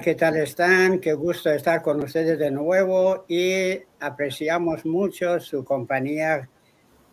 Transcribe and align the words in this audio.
¿qué 0.00 0.14
tal 0.14 0.36
están? 0.36 1.00
Qué 1.00 1.12
gusto 1.12 1.50
estar 1.50 1.82
con 1.82 2.00
ustedes 2.00 2.38
de 2.38 2.52
nuevo 2.52 3.24
y 3.26 3.80
apreciamos 3.98 4.84
mucho 4.84 5.40
su 5.40 5.64
compañía 5.64 6.48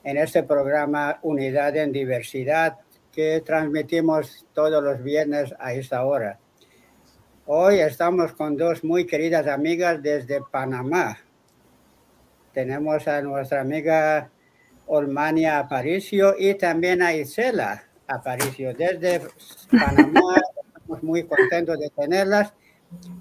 en 0.04 0.18
este 0.18 0.44
programa 0.44 1.18
Unidad 1.24 1.76
en 1.78 1.92
Diversidad 1.92 2.78
que 3.12 3.42
transmitimos 3.44 4.46
todos 4.54 4.84
los 4.84 5.02
viernes 5.02 5.56
a 5.58 5.74
esta 5.74 6.06
hora. 6.06 6.38
Hoy 7.48 7.80
estamos 7.80 8.34
con 8.34 8.56
dos 8.56 8.84
muy 8.84 9.08
queridas 9.08 9.48
amigas 9.48 10.04
desde 10.04 10.42
Panamá. 10.42 11.18
Tenemos 12.54 13.08
a 13.08 13.22
nuestra 13.22 13.62
amiga 13.62 14.30
Olmania 14.86 15.58
Aparicio 15.58 16.36
y 16.38 16.54
también 16.54 17.02
a 17.02 17.16
Isela 17.16 17.86
Aparicio 18.08 18.76
desde 18.76 19.22
Panamá 19.72 20.36
estamos 20.76 21.02
muy 21.02 21.24
contentos 21.24 21.80
de 21.80 21.90
tenerlas 21.90 22.54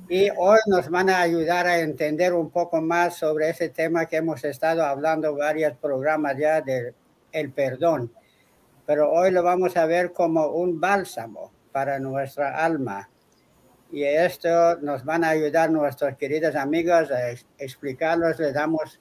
y 0.08 0.28
hoy 0.36 0.58
nos 0.66 0.90
van 0.90 1.10
a 1.10 1.20
ayudar 1.20 1.66
a 1.66 1.80
entender 1.80 2.34
un 2.34 2.50
poco 2.50 2.80
más 2.80 3.16
sobre 3.16 3.50
ese 3.50 3.70
tema 3.70 4.06
que 4.06 4.16
hemos 4.16 4.44
estado 4.44 4.84
hablando 4.84 5.34
varios 5.34 5.76
programas 5.78 6.36
ya 6.36 6.60
del 6.60 6.94
el 7.32 7.50
perdón. 7.50 8.12
Pero 8.86 9.10
hoy 9.10 9.30
lo 9.30 9.42
vamos 9.42 9.76
a 9.76 9.86
ver 9.86 10.12
como 10.12 10.46
un 10.48 10.80
bálsamo 10.80 11.52
para 11.72 11.98
nuestra 11.98 12.64
alma. 12.64 13.08
Y 13.90 14.04
esto 14.04 14.76
nos 14.80 15.04
van 15.04 15.24
a 15.24 15.30
ayudar 15.30 15.70
nuestras 15.70 16.16
queridas 16.16 16.54
amigas 16.54 17.10
a 17.10 17.30
explicarlos. 17.58 18.38
Le 18.38 18.52
damos 18.52 19.00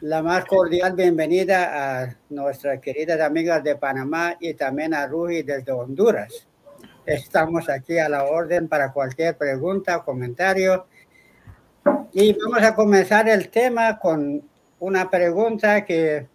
la 0.00 0.22
más 0.22 0.44
cordial 0.44 0.94
bienvenida 0.94 2.02
a 2.02 2.16
nuestras 2.30 2.80
queridas 2.80 3.20
amigas 3.20 3.62
de 3.64 3.76
Panamá 3.76 4.36
y 4.40 4.54
también 4.54 4.94
a 4.94 5.06
Ruji 5.06 5.42
desde 5.42 5.72
Honduras. 5.72 6.46
Estamos 7.06 7.68
aquí 7.68 7.98
a 7.98 8.08
la 8.08 8.24
orden 8.24 8.66
para 8.66 8.90
cualquier 8.90 9.36
pregunta 9.36 9.98
o 9.98 10.04
comentario. 10.04 10.86
Y 12.12 12.32
vamos 12.32 12.62
a 12.62 12.74
comenzar 12.74 13.28
el 13.28 13.50
tema 13.50 13.98
con 13.98 14.42
una 14.78 15.10
pregunta 15.10 15.84
que 15.84 16.26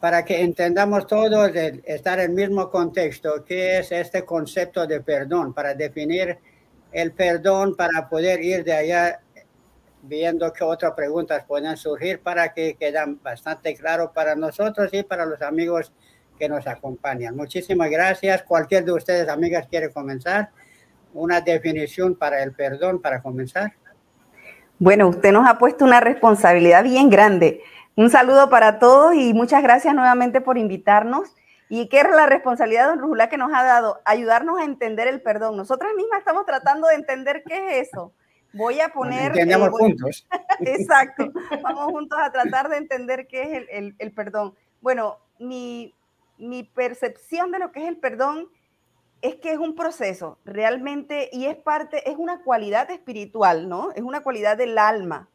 para 0.00 0.24
que 0.24 0.42
entendamos 0.42 1.06
todos 1.06 1.52
de 1.52 1.80
estar 1.86 2.18
en 2.18 2.30
el 2.30 2.36
mismo 2.36 2.70
contexto, 2.70 3.44
¿qué 3.44 3.78
es 3.78 3.92
este 3.92 4.24
concepto 4.24 4.86
de 4.86 5.00
perdón? 5.00 5.54
Para 5.54 5.74
definir 5.74 6.38
el 6.90 7.12
perdón, 7.12 7.76
para 7.76 8.08
poder 8.08 8.42
ir 8.42 8.64
de 8.64 8.72
allá 8.72 9.20
viendo 10.02 10.52
qué 10.52 10.64
otras 10.64 10.92
preguntas 10.94 11.44
pueden 11.46 11.76
surgir 11.76 12.20
para 12.20 12.52
que 12.52 12.74
quedan 12.74 13.20
bastante 13.22 13.74
claro 13.76 14.12
para 14.12 14.34
nosotros 14.34 14.90
y 14.92 15.02
para 15.04 15.24
los 15.24 15.40
amigos 15.42 15.92
que 16.38 16.48
nos 16.48 16.66
acompañan. 16.66 17.36
Muchísimas 17.36 17.90
gracias. 17.90 18.42
Cualquier 18.42 18.84
de 18.84 18.92
ustedes, 18.92 19.28
amigas, 19.28 19.66
quiere 19.68 19.90
comenzar. 19.90 20.50
Una 21.14 21.40
definición 21.40 22.14
para 22.14 22.42
el 22.42 22.52
perdón, 22.52 23.00
para 23.00 23.22
comenzar. 23.22 23.72
Bueno, 24.78 25.08
usted 25.08 25.32
nos 25.32 25.48
ha 25.48 25.58
puesto 25.58 25.84
una 25.84 26.00
responsabilidad 26.00 26.84
bien 26.84 27.08
grande. 27.08 27.62
Un 27.94 28.10
saludo 28.10 28.50
para 28.50 28.78
todos 28.78 29.14
y 29.14 29.32
muchas 29.32 29.62
gracias 29.62 29.94
nuevamente 29.94 30.42
por 30.42 30.58
invitarnos. 30.58 31.34
¿Y 31.68 31.88
qué 31.88 32.00
es 32.00 32.10
la 32.10 32.26
responsabilidad, 32.26 32.88
don 32.88 33.00
Rujula, 33.00 33.28
que 33.28 33.38
nos 33.38 33.50
ha 33.52 33.64
dado? 33.64 34.00
Ayudarnos 34.04 34.60
a 34.60 34.64
entender 34.64 35.08
el 35.08 35.22
perdón. 35.22 35.56
Nosotras 35.56 35.92
mismas 35.96 36.18
estamos 36.18 36.44
tratando 36.44 36.88
de 36.88 36.94
entender 36.96 37.42
qué 37.46 37.80
es 37.80 37.88
eso. 37.88 38.12
Voy 38.52 38.80
a 38.80 38.90
poner... 38.90 39.32
Entendemos 39.32 39.68
eh, 39.68 39.72
juntos. 39.72 40.28
Exacto. 40.60 41.32
Vamos 41.62 41.86
juntos 41.86 42.18
a 42.20 42.30
tratar 42.30 42.68
de 42.68 42.76
entender 42.76 43.26
qué 43.26 43.42
es 43.42 43.48
el, 43.54 43.66
el, 43.70 43.94
el 43.98 44.12
perdón. 44.12 44.54
Bueno, 44.80 45.18
mi, 45.38 45.95
mi 46.38 46.62
percepción 46.62 47.50
de 47.50 47.58
lo 47.58 47.72
que 47.72 47.82
es 47.82 47.88
el 47.88 47.98
perdón 47.98 48.48
es 49.22 49.36
que 49.36 49.52
es 49.52 49.58
un 49.58 49.74
proceso 49.74 50.38
realmente 50.44 51.30
y 51.32 51.46
es 51.46 51.56
parte, 51.56 52.08
es 52.10 52.16
una 52.16 52.42
cualidad 52.42 52.90
espiritual, 52.90 53.68
¿no? 53.68 53.92
Es 53.92 54.02
una 54.02 54.22
cualidad 54.22 54.56
del 54.56 54.78
alma 54.78 55.28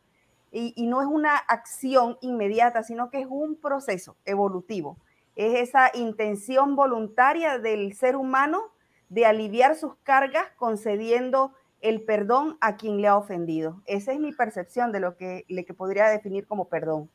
y, 0.51 0.73
no 0.87 1.01
es 1.01 1.07
una 1.07 1.35
acción 1.35 2.17
inmediata, 2.21 2.83
sino 2.83 3.09
que 3.09 3.21
es 3.21 3.27
un 3.29 3.55
proceso 3.55 4.17
evolutivo. 4.25 4.97
Es 5.35 5.69
esa 5.69 5.91
intención 5.93 6.75
voluntaria 6.75 7.57
del 7.57 7.93
ser 7.93 8.15
humano 8.15 8.61
de 9.09 9.25
aliviar 9.25 9.75
sus 9.75 9.95
cargas 10.03 10.45
concediendo 10.57 11.53
el 11.79 12.03
perdón 12.03 12.57
a 12.61 12.75
quien 12.75 13.01
le 13.01 13.07
ha 13.07 13.17
ofendido. 13.17 13.81
Esa 13.85 14.11
es 14.11 14.19
mi 14.19 14.33
percepción 14.33 14.91
de 14.91 14.99
lo 14.99 15.15
que, 15.15 15.45
le 15.47 15.65
que 15.65 15.73
podría 15.73 16.07
definir 16.09 16.45
como 16.45 16.65
perdón. 16.65 17.09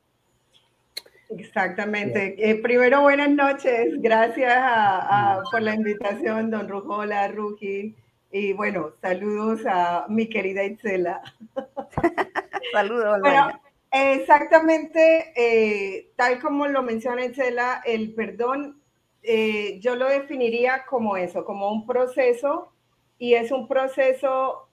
Exactamente. 1.29 2.35
Eh, 2.37 2.55
primero, 2.55 3.01
buenas 3.01 3.29
noches. 3.29 4.01
Gracias 4.01 4.53
a, 4.55 5.39
a, 5.39 5.43
por 5.51 5.61
la 5.61 5.75
invitación, 5.75 6.49
don 6.49 6.67
Rujola, 6.67 7.27
Ruki. 7.27 7.95
Y 8.31 8.53
bueno, 8.53 8.91
saludos 9.01 9.61
a 9.65 10.05
mi 10.09 10.27
querida 10.27 10.63
Itzela. 10.63 11.21
saludos. 12.71 13.19
Bueno, 13.21 13.59
exactamente, 13.91 15.31
eh, 15.35 16.11
tal 16.15 16.39
como 16.39 16.67
lo 16.67 16.83
menciona 16.83 17.25
Itzela, 17.25 17.81
el 17.85 18.13
perdón, 18.13 18.81
eh, 19.23 19.79
yo 19.79 19.95
lo 19.95 20.07
definiría 20.07 20.85
como 20.89 21.17
eso, 21.17 21.45
como 21.45 21.71
un 21.71 21.85
proceso, 21.85 22.71
y 23.17 23.33
es 23.33 23.51
un 23.51 23.67
proceso 23.67 24.67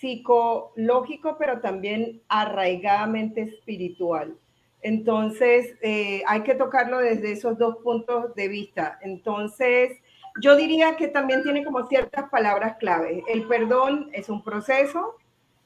psicológico, 0.00 1.36
pero 1.38 1.60
también 1.60 2.20
arraigadamente 2.28 3.42
espiritual. 3.42 4.36
Entonces, 4.84 5.76
eh, 5.80 6.22
hay 6.26 6.42
que 6.42 6.54
tocarlo 6.54 6.98
desde 6.98 7.32
esos 7.32 7.56
dos 7.56 7.78
puntos 7.78 8.34
de 8.34 8.48
vista. 8.48 8.98
Entonces, 9.00 9.98
yo 10.42 10.56
diría 10.56 10.96
que 10.96 11.08
también 11.08 11.42
tiene 11.42 11.64
como 11.64 11.86
ciertas 11.86 12.28
palabras 12.28 12.76
clave. 12.78 13.24
El 13.26 13.48
perdón 13.48 14.10
es 14.12 14.28
un 14.28 14.44
proceso, 14.44 15.16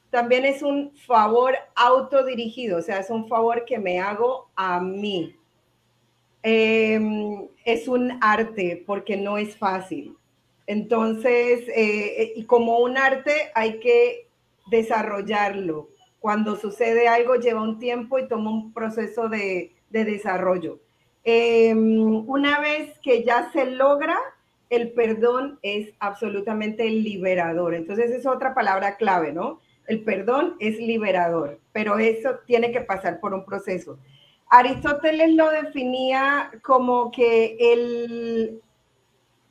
también 0.09 0.45
es 0.45 0.63
un 0.63 0.95
favor 1.05 1.53
autodirigido, 1.75 2.77
o 2.77 2.81
sea, 2.81 2.99
es 2.99 3.09
un 3.09 3.27
favor 3.27 3.65
que 3.65 3.77
me 3.77 3.99
hago 3.99 4.47
a 4.55 4.79
mí. 4.79 5.35
Eh, 6.41 7.45
es 7.65 7.89
un 7.89 8.17
arte 8.21 8.81
porque 8.87 9.17
no 9.17 9.37
es 9.37 9.57
fácil. 9.57 10.15
Entonces, 10.65 11.67
eh, 11.75 12.31
y 12.37 12.45
como 12.45 12.79
un 12.79 12.97
arte 12.97 13.51
hay 13.53 13.81
que 13.81 14.29
desarrollarlo 14.71 15.89
cuando 16.19 16.55
sucede 16.55 17.07
algo 17.07 17.35
lleva 17.35 17.61
un 17.61 17.79
tiempo 17.79 18.19
y 18.19 18.27
toma 18.27 18.51
un 18.51 18.73
proceso 18.73 19.29
de, 19.29 19.73
de 19.89 20.05
desarrollo. 20.05 20.79
Eh, 21.23 21.73
una 21.73 22.59
vez 22.59 22.97
que 22.99 23.23
ya 23.23 23.51
se 23.51 23.65
logra, 23.65 24.17
el 24.69 24.91
perdón 24.91 25.59
es 25.61 25.89
absolutamente 25.99 26.89
liberador. 26.89 27.73
Entonces 27.73 28.11
es 28.11 28.25
otra 28.25 28.53
palabra 28.53 28.97
clave, 28.97 29.33
¿no? 29.33 29.59
El 29.87 30.03
perdón 30.03 30.55
es 30.59 30.77
liberador, 30.77 31.59
pero 31.71 31.97
eso 31.97 32.35
tiene 32.45 32.71
que 32.71 32.81
pasar 32.81 33.19
por 33.19 33.33
un 33.33 33.45
proceso. 33.45 33.97
Aristóteles 34.49 35.33
lo 35.33 35.49
definía 35.49 36.51
como 36.63 37.11
que 37.11 37.57
el 37.59 38.61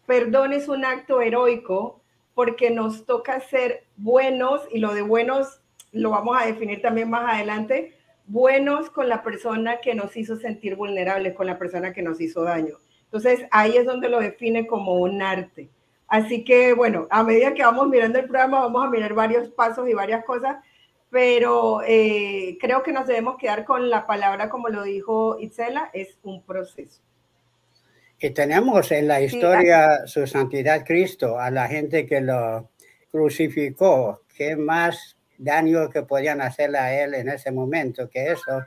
perdón 0.07 0.53
es 0.53 0.69
un 0.69 0.85
acto 0.85 1.21
heroico 1.21 2.01
porque 2.35 2.71
nos 2.71 3.05
toca 3.05 3.41
ser 3.41 3.85
buenos 3.97 4.63
y 4.73 4.79
lo 4.79 4.95
de 4.95 5.03
buenos 5.03 5.61
lo 5.93 6.11
vamos 6.11 6.37
a 6.41 6.47
definir 6.47 6.83
también 6.83 7.11
más 7.11 7.35
adelante, 7.35 7.95
buenos 8.27 8.91
con 8.91 9.09
la 9.09 9.23
persona 9.23 9.81
que 9.81 9.95
nos 9.95 10.17
hizo 10.17 10.37
sentir 10.37 10.77
vulnerables, 10.77 11.35
con 11.35 11.47
la 11.47 11.59
persona 11.59 11.93
que 11.93 12.03
nos 12.03 12.21
hizo 12.21 12.43
daño. 12.43 12.77
Entonces 13.05 13.47
ahí 13.51 13.77
es 13.77 13.87
donde 13.87 14.09
lo 14.09 14.21
define 14.21 14.67
como 14.67 14.95
un 14.97 15.23
arte. 15.23 15.71
Así 16.07 16.45
que 16.45 16.75
bueno, 16.75 17.07
a 17.11 17.23
medida 17.23 17.55
que 17.55 17.63
vamos 17.63 17.89
mirando 17.89 18.19
el 18.19 18.27
programa 18.27 18.61
vamos 18.61 18.87
a 18.87 18.91
mirar 18.91 19.15
varios 19.15 19.49
pasos 19.49 19.89
y 19.89 19.95
varias 19.95 20.25
cosas, 20.25 20.57
pero 21.11 21.81
eh, 21.87 22.59
creo 22.61 22.83
que 22.83 22.93
nos 22.93 23.07
debemos 23.07 23.39
quedar 23.39 23.65
con 23.65 23.89
la 23.89 24.07
palabra 24.07 24.51
como 24.51 24.69
lo 24.69 24.83
dijo 24.83 25.39
Itzela, 25.41 25.91
es 25.93 26.19
un 26.23 26.43
proceso. 26.43 27.03
Y 28.21 28.31
tenemos 28.31 28.91
en 28.91 29.07
la 29.07 29.21
historia 29.23 30.05
sí, 30.05 30.13
su 30.13 30.27
santidad 30.27 30.85
Cristo, 30.85 31.39
a 31.39 31.51
la 31.51 31.69
gente 31.69 32.05
que 32.05 32.21
lo 32.21 32.69
crucificó, 33.11 34.23
¿qué 34.37 34.57
más 34.57 35.18
daño 35.39 35.89
que 35.89 36.03
podían 36.03 36.41
hacerle 36.43 36.79
a 36.79 37.03
él 37.03 37.15
en 37.15 37.29
ese 37.29 37.51
momento, 37.51 38.11
que 38.11 38.33
eso, 38.33 38.65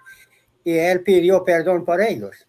y 0.64 0.78
él 0.78 1.02
pidió 1.04 1.44
perdón 1.44 1.86
por 1.86 2.02
ellos. 2.02 2.48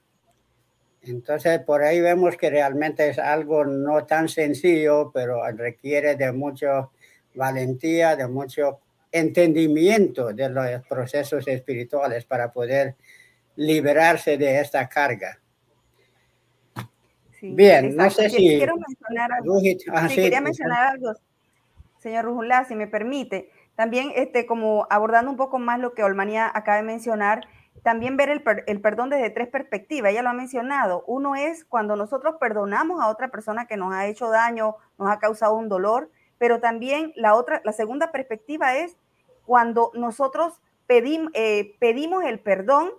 Entonces, 1.03 1.59
por 1.61 1.83
ahí 1.83 2.01
vemos 2.01 2.37
que 2.37 2.49
realmente 2.49 3.09
es 3.09 3.19
algo 3.19 3.65
no 3.65 4.07
tan 4.07 4.29
sencillo, 4.29 5.11
pero 5.13 5.43
requiere 5.53 6.15
de 6.15 6.31
mucha 6.31 6.89
valentía, 7.35 8.15
de 8.15 8.29
mucho 8.29 8.79
entendimiento 9.11 10.33
de 10.33 10.49
los 10.49 10.87
procesos 10.87 11.47
espirituales 11.49 12.25
para 12.25 12.53
poder 12.53 12.95
liberarse 13.57 14.39
de 14.39 14.61
esta 14.61 14.89
carga. 14.89 15.39
Bien, 17.43 17.97
no 17.97 18.09
sé 18.09 18.31
si... 18.31 18.37
Quiero 18.37 18.77
mencionar 18.77 19.33
algo. 19.33 19.61
Ah, 19.93 20.09
sí, 20.09 20.15
quería 20.15 20.41
mencionar 20.41 20.93
algo, 20.93 21.13
señor 21.99 22.25
Rujulá, 22.25 22.65
si 22.65 22.77
me 22.77 22.87
permite. 22.87 23.51
También, 23.75 24.13
este, 24.15 24.47
como 24.47 24.87
abordando 24.91 25.31
un 25.31 25.37
poco 25.37 25.59
más 25.59 25.79
lo 25.81 25.95
que 25.95 26.05
Olmanía 26.05 26.51
acaba 26.53 26.77
de 26.77 26.83
mencionar, 26.83 27.47
también 27.83 28.17
ver 28.17 28.29
el, 28.29 28.43
el, 28.67 28.81
perdón 28.81 29.11
desde 29.11 29.31
tres 29.31 29.49
perspectivas. 29.49 30.13
Ella 30.13 30.23
lo 30.23 30.31
ha 30.31 30.35
mencionado. 30.35 31.05
Uno 31.07 31.35
es 31.35 31.65
cuando 31.65 31.97
nosotros 31.97 32.37
perdonamos 32.39 33.01
a 33.01 33.09
otra 33.09 33.29
persona 33.29 33.67
que 33.67 33.77
nos 33.77 33.93
ha 33.93 34.07
hecho 34.07 34.29
daño, 34.29 34.77
nos 34.99 35.11
ha 35.11 35.19
causado 35.19 35.55
un 35.55 35.69
dolor, 35.69 36.11
pero 36.39 36.61
también 36.61 37.13
la 37.17 37.35
otra, 37.35 37.61
la 37.65 37.73
segunda 37.73 38.13
perspectiva 38.13 38.77
es 38.77 38.97
cuando 39.45 39.91
nosotros 39.95 40.61
pedim, 40.87 41.31
eh, 41.35 41.77
pedimos 41.81 42.25
el 42.25 42.41
perdón, 42.41 42.91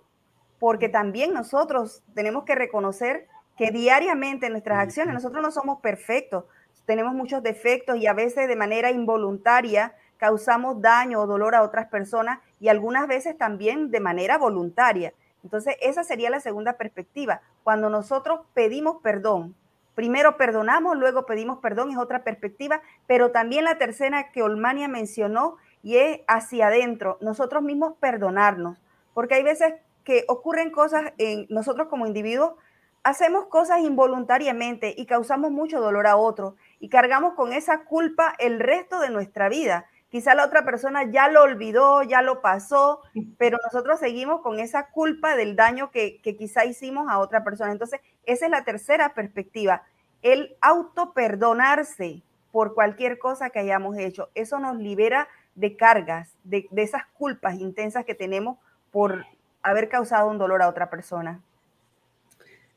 porque 0.58 0.88
también 0.88 1.32
nosotros 1.32 2.02
tenemos 2.14 2.44
que 2.44 2.54
reconocer 2.54 3.26
que 3.56 3.70
diariamente 3.70 4.46
en 4.46 4.52
nuestras 4.52 4.78
acciones 4.78 5.14
nosotros 5.14 5.42
no 5.42 5.50
somos 5.50 5.80
perfectos, 5.80 6.44
tenemos 6.86 7.14
muchos 7.14 7.42
defectos 7.42 7.96
y 7.96 8.06
a 8.06 8.12
veces 8.12 8.48
de 8.48 8.56
manera 8.56 8.90
involuntaria 8.90 9.94
causamos 10.24 10.80
daño 10.80 11.20
o 11.20 11.26
dolor 11.26 11.54
a 11.54 11.62
otras 11.62 11.88
personas 11.88 12.38
y 12.58 12.68
algunas 12.68 13.06
veces 13.06 13.36
también 13.36 13.90
de 13.90 14.00
manera 14.00 14.38
voluntaria. 14.38 15.12
Entonces, 15.42 15.76
esa 15.82 16.02
sería 16.02 16.30
la 16.30 16.40
segunda 16.40 16.78
perspectiva. 16.78 17.42
Cuando 17.62 17.90
nosotros 17.90 18.40
pedimos 18.54 19.02
perdón, 19.02 19.54
primero 19.94 20.38
perdonamos, 20.38 20.96
luego 20.96 21.26
pedimos 21.26 21.58
perdón, 21.58 21.90
es 21.90 21.98
otra 21.98 22.24
perspectiva, 22.24 22.80
pero 23.06 23.32
también 23.32 23.64
la 23.64 23.76
tercera 23.76 24.32
que 24.32 24.42
Olmania 24.42 24.88
mencionó 24.88 25.58
y 25.82 25.98
es 25.98 26.22
hacia 26.26 26.68
adentro, 26.68 27.18
nosotros 27.20 27.62
mismos 27.62 27.92
perdonarnos, 28.00 28.78
porque 29.12 29.34
hay 29.34 29.42
veces 29.42 29.74
que 30.04 30.24
ocurren 30.26 30.70
cosas 30.70 31.12
en 31.18 31.44
nosotros 31.50 31.88
como 31.88 32.06
individuos, 32.06 32.54
hacemos 33.02 33.48
cosas 33.48 33.80
involuntariamente 33.80 34.94
y 34.96 35.04
causamos 35.04 35.50
mucho 35.50 35.82
dolor 35.82 36.06
a 36.06 36.16
otros 36.16 36.54
y 36.80 36.88
cargamos 36.88 37.34
con 37.34 37.52
esa 37.52 37.84
culpa 37.84 38.34
el 38.38 38.58
resto 38.58 38.98
de 39.00 39.10
nuestra 39.10 39.50
vida. 39.50 39.84
Quizá 40.14 40.36
la 40.36 40.44
otra 40.44 40.64
persona 40.64 41.10
ya 41.10 41.26
lo 41.26 41.42
olvidó, 41.42 42.04
ya 42.04 42.22
lo 42.22 42.40
pasó, 42.40 43.00
pero 43.36 43.58
nosotros 43.64 43.98
seguimos 43.98 44.42
con 44.42 44.60
esa 44.60 44.90
culpa 44.90 45.34
del 45.34 45.56
daño 45.56 45.90
que, 45.90 46.20
quizá 46.22 46.64
hicimos 46.64 47.08
a 47.10 47.18
otra 47.18 47.42
persona. 47.42 47.72
Entonces, 47.72 48.00
esa 48.24 48.44
es 48.44 48.50
la 48.52 48.62
tercera 48.62 49.12
perspectiva, 49.12 49.82
el 50.22 50.54
auto 50.60 51.14
perdonarse 51.14 52.22
por 52.52 52.74
cualquier 52.74 53.18
cosa 53.18 53.50
que 53.50 53.58
hayamos 53.58 53.98
hecho. 53.98 54.28
Eso 54.36 54.60
nos 54.60 54.76
libera 54.76 55.26
de 55.56 55.74
cargas, 55.74 56.30
de, 56.44 56.68
de 56.70 56.82
esas 56.84 57.02
culpas 57.18 57.58
intensas 57.58 58.04
que 58.04 58.14
tenemos 58.14 58.58
por 58.92 59.26
haber 59.64 59.88
causado 59.88 60.30
un 60.30 60.38
dolor 60.38 60.62
a 60.62 60.68
otra 60.68 60.90
persona. 60.90 61.42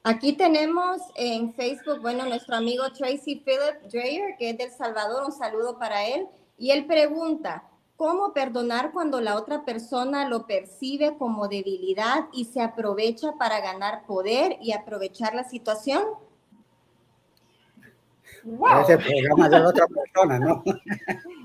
Aquí 0.01 0.33
tenemos 0.33 1.03
en 1.13 1.53
Facebook, 1.53 2.01
bueno, 2.01 2.25
nuestro 2.25 2.55
amigo 2.55 2.91
Tracy 2.93 3.43
Philip 3.45 3.91
Dreyer, 3.91 4.37
que 4.39 4.49
es 4.49 4.57
del 4.57 4.71
Salvador, 4.71 5.23
un 5.23 5.31
saludo 5.31 5.77
para 5.77 6.03
él. 6.03 6.27
Y 6.57 6.71
él 6.71 6.85
pregunta, 6.85 7.63
¿cómo 7.95 8.33
perdonar 8.33 8.91
cuando 8.91 9.21
la 9.21 9.35
otra 9.35 9.63
persona 9.63 10.27
lo 10.27 10.47
percibe 10.47 11.15
como 11.17 11.47
debilidad 11.47 12.25
y 12.33 12.45
se 12.45 12.61
aprovecha 12.61 13.33
para 13.37 13.61
ganar 13.61 14.05
poder 14.05 14.57
y 14.61 14.71
aprovechar 14.71 15.35
la 15.35 15.43
situación? 15.43 16.03
Wow. 18.43 18.81
Ese 18.81 18.97
programa 18.97 19.49
de 19.49 19.65
otra 19.65 19.85
persona, 19.87 20.39
¿no? 20.39 20.63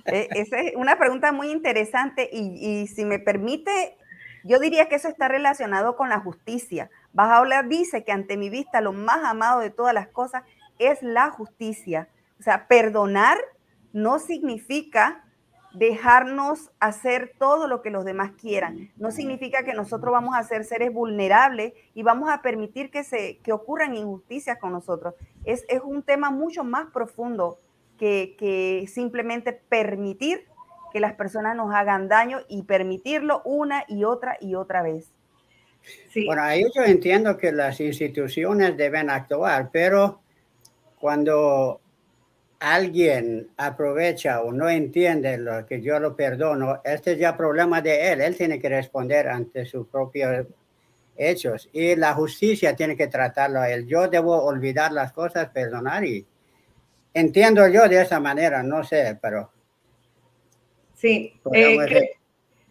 E, 0.04 0.28
esa 0.32 0.58
es 0.58 0.74
una 0.74 0.98
pregunta 0.98 1.30
muy 1.30 1.52
interesante 1.52 2.28
y, 2.32 2.58
y, 2.58 2.88
si 2.88 3.04
me 3.04 3.20
permite, 3.20 3.96
yo 4.42 4.58
diría 4.58 4.88
que 4.88 4.96
eso 4.96 5.06
está 5.06 5.28
relacionado 5.28 5.94
con 5.94 6.08
la 6.08 6.18
justicia. 6.18 6.90
Bajaola 7.12 7.62
dice 7.62 8.02
que 8.02 8.10
ante 8.10 8.36
mi 8.36 8.50
vista 8.50 8.80
lo 8.80 8.92
más 8.92 9.22
amado 9.22 9.60
de 9.60 9.70
todas 9.70 9.94
las 9.94 10.08
cosas 10.08 10.42
es 10.80 11.00
la 11.02 11.30
justicia. 11.30 12.08
O 12.40 12.42
sea, 12.42 12.66
perdonar 12.66 13.38
no 13.92 14.18
significa 14.18 15.24
dejarnos 15.74 16.70
hacer 16.80 17.32
todo 17.38 17.66
lo 17.66 17.80
que 17.82 17.90
los 17.90 18.04
demás 18.04 18.32
quieran. 18.32 18.90
No 18.96 19.10
significa 19.10 19.64
que 19.64 19.72
nosotros 19.72 20.12
vamos 20.12 20.36
a 20.36 20.42
ser 20.42 20.64
seres 20.64 20.92
vulnerables 20.92 21.72
y 21.94 22.02
vamos 22.02 22.30
a 22.30 22.42
permitir 22.42 22.90
que, 22.90 23.04
se, 23.04 23.38
que 23.38 23.52
ocurran 23.52 23.94
injusticias 23.94 24.58
con 24.58 24.72
nosotros. 24.72 25.14
Es, 25.44 25.64
es 25.68 25.80
un 25.82 26.02
tema 26.02 26.30
mucho 26.30 26.62
más 26.62 26.86
profundo 26.92 27.58
que, 27.98 28.34
que 28.38 28.86
simplemente 28.86 29.52
permitir 29.52 30.46
que 30.92 31.00
las 31.00 31.14
personas 31.14 31.56
nos 31.56 31.74
hagan 31.74 32.08
daño 32.08 32.40
y 32.48 32.64
permitirlo 32.64 33.40
una 33.44 33.84
y 33.88 34.04
otra 34.04 34.36
y 34.40 34.54
otra 34.54 34.82
vez. 34.82 35.10
Sí. 36.10 36.26
Bueno, 36.26 36.42
ahí 36.42 36.64
yo 36.74 36.82
entiendo 36.84 37.38
que 37.38 37.50
las 37.50 37.80
instituciones 37.80 38.76
deben 38.76 39.08
actuar, 39.08 39.70
pero 39.72 40.20
cuando 41.00 41.81
alguien 42.62 43.48
aprovecha 43.56 44.40
o 44.40 44.52
no 44.52 44.68
entiende 44.68 45.36
lo 45.36 45.66
que 45.66 45.82
yo 45.82 45.98
lo 45.98 46.14
perdono, 46.14 46.80
este 46.84 47.12
es 47.12 47.18
ya 47.18 47.36
problema 47.36 47.82
de 47.82 48.12
él. 48.12 48.20
Él 48.20 48.36
tiene 48.36 48.60
que 48.60 48.68
responder 48.68 49.28
ante 49.28 49.64
sus 49.64 49.88
propios 49.88 50.46
hechos 51.16 51.68
y 51.72 51.96
la 51.96 52.14
justicia 52.14 52.76
tiene 52.76 52.96
que 52.96 53.08
tratarlo 53.08 53.60
a 53.60 53.68
él. 53.68 53.88
Yo 53.88 54.06
debo 54.06 54.44
olvidar 54.44 54.92
las 54.92 55.12
cosas, 55.12 55.48
perdonar 55.48 56.04
y 56.04 56.24
entiendo 57.12 57.66
yo 57.66 57.88
de 57.88 58.00
esa 58.00 58.20
manera, 58.20 58.62
no 58.62 58.84
sé, 58.84 59.18
pero... 59.20 59.50
Sí, 60.94 61.34
eh, 61.52 62.12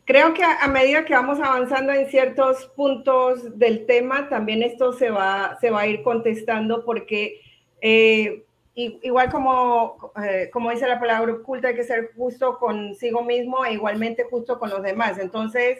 creo 0.05 0.33
que 0.33 0.43
a, 0.45 0.67
medida 0.69 1.03
que 1.03 1.13
vamos 1.13 1.37
avanzando 1.41 1.91
en 1.91 2.07
ciertos 2.07 2.71
puntos 2.77 3.59
del 3.59 3.85
tema, 3.85 4.29
también 4.29 4.63
esto 4.63 4.93
se 4.93 5.09
va, 5.09 5.57
se 5.59 5.69
va 5.69 5.81
a 5.81 5.87
ir 5.87 6.01
contestando 6.01 6.85
porque... 6.85 7.41
Eh, 7.81 8.45
igual 8.75 9.29
como, 9.31 10.11
eh, 10.23 10.49
como 10.51 10.71
dice 10.71 10.87
la 10.87 10.99
palabra 10.99 11.33
oculta, 11.33 11.69
hay 11.69 11.75
que 11.75 11.83
ser 11.83 12.11
justo 12.15 12.57
consigo 12.57 13.23
mismo 13.23 13.65
e 13.65 13.73
igualmente 13.73 14.23
justo 14.23 14.59
con 14.59 14.69
los 14.69 14.81
demás. 14.81 15.17
Entonces, 15.19 15.79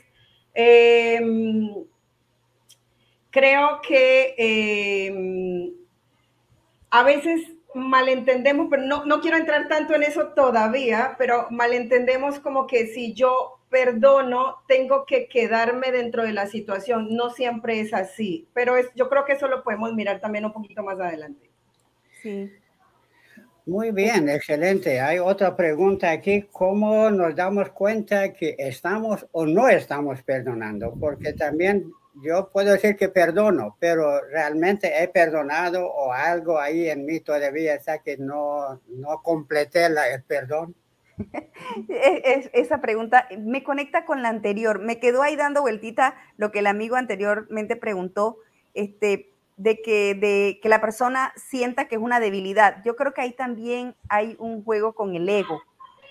em, 0.54 1.74
creo 3.30 3.80
que 3.82 4.36
em, 4.38 5.74
a 6.90 7.04
veces 7.04 7.42
malentendemos, 7.74 8.68
pero 8.70 8.84
no, 8.84 9.06
no 9.06 9.22
quiero 9.22 9.38
entrar 9.38 9.68
tanto 9.68 9.94
en 9.96 10.04
eso 10.04 10.30
todavía, 10.30 11.16
pero 11.18 11.48
malentendemos 11.50 12.40
como 12.40 12.68
que 12.68 12.88
si 12.88 13.14
yo 13.14 13.62
perdono, 13.70 14.58
tengo 14.68 15.06
que 15.06 15.28
quedarme 15.30 15.92
dentro 15.92 16.24
de 16.24 16.34
la 16.34 16.46
situación. 16.46 17.16
No 17.16 17.30
siempre 17.30 17.80
es 17.80 17.94
así, 17.94 18.48
pero 18.54 18.76
es, 18.76 18.88
yo 18.96 19.10
creo 19.10 19.24
que 19.26 19.34
eso 19.34 19.48
lo 19.48 19.64
podemos 19.64 19.94
mirar 19.94 20.20
también 20.20 20.46
un 20.46 20.52
poquito 20.52 20.84
más 20.84 21.00
adelante. 21.00 21.50
Sí. 22.22 22.52
Muy 23.66 23.92
bien, 23.92 24.28
excelente. 24.28 25.00
Hay 25.00 25.20
otra 25.20 25.56
pregunta 25.56 26.10
aquí. 26.10 26.48
¿Cómo 26.52 27.12
nos 27.12 27.36
damos 27.36 27.70
cuenta 27.70 28.34
que 28.34 28.56
estamos 28.58 29.28
o 29.32 29.46
no 29.46 29.70
estamos 29.70 30.24
perdonando? 30.24 30.96
Porque 31.00 31.34
también 31.34 31.92
yo 32.24 32.50
puedo 32.52 32.72
decir 32.72 32.96
que 32.96 33.10
perdono, 33.10 33.78
pero 33.80 34.20
realmente 34.26 35.04
he 35.04 35.08
perdonado 35.08 35.88
o 35.88 36.12
algo 36.12 36.60
ahí 36.60 36.90
en 36.90 37.06
mí 37.06 37.20
todavía 37.20 37.76
está 37.76 38.00
que 38.00 38.18
no, 38.18 38.82
no 38.88 39.22
completé 39.22 39.90
la, 39.90 40.10
el 40.10 40.24
perdón. 40.24 40.76
Es, 41.88 42.50
esa 42.54 42.82
pregunta 42.82 43.28
me 43.38 43.64
conecta 43.64 44.06
con 44.06 44.24
la 44.24 44.30
anterior. 44.30 44.80
Me 44.80 45.00
quedó 45.00 45.22
ahí 45.22 45.36
dando 45.36 45.62
vueltita 45.62 46.16
lo 46.36 46.52
que 46.52 46.60
el 46.60 46.68
amigo 46.68 46.96
anteriormente 46.96 47.76
preguntó. 47.76 48.38
Este, 48.74 49.31
de 49.58 49.82
que, 49.82 50.16
de 50.16 50.60
que 50.62 50.70
la 50.70 50.82
persona 50.82 51.34
sienta 51.36 51.88
que 51.88 51.96
es 51.96 52.02
una 52.02 52.20
debilidad. 52.20 52.84
Yo 52.84 52.96
creo 52.96 53.14
que 53.14 53.22
ahí 53.22 53.34
también 53.34 53.96
hay 54.10 54.36
un 54.40 54.64
juego 54.64 54.94
con 54.94 55.16
el 55.16 55.28
ego. 55.30 55.62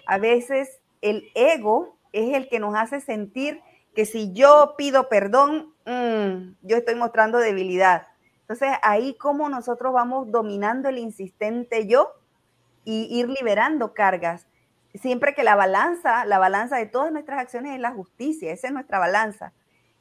A 0.06 0.18
veces 0.18 0.80
el 1.00 1.30
ego 1.34 1.96
es 2.12 2.34
el 2.34 2.48
que 2.48 2.60
nos 2.60 2.74
hace 2.74 3.00
sentir 3.00 3.60
que 3.94 4.06
si 4.06 4.32
yo 4.32 4.74
pido 4.76 5.08
perdón, 5.08 5.74
mm, 5.86 6.56
yo 6.62 6.76
estoy 6.76 6.94
mostrando 6.94 7.38
debilidad. 7.38 8.06
Entonces 8.42 8.70
ahí 8.82 9.14
como 9.14 9.48
nosotros 9.48 9.92
vamos 9.92 10.30
dominando 10.30 10.88
el 10.88 10.98
insistente 10.98 11.86
yo 11.86 12.12
y 12.84 13.06
ir 13.10 13.28
liberando 13.28 13.94
cargas. 13.94 14.46
Siempre 14.94 15.34
que 15.34 15.44
la 15.44 15.54
balanza, 15.54 16.24
la 16.24 16.38
balanza 16.38 16.76
de 16.76 16.86
todas 16.86 17.12
nuestras 17.12 17.38
acciones 17.38 17.74
es 17.74 17.80
la 17.80 17.92
justicia, 17.92 18.52
esa 18.52 18.66
es 18.66 18.72
nuestra 18.72 18.98
balanza. 18.98 19.52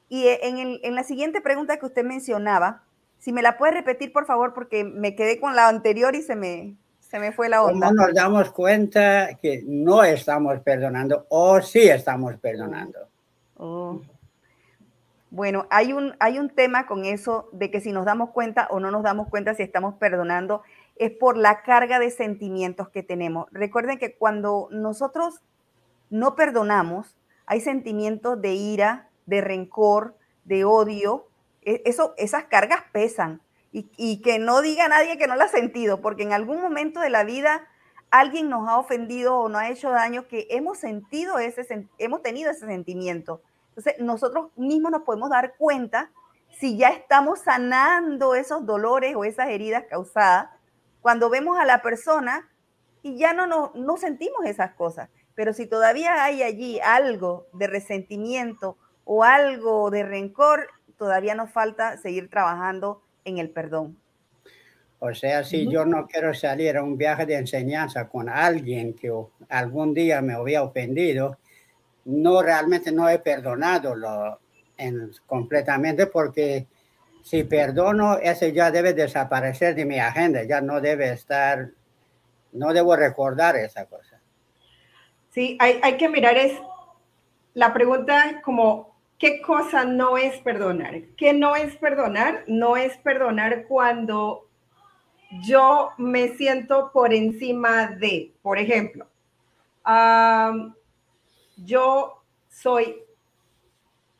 Y 0.08 0.27
en, 0.27 0.79
en 0.81 0.96
la 0.96 1.03
siguiente 1.03 1.41
pregunta 1.41 1.77
que 1.77 1.86
usted 1.86 2.03
mencionaba, 2.03 2.84
si 3.20 3.32
me 3.32 3.42
la 3.42 3.58
puede 3.58 3.74
repetir, 3.74 4.12
por 4.12 4.26
favor, 4.26 4.54
porque 4.54 4.84
me 4.84 5.16
quedé 5.16 5.40
con 5.40 5.56
la 5.56 5.68
anterior 5.68 6.16
y 6.16 6.22
se 6.22 6.36
me, 6.36 6.76
Se 7.00 7.20
me 7.20 7.32
fue 7.32 7.50
la 7.50 7.64
onda. 7.64 7.88
¿Cómo 7.88 8.06
nos 8.06 8.14
damos 8.14 8.52
cuenta 8.52 9.36
que 9.42 9.64
no 9.66 10.04
estamos 10.04 10.60
perdonando 10.62 11.26
o 11.30 11.62
sí 11.62 11.90
estamos 11.90 12.36
perdonando? 12.38 13.00
Oh. 13.58 14.02
Bueno, 15.32 15.68
hay 15.70 15.94
un, 15.94 16.16
hay 16.20 16.40
un 16.40 16.50
tema 16.50 16.88
con 16.88 17.06
eso 17.06 17.50
de 17.52 17.70
que 17.70 17.82
si 17.82 17.92
nos 17.92 18.06
damos 18.06 18.32
cuenta 18.32 18.68
o 18.72 18.80
no 18.80 18.90
nos 18.90 19.04
damos 19.04 19.28
cuenta 19.28 19.54
si 19.54 19.64
estamos 19.64 19.96
perdonando, 19.96 20.64
es 20.96 21.12
por 21.12 21.38
la 21.38 21.62
carga 21.62 22.00
de 22.00 22.10
sentimientos 22.10 22.90
que 22.90 23.04
tenemos. 23.04 23.48
Recuerden 23.52 24.00
que 24.00 24.16
cuando 24.16 24.68
nosotros 24.72 25.42
no 26.10 26.36
perdonamos, 26.36 27.16
hay 27.46 27.62
sentimientos 27.62 28.42
de 28.42 28.54
ira, 28.54 29.10
de 29.26 29.42
rencor, 29.42 30.16
de 30.46 30.64
odio. 30.66 31.28
E, 31.70 31.84
eso, 31.86 32.14
esas 32.18 32.46
cargas 32.46 32.84
pesan. 32.92 33.42
Y, 33.72 33.92
y 33.98 34.22
que 34.22 34.40
no 34.40 34.62
diga 34.62 34.88
nadie 34.88 35.20
que 35.20 35.28
no 35.28 35.36
la 35.36 35.46
ha 35.46 35.50
sentido, 35.50 36.02
porque 36.02 36.24
en 36.24 36.34
algún 36.34 36.60
momento 36.60 37.00
de 37.00 37.12
la 37.12 37.24
vida 37.24 37.68
alguien 38.10 38.50
nos 38.50 38.68
ha 38.68 38.78
ofendido 38.78 39.38
o 39.38 39.50
nos 39.50 39.62
ha 39.62 39.70
hecho 39.70 39.92
daño 39.92 40.28
que 40.28 40.48
hemos 40.50 40.80
sentido 40.80 41.38
ese, 41.38 41.88
hemos 42.00 42.24
tenido 42.24 42.50
ese 42.50 42.66
sentimiento. 42.66 43.44
Entonces, 43.70 43.96
nosotros 44.00 44.48
mismos 44.56 44.92
nos 44.92 45.04
podemos 45.04 45.30
dar 45.30 45.56
cuenta 45.58 46.10
si 46.58 46.78
ya 46.78 46.90
estamos 46.90 47.42
sanando 47.42 48.34
esos 48.34 48.66
dolores 48.66 49.16
o 49.16 49.24
esas 49.24 49.50
heridas 49.50 49.84
causadas 49.88 50.50
cuando 51.02 51.30
vemos 51.30 51.60
a 51.60 51.66
la 51.66 51.84
persona 51.84 52.50
y 53.04 53.18
ya 53.18 53.34
no, 53.34 53.46
no, 53.46 53.72
no 53.76 53.98
sentimos 53.98 54.46
esas 54.46 54.74
cosas. 54.74 55.10
Pero 55.36 55.54
si 55.54 55.68
todavía 55.68 56.24
hay 56.24 56.42
allí 56.42 56.80
algo 56.80 57.46
de 57.54 57.68
resentimiento 57.68 58.78
o 59.06 59.24
algo 59.24 59.90
de 59.92 60.04
rencor, 60.04 60.68
todavía 61.00 61.34
nos 61.34 61.50
falta 61.50 61.98
seguir 61.98 62.29
trabajando 62.29 63.01
en 63.25 63.39
el 63.39 63.50
perdón. 63.50 63.98
O 65.00 65.13
sea, 65.13 65.46
si 65.46 65.68
yo 65.72 65.86
no 65.86 66.06
quiero 66.08 66.34
salir 66.34 66.75
a 66.75 66.84
un 66.84 66.98
viaje 66.98 67.25
de 67.25 67.36
enseñanza 67.36 68.10
con 68.10 68.27
alguien 68.27 68.94
que 68.94 69.10
algún 69.48 69.94
día 69.94 70.22
me 70.22 70.34
había 70.34 70.62
ofendido, 70.62 71.38
no 72.03 72.41
realmente 72.41 72.91
no 72.91 73.08
he 73.08 73.20
perdonado 73.20 73.96
lo, 73.96 74.39
en, 74.77 75.12
completamente 75.25 76.08
porque 76.08 76.68
si 77.24 77.46
perdono, 77.46 78.18
ese 78.18 78.51
ya 78.51 78.72
debe 78.72 78.94
desaparecer 78.94 79.74
de 79.75 79.86
mi 79.86 80.00
agenda, 80.00 80.44
ya 80.44 80.60
no 80.60 80.82
debe 80.82 81.13
estar, 81.13 81.70
no 82.51 82.74
debo 82.74 82.96
recordar 82.98 83.56
esa 83.56 83.86
cosa. 83.86 84.20
Sí, 85.29 85.58
hay, 85.62 85.79
hay 85.82 85.96
que 85.96 86.10
mirar 86.10 86.36
es, 86.36 86.60
la 87.53 87.74
pregunta 87.74 88.29
es 88.29 88.41
como, 88.41 88.88
¿qué 89.20 89.42
cosa 89.42 89.86
no 89.86 90.18
es 90.18 90.38
perdonar? 90.40 91.02
¿Qué 91.18 91.34
no 91.34 91.56
es 91.56 91.76
perdonar? 91.76 92.44
No 92.48 92.78
es 92.78 92.98
perdonar 92.98 93.66
cuando 93.68 94.48
yo 95.44 95.92
me 95.98 96.30
siento 96.30 96.92
por 96.92 97.14
encima 97.14 97.88
de, 97.88 98.34
por 98.42 98.58
ejemplo, 98.58 99.06
yo 101.58 102.24
soy 102.48 103.04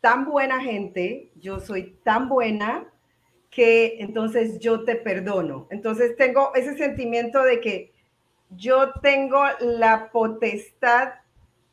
tan 0.02 0.26
buena 0.26 0.62
gente, 0.62 1.32
yo 1.36 1.60
soy 1.60 1.98
tan 2.04 2.30
buena 2.30 2.86
que 3.50 3.98
entonces 4.00 4.60
yo 4.60 4.84
te 4.84 4.96
perdono. 4.96 5.68
Entonces 5.72 6.16
tengo 6.16 6.54
ese 6.54 6.78
sentimiento 6.78 7.42
de 7.42 7.60
que 7.60 7.94
yo 8.52 8.94
tengo 9.02 9.44
la 9.60 10.12
potestad 10.12 11.14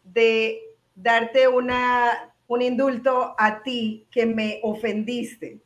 de 0.05 0.61
darte 0.95 1.49
una, 1.49 2.35
un 2.49 2.63
indulto 2.63 3.35
a 3.39 3.63
ti 3.63 4.07
que 4.11 4.27
me 4.27 4.61
ofendiste. 4.63 5.61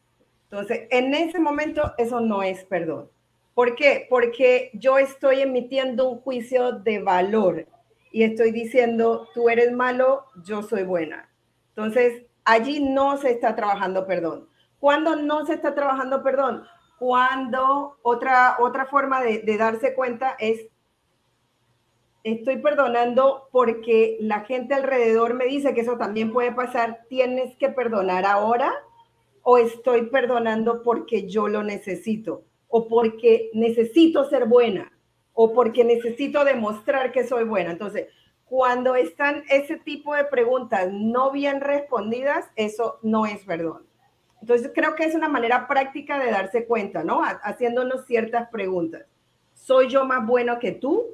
Entonces, 0.44 0.88
en 0.90 1.14
ese 1.14 1.38
momento 1.38 1.92
eso 1.99 2.20
no 2.20 2.42
es 2.42 2.64
perdón. 2.64 3.08
¿Por 3.54 3.75
qué? 3.75 4.06
Porque 4.08 4.70
yo 4.75 4.99
estoy 4.99 5.40
emitiendo 5.40 6.08
un 6.08 6.20
juicio 6.20 6.72
de 6.72 7.00
valor 7.00 7.66
y 8.12 8.22
estoy 8.22 8.50
diciendo, 8.50 9.28
tú 9.34 9.49
eres 9.49 9.72
malo, 9.72 10.25
yo 10.44 10.62
soy 10.62 10.82
buena. 10.82 11.28
Entonces, 11.68 12.25
allí 12.44 12.80
no 12.80 13.16
se 13.18 13.30
está 13.30 13.54
trabajando 13.54 14.06
perdón. 14.06 14.49
¿Cuándo 14.78 15.16
no 15.16 15.44
se 15.46 15.54
está 15.54 15.75
trabajando 15.75 16.22
perdón? 16.22 16.64
Cuando 16.99 17.99
otra, 18.02 18.56
otra 18.58 18.87
forma 18.87 19.22
de, 19.22 19.40
de 19.40 19.56
darse 19.56 19.94
cuenta 19.94 20.37
es, 20.38 20.66
estoy 22.24 22.58
perdonando 22.58 23.48
porque 23.50 24.16
la 24.20 24.40
gente 24.40 24.74
alrededor 24.74 25.34
me 25.34 25.46
dice 25.46 25.74
que 25.74 25.80
eso 25.80 25.96
también 25.96 26.32
puede 26.32 26.52
pasar, 26.52 27.06
tienes 27.08 27.56
que 27.56 27.68
perdonar 27.68 28.26
ahora 28.26 28.72
o 29.42 29.58
estoy 29.58 30.06
perdonando 30.06 30.82
porque 30.82 31.28
yo 31.28 31.48
lo 31.48 31.62
necesito 31.62 32.44
o 32.68 32.88
porque 32.88 33.50
necesito 33.54 34.28
ser 34.28 34.46
buena 34.46 34.92
o 35.32 35.52
porque 35.52 35.84
necesito 35.84 36.44
demostrar 36.44 37.12
que 37.12 37.26
soy 37.26 37.44
buena. 37.44 37.70
Entonces, 37.70 38.08
cuando 38.44 38.96
están 38.96 39.44
ese 39.48 39.76
tipo 39.76 40.14
de 40.14 40.24
preguntas 40.24 40.88
no 40.92 41.30
bien 41.30 41.60
respondidas, 41.60 42.46
eso 42.56 42.98
no 43.02 43.24
es 43.24 43.44
perdón. 43.44 43.86
Entonces, 44.40 44.70
creo 44.74 44.94
que 44.94 45.04
es 45.04 45.14
una 45.14 45.28
manera 45.28 45.68
práctica 45.68 46.18
de 46.18 46.30
darse 46.30 46.66
cuenta, 46.66 47.04
¿no? 47.04 47.22
Haciéndonos 47.22 48.06
ciertas 48.06 48.48
preguntas. 48.50 49.04
¿Soy 49.54 49.88
yo 49.88 50.04
más 50.04 50.26
bueno 50.26 50.58
que 50.58 50.72
tú? 50.72 51.06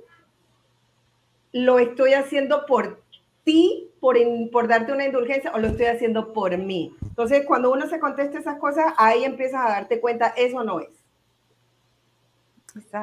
¿Lo 1.53 1.79
estoy 1.79 2.15
haciendo 2.15 2.67
por 2.67 3.03
ti, 3.45 3.91
por, 4.01 4.17
por 4.51 4.69
darte 4.69 4.93
una 4.93 5.07
indulgencia, 5.07 5.53
o 5.53 5.59
lo 5.59 5.69
estoy 5.69 5.87
haciendo 5.87 6.33
por 6.33 6.57
mí? 6.59 6.95
Entonces, 7.03 7.47
cuando 7.47 7.73
uno 7.73 7.87
se 7.87 8.01
contesta 8.01 8.39
esas 8.39 8.59
cosas, 8.59 8.93
ahí 8.99 9.25
empiezas 9.25 9.61
a 9.65 9.71
darte 9.71 10.01
cuenta, 10.01 10.35
eso 10.37 10.63
no 10.65 10.81
es. 10.81 10.89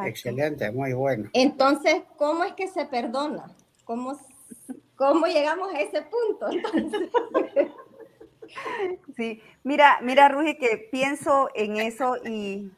Excelente, 0.06 0.72
muy 0.72 0.94
bueno. 0.94 1.30
Entonces, 1.34 2.04
¿cómo 2.18 2.44
es 2.44 2.54
que 2.54 2.68
se 2.68 2.86
perdona? 2.86 3.46
¿Cómo, 3.86 4.18
cómo 4.96 5.26
llegamos 5.26 5.74
a 5.74 5.80
ese 5.82 6.04
punto? 6.04 6.48
Sí, 9.16 9.42
mira, 9.64 10.00
mira, 10.04 10.30
Rugi, 10.30 10.58
que 10.58 10.90
pienso 10.92 11.50
en 11.56 11.78
eso 11.78 12.18
y, 12.26 12.72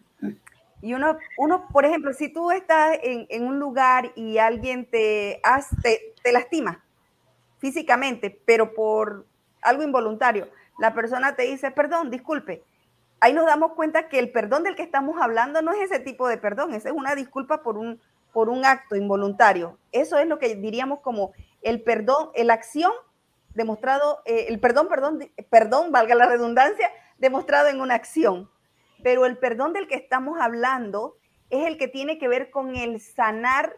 y 0.86 0.94
uno, 0.94 1.18
uno, 1.39 1.68
por 1.74 1.84
ejemplo, 1.84 2.13
si 2.13 2.30
tú 2.30 2.51
estás 2.51 3.00
en, 3.01 3.44
un 3.44 3.58
lugar 3.58 4.12
y 4.13 4.38
alguien 4.38 4.88
te, 4.88 5.42
te 6.22 6.32
lastima 6.32 6.86
físicamente, 7.58 8.39
pero 8.46 8.75
por 8.75 9.25
algo 9.63 9.82
involuntario, 9.82 10.48
la 10.77 10.94
persona 10.94 11.36
te 11.36 11.42
dice, 11.42 11.72
perdón, 11.72 12.12
disculpe, 12.12 12.63
ahí 13.20 13.34
nos 13.34 13.48
damos 13.48 13.74
cuenta 13.74 14.10
que 14.10 14.20
el 14.20 14.32
perdón 14.32 14.62
del 14.62 14.75
que 14.75 14.84
estamos 14.84 15.20
hablando 15.20 15.63
no 15.63 15.74
es 15.74 15.89
ese 15.89 16.00
tipo 16.00 16.27
de 16.27 16.38
perdón, 16.38 16.75
esa 16.75 16.89
es 16.89 16.96
una 16.96 17.15
disculpa 17.15 17.63
por 17.63 17.80
un, 17.80 18.00
por 18.32 18.50
un 18.50 18.63
acto 18.63 18.96
involuntario. 18.96 19.80
Eso 19.92 20.20
es 20.20 20.27
lo 20.27 20.38
que 20.38 20.56
diríamos 20.56 21.00
como 21.00 21.32
el 21.63 21.82
perdón, 21.82 22.30
la 22.36 22.54
acción 22.54 22.92
demostrado, 23.56 24.22
eh, 24.25 24.46
el 24.50 24.60
perdón, 24.60 24.88
perdón, 24.88 25.32
perdón, 25.50 25.92
valga 25.92 26.13
la 26.13 26.27
redundancia, 26.27 26.92
demostrado 27.18 27.70
en 27.70 27.82
una 27.82 27.96
acción. 27.96 28.51
Pero 29.06 29.28
el 29.28 29.38
perdón 29.38 29.72
del 29.74 29.88
que 29.88 29.94
estamos 29.94 30.40
hablando 30.42 31.16
es 31.52 31.68
el 31.68 31.78
que 31.78 31.88
tiene 31.88 32.18
que 32.18 32.28
ver 32.28 32.50
con 32.50 32.76
el 32.76 33.00
sanar 33.00 33.78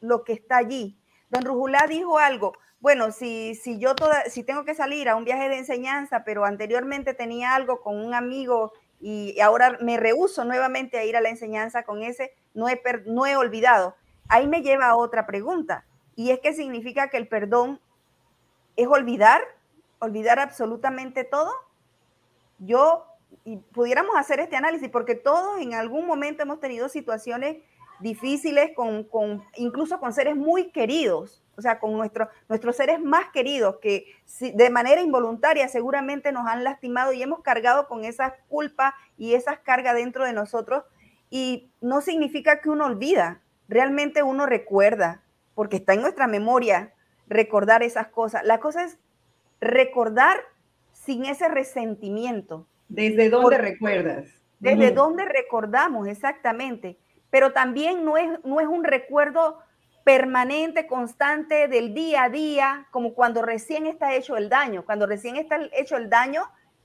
lo 0.00 0.24
que 0.24 0.32
está 0.32 0.56
allí. 0.56 0.98
Don 1.30 1.44
Rujulá 1.44 1.86
dijo 1.88 2.18
algo, 2.18 2.54
bueno, 2.80 3.12
si, 3.12 3.54
si 3.54 3.78
yo 3.78 3.94
toda, 3.94 4.24
si 4.24 4.42
tengo 4.42 4.64
que 4.64 4.74
salir 4.74 5.08
a 5.08 5.14
un 5.14 5.24
viaje 5.24 5.48
de 5.48 5.58
enseñanza, 5.58 6.24
pero 6.24 6.44
anteriormente 6.44 7.14
tenía 7.14 7.54
algo 7.54 7.82
con 7.82 8.04
un 8.04 8.14
amigo 8.14 8.72
y 9.00 9.38
ahora 9.38 9.78
me 9.80 9.96
rehuso 9.96 10.44
nuevamente 10.44 10.98
a 10.98 11.04
ir 11.04 11.16
a 11.16 11.20
la 11.20 11.28
enseñanza 11.28 11.84
con 11.84 12.02
ese, 12.02 12.32
no 12.52 12.68
he, 12.68 12.82
no 13.06 13.26
he 13.26 13.36
olvidado. 13.36 13.94
Ahí 14.26 14.48
me 14.48 14.62
lleva 14.62 14.86
a 14.88 14.96
otra 14.96 15.24
pregunta, 15.24 15.84
y 16.16 16.32
es 16.32 16.40
que 16.40 16.52
significa 16.52 17.10
que 17.10 17.16
el 17.16 17.28
perdón 17.28 17.80
es 18.74 18.88
olvidar, 18.88 19.40
olvidar 20.00 20.40
absolutamente 20.40 21.22
todo. 21.22 21.52
Yo, 22.58 23.07
y 23.44 23.56
pudiéramos 23.56 24.16
hacer 24.16 24.40
este 24.40 24.56
análisis, 24.56 24.88
porque 24.88 25.14
todos 25.14 25.60
en 25.60 25.74
algún 25.74 26.06
momento 26.06 26.42
hemos 26.42 26.60
tenido 26.60 26.88
situaciones 26.88 27.58
difíciles, 28.00 28.70
con, 28.74 29.04
con 29.04 29.44
incluso 29.56 29.98
con 29.98 30.12
seres 30.12 30.36
muy 30.36 30.70
queridos, 30.70 31.42
o 31.56 31.62
sea, 31.62 31.80
con 31.80 31.92
nuestro, 31.94 32.28
nuestros 32.48 32.76
seres 32.76 33.00
más 33.00 33.30
queridos 33.32 33.78
que 33.82 34.06
de 34.40 34.70
manera 34.70 35.00
involuntaria 35.00 35.66
seguramente 35.68 36.30
nos 36.30 36.46
han 36.46 36.62
lastimado 36.62 37.12
y 37.12 37.22
hemos 37.22 37.40
cargado 37.40 37.88
con 37.88 38.04
esa 38.04 38.36
culpa 38.48 38.94
y 39.16 39.34
esas 39.34 39.58
cargas 39.58 39.96
dentro 39.96 40.24
de 40.24 40.32
nosotros. 40.32 40.84
Y 41.30 41.70
no 41.80 42.00
significa 42.00 42.60
que 42.60 42.70
uno 42.70 42.86
olvida, 42.86 43.42
realmente 43.68 44.22
uno 44.22 44.46
recuerda, 44.46 45.22
porque 45.54 45.76
está 45.76 45.94
en 45.94 46.02
nuestra 46.02 46.28
memoria 46.28 46.94
recordar 47.26 47.82
esas 47.82 48.06
cosas. 48.06 48.44
La 48.44 48.60
cosa 48.60 48.84
es 48.84 48.98
recordar 49.60 50.38
sin 50.92 51.24
ese 51.24 51.48
resentimiento. 51.48 52.66
¿Desde 52.88 53.30
dónde 53.30 53.58
recuerdas? 53.58 54.26
Desde 54.58 54.90
dónde 54.90 55.24
recordamos, 55.24 56.08
exactamente 56.08 56.98
pero 57.30 57.52
también 57.52 58.04
no 58.04 58.16
es, 58.16 58.28
no 58.44 58.60
es 58.60 58.66
un 58.66 58.84
recuerdo 58.84 59.58
permanente, 60.04 60.86
constante 60.86 61.68
del 61.68 61.92
día 61.92 62.24
a 62.24 62.30
día, 62.30 62.88
como 62.90 63.12
cuando 63.12 63.42
recién 63.42 63.86
está 63.86 64.14
hecho 64.14 64.36
el 64.36 64.48
daño. 64.48 64.84
Cuando 64.84 65.06
recién 65.06 65.36
está 65.36 65.58
hecho 65.72 65.96
el 65.96 66.08
daño, 66.08 66.44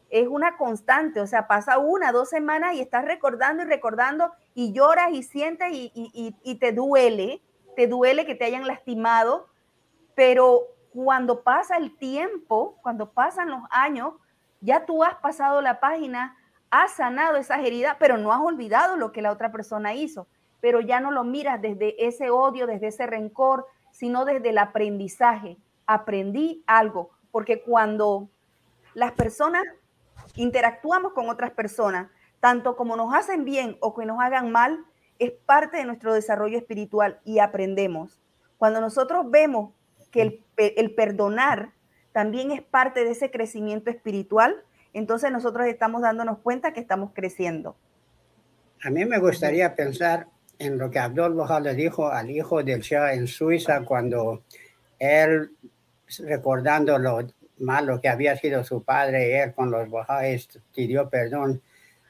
es 0.10 0.28
una 0.28 0.58
constante, 0.58 1.22
o 1.22 1.28
sea, 1.28 1.48
pasa 1.48 1.78
una, 1.80 2.12
dos 2.12 2.30
semanas 2.30 2.76
y 2.76 2.82
estás 2.82 3.06
recordando 3.06 3.64
y 3.64 3.66
recordando 3.66 4.32
y 4.54 4.74
lloras 4.74 5.12
y 5.14 5.24
sientes 5.24 5.70
y, 5.72 5.92
y, 6.44 6.56
te 6.56 6.72
duele, 6.72 7.42
te 7.76 7.88
duele 7.88 8.26
que 8.26 8.36
te 8.36 8.46
hayan 8.46 8.68
lastimado, 8.68 9.48
pero 10.14 10.68
cuando 10.94 11.42
pasa 11.42 11.78
el 11.78 11.98
tiempo, 11.98 12.78
cuando 12.84 13.12
pasan 13.12 13.50
los 13.50 13.62
años, 13.72 14.14
ya 14.64 14.86
tú 14.86 15.04
has 15.04 15.16
pasado 15.16 15.62
la 15.62 15.80
página, 15.80 16.36
has 16.72 16.94
sanado 16.94 17.36
esas 17.36 17.60
heridas, 17.60 17.98
pero 18.00 18.18
no 18.18 18.32
has 18.34 18.42
olvidado 18.42 18.96
lo 18.96 19.12
que 19.12 19.22
la 19.22 19.32
otra 19.32 19.52
persona 19.52 19.94
hizo, 19.94 20.28
pero 20.62 20.80
ya 20.80 21.00
no 21.00 21.12
lo 21.12 21.24
miras 21.24 21.62
desde 21.62 22.08
ese 22.08 22.30
odio, 22.30 22.66
desde 22.66 22.88
ese 22.88 23.06
rencor, 23.06 23.68
sino 23.92 24.26
desde 24.26 24.50
el 24.50 24.58
aprendizaje. 24.58 25.58
Aprendí 25.86 26.64
algo, 26.66 27.12
porque 27.32 27.62
cuando 27.62 28.30
las 28.94 29.12
personas 29.12 29.64
interactuamos 30.36 31.14
con 31.14 31.30
otras 31.30 31.52
personas, 31.52 32.10
tanto 32.40 32.76
como 32.76 32.96
nos 32.96 33.14
hacen 33.14 33.46
bien 33.46 33.78
o 33.82 33.94
que 33.94 34.06
nos 34.06 34.20
hagan 34.20 34.52
mal, 34.52 34.86
es 35.20 35.32
parte 35.32 35.78
de 35.78 35.86
nuestro 35.86 36.14
desarrollo 36.14 36.58
espiritual 36.58 37.20
y 37.24 37.40
aprendemos. 37.40 38.20
Cuando 38.58 38.82
nosotros 38.82 39.30
vemos 39.30 39.74
que 40.12 40.42
el, 40.58 40.96
perdonar 40.96 41.74
también 42.14 42.52
es 42.52 42.62
parte 42.62 43.04
de 43.04 43.12
ese 43.12 43.32
crecimiento 43.32 43.90
espiritual, 43.90 44.56
entonces 44.94 45.32
nosotros 45.32 45.68
estamos 45.68 46.04
dándonos 46.04 46.38
cuenta 46.40 46.72
que 46.72 46.80
estamos 46.80 47.12
creciendo. 47.14 47.76
A 48.84 48.90
mí 48.90 49.04
me 49.06 49.18
gustaría 49.18 49.76
pensar 49.76 50.28
en 50.60 50.78
lo 50.78 50.92
que 50.92 51.00
Abdul 51.00 51.34
Bahá 51.34 51.60
le 51.60 51.74
dijo 51.74 52.08
al 52.10 52.30
hijo 52.30 52.64
del 52.64 52.82
Shah 52.82 53.14
en 53.14 53.28
Suiza 53.28 53.84
cuando 53.84 54.44
él, 55.00 55.52
recordando 56.20 56.98
lo 57.00 57.28
malo 57.58 58.00
que 58.00 58.10
había 58.10 58.38
sido 58.38 58.64
su 58.64 58.84
padre, 58.84 59.30
y 59.30 59.34
él 59.34 59.54
con 59.54 59.72
los 59.72 59.90
Bahá'ís 59.90 60.60
pidió 60.74 61.10
perdón. 61.10 61.62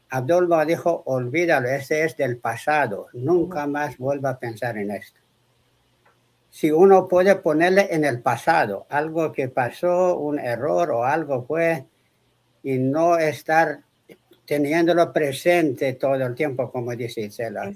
Abdul 0.10 0.48
Bahá 0.48 0.66
dijo, 0.66 1.04
olvídalo, 1.06 1.70
ese 1.70 2.04
es 2.04 2.18
del 2.18 2.38
pasado, 2.38 3.08
nunca 3.14 3.66
más 3.68 3.98
vuelva 3.98 4.32
a 4.32 4.40
pensar 4.40 4.78
en 4.78 4.92
esto. 4.92 5.23
Si 6.54 6.70
uno 6.70 7.08
puede 7.08 7.36
ponerle 7.38 7.88
en 7.90 8.06
el 8.06 8.22
pasado 8.22 8.86
algo 8.90 9.32
que 9.32 9.50
pasó, 9.50 10.20
un 10.20 10.38
error 10.38 10.92
o 10.92 11.04
algo 11.04 11.44
fue, 11.48 11.86
y 12.62 12.78
no 12.78 13.18
estar 13.18 13.80
teniéndolo 14.46 15.12
presente 15.12 15.94
todo 15.94 16.14
el 16.14 16.36
tiempo, 16.36 16.72
como 16.72 16.96
dice 16.96 17.22
Isela. 17.22 17.74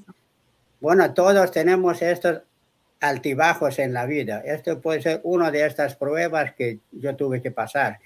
Bueno, 0.79 1.11
todos 1.15 1.49
tenemos 1.49 2.03
estos 2.03 2.43
altibajos 2.99 3.79
en 3.79 3.93
la 3.93 4.05
vida. 4.05 4.43
Esto 4.45 4.79
puede 4.79 5.01
ser 5.01 5.21
una 5.23 5.49
de 5.49 5.65
estas 5.65 5.95
pruebas 5.95 6.53
que 6.53 6.77
yo 6.91 7.15
tuve 7.15 7.41
que 7.41 7.49
pasar. 7.49 7.97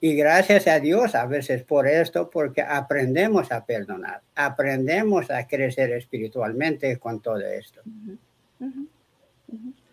Y 0.00 0.16
gracias 0.16 0.66
a 0.66 0.80
Dios 0.80 1.14
a 1.14 1.26
veces 1.26 1.62
por 1.62 1.86
esto, 1.86 2.30
porque 2.30 2.62
aprendemos 2.62 3.52
a 3.52 3.64
perdonar, 3.64 4.22
aprendemos 4.34 5.30
a 5.30 5.46
crecer 5.46 5.92
espiritualmente 5.92 6.96
con 6.96 7.20
todo 7.20 7.38
esto. 7.38 7.80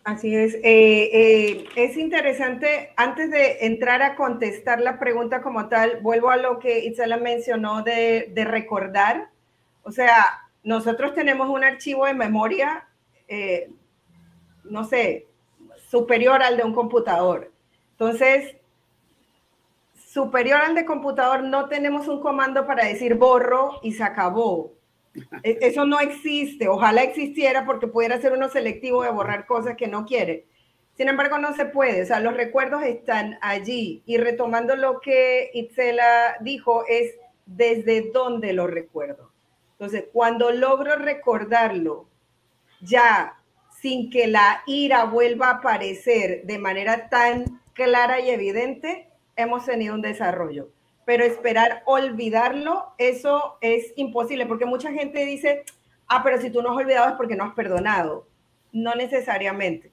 Así 0.04 0.36
es. 0.36 0.56
Eh, 0.56 0.62
eh, 0.64 1.66
es 1.76 1.96
interesante, 1.96 2.92
antes 2.98 3.32
de 3.32 3.66
entrar 3.66 4.02
a 4.02 4.16
contestar 4.16 4.82
la 4.82 5.00
pregunta 5.00 5.42
como 5.42 5.70
tal, 5.70 6.00
vuelvo 6.02 6.30
a 6.30 6.38
lo 6.38 6.60
que 6.60 6.80
Itzela 6.86 7.18
mencionó 7.18 7.84
de, 7.84 8.30
de 8.34 8.44
recordar. 8.44 9.30
O 9.84 9.92
sea, 9.92 10.50
nosotros 10.64 11.14
tenemos 11.14 11.50
un 11.50 11.64
archivo 11.64 12.06
de 12.06 12.14
memoria, 12.14 12.86
eh, 13.30 13.70
no 14.66 14.84
sé, 14.84 15.28
superior 15.90 16.44
al 16.44 16.58
de 16.58 16.64
un 16.64 16.74
computador. 16.74 17.52
Entonces, 17.92 18.58
superior 19.96 20.60
al 20.62 20.76
de 20.76 20.86
computador, 20.86 21.44
no 21.44 21.70
tenemos 21.70 22.10
un 22.10 22.22
comando 22.22 22.68
para 22.68 22.86
decir 22.86 23.16
borro 23.16 23.80
y 23.82 23.94
se 23.94 24.04
acabó. 24.04 24.74
E, 25.44 25.60
eso 25.62 25.86
no 25.86 26.00
existe. 26.00 26.68
Ojalá 26.68 27.04
existiera 27.04 27.66
porque 27.66 27.88
pudiera 27.88 28.20
ser 28.20 28.34
uno 28.34 28.50
selectivo 28.50 29.04
de 29.04 29.12
borrar 29.12 29.46
cosas 29.46 29.76
que 29.76 29.88
no 29.88 30.06
quiere. 30.06 30.48
Sin 30.96 31.10
embargo, 31.10 31.38
no 31.38 31.54
se 31.56 31.66
puede. 31.66 32.04
O 32.04 32.06
sea, 32.06 32.20
los 32.20 32.36
recuerdos 32.36 32.84
están 32.84 33.38
allí. 33.42 34.04
Y 34.06 34.18
retomando 34.18 34.76
lo 34.76 35.00
que 35.00 35.50
Itzela 35.54 36.38
dijo, 36.42 36.86
es 36.88 37.16
desde 37.46 38.12
dónde 38.12 38.54
lo 38.54 38.68
recuerdo. 38.68 39.32
Entonces, 39.74 40.06
cuando 40.14 40.52
logro 40.52 40.96
recordarlo 40.96 42.08
ya 42.82 43.40
sin 43.82 44.10
que 44.10 44.28
la 44.28 44.64
ira 44.66 45.06
vuelva 45.06 45.48
a 45.48 45.54
aparecer 45.56 46.44
de 46.46 46.58
manera 46.58 47.10
tan 47.10 47.62
clara 47.74 48.20
y 48.20 48.30
evidente, 48.30 49.10
hemos 49.36 49.66
tenido 49.66 49.96
un 49.96 50.02
desarrollo. 50.02 50.70
Pero 51.06 51.24
esperar 51.24 51.84
olvidarlo, 51.86 52.94
eso 52.98 53.58
es 53.62 53.94
imposible, 53.96 54.46
porque 54.46 54.66
mucha 54.66 54.92
gente 54.92 55.26
dice, 55.26 55.64
ah, 56.08 56.22
pero 56.24 56.40
si 56.40 56.50
tú 56.50 56.62
no 56.62 56.72
has 56.72 56.78
olvidado 56.78 57.10
es 57.10 57.16
porque 57.16 57.36
no 57.36 57.44
has 57.44 57.54
perdonado. 57.54 58.28
No 58.72 58.96
necesariamente. 58.96 59.92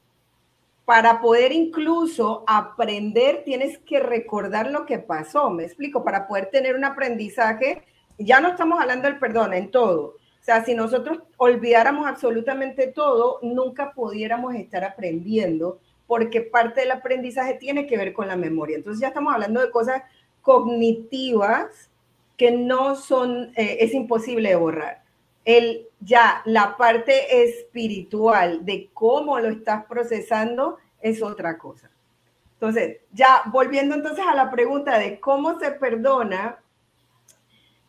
Para 0.85 1.21
poder 1.21 1.53
incluso 1.53 2.45
aprender, 2.47 3.43
tienes 3.45 3.79
que 3.79 4.01
recordar 4.01 4.71
lo 4.71 4.87
que 4.87 4.99
pasó. 4.99 5.51
Me 5.51 5.65
explico, 5.65 6.03
para 6.03 6.27
poder 6.27 6.47
tener 6.47 6.75
un 6.75 6.85
aprendizaje 6.85 7.83
ya 8.21 8.41
no 8.41 8.49
estamos 8.49 8.81
hablando 8.81 9.09
del 9.09 9.19
perdón 9.19 9.55
en 9.55 9.71
todo. 9.71 10.17
O 10.41 10.43
sea, 10.45 10.65
si 10.65 10.75
nosotros 10.75 11.19
olvidáramos 11.37 12.07
absolutamente 12.07 12.87
todo, 12.87 13.39
nunca 13.43 13.93
pudiéramos 13.93 14.55
estar 14.55 14.85
aprendiendo, 14.85 15.81
porque 16.07 16.41
parte 16.41 16.81
del 16.81 16.91
aprendizaje 16.93 17.55
tiene 17.55 17.87
que 17.87 17.97
ver 17.97 18.13
con 18.13 18.29
la 18.29 18.37
memoria. 18.37 18.77
Entonces 18.77 19.01
ya 19.01 19.09
estamos 19.09 19.33
hablando 19.33 19.61
de 19.61 19.71
cosas 19.71 20.03
cognitivas 20.43 21.91
que 22.37 22.51
no 22.51 22.97
son, 22.97 23.53
eh, 23.57 23.79
es 23.81 23.93
imposible 23.95 24.55
borrar. 24.57 25.03
El, 25.45 25.87
ya 26.01 26.43
la 26.45 26.77
parte 26.77 27.43
espiritual 27.43 28.65
de 28.65 28.91
cómo 28.95 29.39
lo 29.41 29.49
estás 29.49 29.85
procesando 29.87 30.79
es 31.01 31.23
otra 31.23 31.59
cosa. 31.59 31.91
Entonces, 32.55 32.99
ya 33.13 33.43
volviendo 33.47 33.95
entonces 33.95 34.25
a 34.27 34.35
la 34.35 34.51
pregunta 34.51 34.99
de 34.99 35.19
cómo 35.19 35.59
se 35.59 35.71
perdona, 35.73 36.59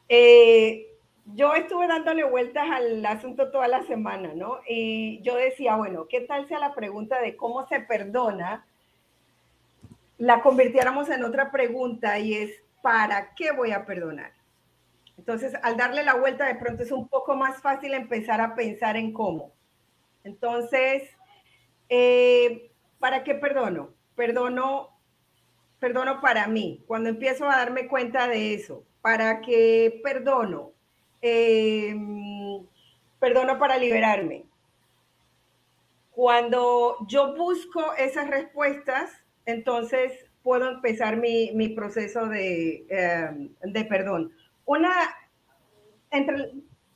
eh, 0.07 0.87
yo 1.35 1.53
estuve 1.53 1.87
dándole 1.87 2.23
vueltas 2.23 2.69
al 2.69 3.05
asunto 3.05 3.51
toda 3.51 3.67
la 3.67 3.83
semana, 3.83 4.33
¿no? 4.35 4.59
Y 4.67 5.21
yo 5.21 5.35
decía, 5.35 5.75
bueno, 5.75 6.07
¿qué 6.09 6.21
tal 6.21 6.47
sea 6.47 6.59
la 6.59 6.73
pregunta 6.73 7.21
de 7.21 7.35
cómo 7.35 7.67
se 7.67 7.79
perdona? 7.79 8.65
La 10.21 10.43
convirtiéramos 10.43 11.09
en 11.09 11.23
otra 11.23 11.51
pregunta 11.51 12.19
y 12.19 12.35
es, 12.35 12.51
¿para 12.83 13.33
qué 13.33 13.51
voy 13.53 13.71
a 13.71 13.87
perdonar? 13.87 14.31
Entonces, 15.17 15.53
al 15.63 15.77
darle 15.77 16.03
la 16.03 16.13
vuelta, 16.13 16.45
de 16.45 16.53
pronto 16.53 16.83
es 16.83 16.91
un 16.91 17.07
poco 17.07 17.35
más 17.35 17.59
fácil 17.59 17.95
empezar 17.95 18.39
a 18.39 18.53
pensar 18.53 18.97
en 18.97 19.13
cómo. 19.13 19.51
Entonces, 20.23 21.09
eh, 21.89 22.71
¿para 22.99 23.23
qué 23.23 23.33
perdono? 23.33 23.95
Perdono, 24.13 24.95
perdono 25.79 26.21
para 26.21 26.45
mí. 26.45 26.83
Cuando 26.85 27.09
empiezo 27.09 27.49
a 27.49 27.57
darme 27.57 27.87
cuenta 27.87 28.27
de 28.27 28.53
eso, 28.53 28.85
¿Para 29.01 29.41
qué 29.41 29.99
perdono? 30.03 30.73
Eh, 31.23 31.95
perdono 33.19 33.57
para 33.57 33.79
liberarme. 33.79 34.45
Cuando 36.11 36.97
yo 37.07 37.35
busco 37.35 37.95
esas 37.95 38.29
respuestas, 38.29 39.20
entonces 39.45 40.11
puedo 40.43 40.69
empezar 40.69 41.17
mi, 41.17 41.69
proceso 41.69 42.27
de, 42.27 42.85
eh, 42.89 43.49
de, 43.63 43.85
perdón. 43.85 44.31
Una, 44.65 44.91
entre, 46.09 46.51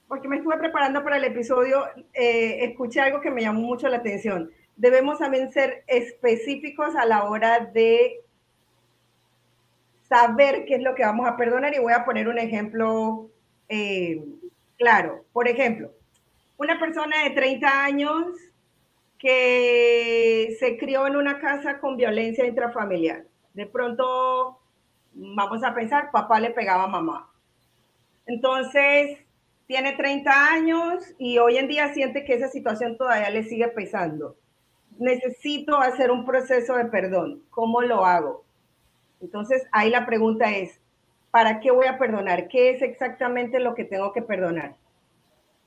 porque 0.08 0.28
me 0.28 0.38
estuve 0.38 0.58
preparando 0.58 1.04
para 1.04 1.18
el 1.18 1.26
episodio, 1.26 1.86
eh, 2.14 2.66
escuché 2.66 3.02
algo 3.02 3.22
que 3.22 3.32
me 3.32 3.42
llamó 3.42 3.62
mucho 3.62 3.88
la 3.88 3.98
atención. 3.98 4.52
Debemos 4.76 5.20
también 5.20 5.52
ser 5.52 5.84
específicos 5.88 6.96
a 6.96 7.06
la 7.06 7.24
hora 7.24 7.72
de 7.74 8.22
saber 10.08 10.66
qué 10.66 10.76
es 10.76 10.82
lo 10.82 10.96
que 10.96 11.06
vamos 11.06 11.28
a 11.28 11.38
perdonar 11.38 11.74
y 11.74 11.80
voy 11.80 11.94
a 11.94 12.06
poner 12.06 12.28
un 12.28 12.38
ejemplo 12.38 13.30
eh, 13.70 14.24
claro. 14.78 15.26
Por 15.34 15.48
ejemplo, 15.48 15.92
una 16.58 16.80
persona 16.80 17.24
de 17.24 17.32
30 17.32 17.84
años 17.84 18.26
que 19.26 20.56
se 20.60 20.78
crió 20.78 21.08
en 21.08 21.16
una 21.16 21.40
casa 21.40 21.80
con 21.80 21.98
violencia 21.98 22.46
intrafamiliar. 22.46 23.24
De 23.56 23.66
pronto, 23.66 24.60
vamos 25.14 25.64
a 25.64 25.74
pensar, 25.74 26.12
papá 26.12 26.40
le 26.40 26.52
pegaba 26.52 26.84
a 26.84 26.88
mamá. 26.88 27.28
Entonces, 28.28 29.18
tiene 29.66 29.94
30 29.94 30.54
años 30.54 31.16
y 31.18 31.40
hoy 31.40 31.58
en 31.58 31.68
día 31.68 31.92
siente 31.92 32.24
que 32.24 32.36
esa 32.36 32.50
situación 32.50 32.98
todavía 32.98 33.32
le 33.32 33.42
sigue 33.46 33.68
pesando. 33.70 34.36
Necesito 35.00 35.76
hacer 35.78 36.12
un 36.12 36.24
proceso 36.24 36.76
de 36.76 36.86
perdón. 36.86 37.42
¿Cómo 37.50 37.82
lo 37.82 38.06
hago? 38.06 38.44
Entonces, 39.22 39.66
ahí 39.72 39.90
la 39.90 40.06
pregunta 40.06 40.52
es, 40.52 40.80
¿para 41.32 41.62
qué 41.62 41.72
voy 41.72 41.88
a 41.88 41.98
perdonar? 41.98 42.48
¿Qué 42.48 42.70
es 42.70 42.84
exactamente 42.84 43.60
lo 43.60 43.74
que 43.74 43.86
tengo 43.86 44.14
que 44.14 44.22
perdonar? 44.22 44.76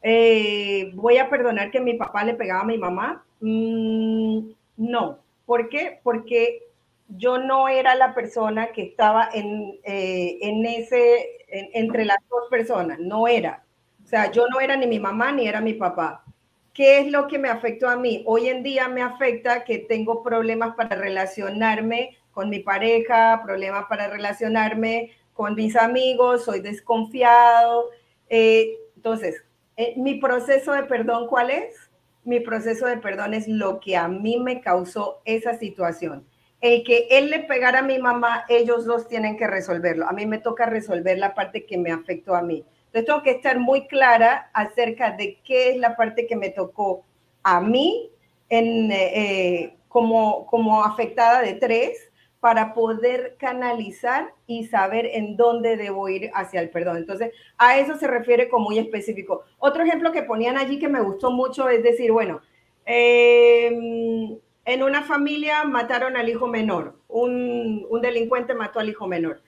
Eh, 0.02 0.90
¿Voy 0.94 1.18
a 1.18 1.28
perdonar 1.28 1.70
que 1.70 1.80
mi 1.80 1.94
papá 1.94 2.24
le 2.24 2.34
pegaba 2.34 2.60
a 2.60 2.66
mi 2.66 2.78
mamá? 2.78 3.24
Mm, 3.40 4.50
no. 4.76 5.18
¿Por 5.46 5.68
qué? 5.68 6.00
Porque 6.02 6.62
yo 7.08 7.38
no 7.38 7.68
era 7.68 7.94
la 7.94 8.14
persona 8.14 8.68
que 8.68 8.82
estaba 8.82 9.28
en, 9.32 9.78
eh, 9.82 10.38
en 10.42 10.66
ese, 10.66 11.46
entre 11.48 12.04
las 12.04 12.18
dos 12.28 12.48
personas, 12.50 12.98
no 12.98 13.26
era. 13.26 13.64
O 14.04 14.06
sea, 14.06 14.30
yo 14.30 14.46
no 14.48 14.60
era 14.60 14.76
ni 14.76 14.86
mi 14.86 14.98
mamá 14.98 15.32
ni 15.32 15.46
era 15.46 15.60
mi 15.60 15.74
papá. 15.74 16.24
¿Qué 16.72 17.00
es 17.00 17.10
lo 17.10 17.26
que 17.26 17.38
me 17.38 17.48
afectó 17.48 17.88
a 17.88 17.96
mí? 17.96 18.22
Hoy 18.26 18.48
en 18.48 18.62
día 18.62 18.88
me 18.88 19.02
afecta 19.02 19.64
que 19.64 19.78
tengo 19.78 20.22
problemas 20.22 20.76
para 20.76 20.96
relacionarme 20.96 22.16
con 22.30 22.50
mi 22.50 22.60
pareja, 22.60 23.42
problemas 23.44 23.86
para 23.88 24.08
relacionarme 24.08 25.10
con 25.32 25.56
mis 25.56 25.74
amigos, 25.76 26.44
soy 26.44 26.60
desconfiado. 26.60 27.90
Eh, 28.28 28.76
entonces, 28.94 29.42
eh, 29.78 29.94
mi 29.96 30.16
proceso 30.16 30.72
de 30.72 30.82
perdón, 30.82 31.26
¿cuál 31.28 31.50
es? 31.50 31.74
Mi 32.24 32.40
proceso 32.40 32.86
de 32.86 32.98
perdón 32.98 33.32
es 33.32 33.48
lo 33.48 33.80
que 33.80 33.96
a 33.96 34.08
mí 34.08 34.38
me 34.38 34.60
causó 34.60 35.22
esa 35.24 35.54
situación 35.54 36.26
el 36.60 36.82
que 36.82 37.06
él 37.10 37.30
le 37.30 37.40
pegara 37.40 37.80
a 37.80 37.82
mi 37.82 37.98
mamá, 37.98 38.44
ellos 38.48 38.84
dos 38.84 39.06
tienen 39.08 39.36
que 39.36 39.46
resolverlo. 39.46 40.08
A 40.08 40.12
mí 40.12 40.26
me 40.26 40.38
toca 40.38 40.66
resolver 40.66 41.18
la 41.18 41.34
parte 41.34 41.64
que 41.66 41.78
me 41.78 41.92
afectó 41.92 42.34
a 42.34 42.42
mí. 42.42 42.64
Entonces 42.86 43.06
tengo 43.06 43.22
que 43.22 43.30
estar 43.32 43.58
muy 43.58 43.86
clara 43.86 44.50
acerca 44.52 45.12
de 45.12 45.38
qué 45.44 45.70
es 45.70 45.76
la 45.76 45.96
parte 45.96 46.26
que 46.26 46.36
me 46.36 46.50
tocó 46.50 47.04
a 47.42 47.60
mí 47.60 48.10
en, 48.48 48.90
eh, 48.90 49.76
como, 49.88 50.46
como 50.46 50.84
afectada 50.84 51.42
de 51.42 51.54
tres 51.54 52.07
para 52.40 52.72
poder 52.72 53.36
canalizar 53.38 54.32
y 54.46 54.66
saber 54.66 55.06
en 55.06 55.36
dónde 55.36 55.76
debo 55.76 56.08
ir 56.08 56.30
hacia 56.34 56.60
el 56.60 56.70
perdón. 56.70 56.98
Entonces, 56.98 57.32
a 57.56 57.78
eso 57.78 57.96
se 57.96 58.06
refiere 58.06 58.48
como 58.48 58.66
muy 58.66 58.78
específico. 58.78 59.44
Otro 59.58 59.82
ejemplo 59.82 60.12
que 60.12 60.22
ponían 60.22 60.56
allí 60.56 60.78
que 60.78 60.88
me 60.88 61.00
gustó 61.00 61.30
mucho 61.30 61.68
es 61.68 61.82
decir, 61.82 62.12
bueno, 62.12 62.40
eh, 62.86 64.38
en 64.68 64.82
una 64.82 65.02
familia 65.02 65.64
mataron 65.64 66.16
al 66.18 66.28
hijo 66.28 66.46
menor, 66.46 66.94
un, 67.08 67.86
delincuente 68.02 68.54
mató 68.54 68.80
al 68.80 68.90
hijo 68.90 69.06
menor. 69.06 69.40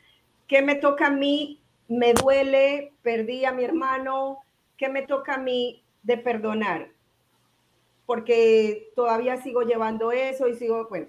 ¿Qué 0.48 0.62
me 0.62 0.76
toca 0.76 1.09
a 1.09 1.11
mí? 1.11 1.61
Me 1.88 2.14
duele, 2.14 2.94
perdí 3.03 3.44
a 3.44 3.53
mi 3.53 3.64
hermano. 3.64 4.38
¿Qué 4.79 4.88
me 4.88 5.03
toca 5.03 5.35
a 5.35 5.38
mí 5.38 5.85
de 6.03 6.16
perdonar? 6.16 6.88
Porque 8.07 8.90
todavía 8.96 9.37
sigo 9.37 9.61
llevando 9.61 10.11
eso 10.11 10.48
y 10.48 10.55
sigo, 10.55 10.88
bueno, 10.88 11.09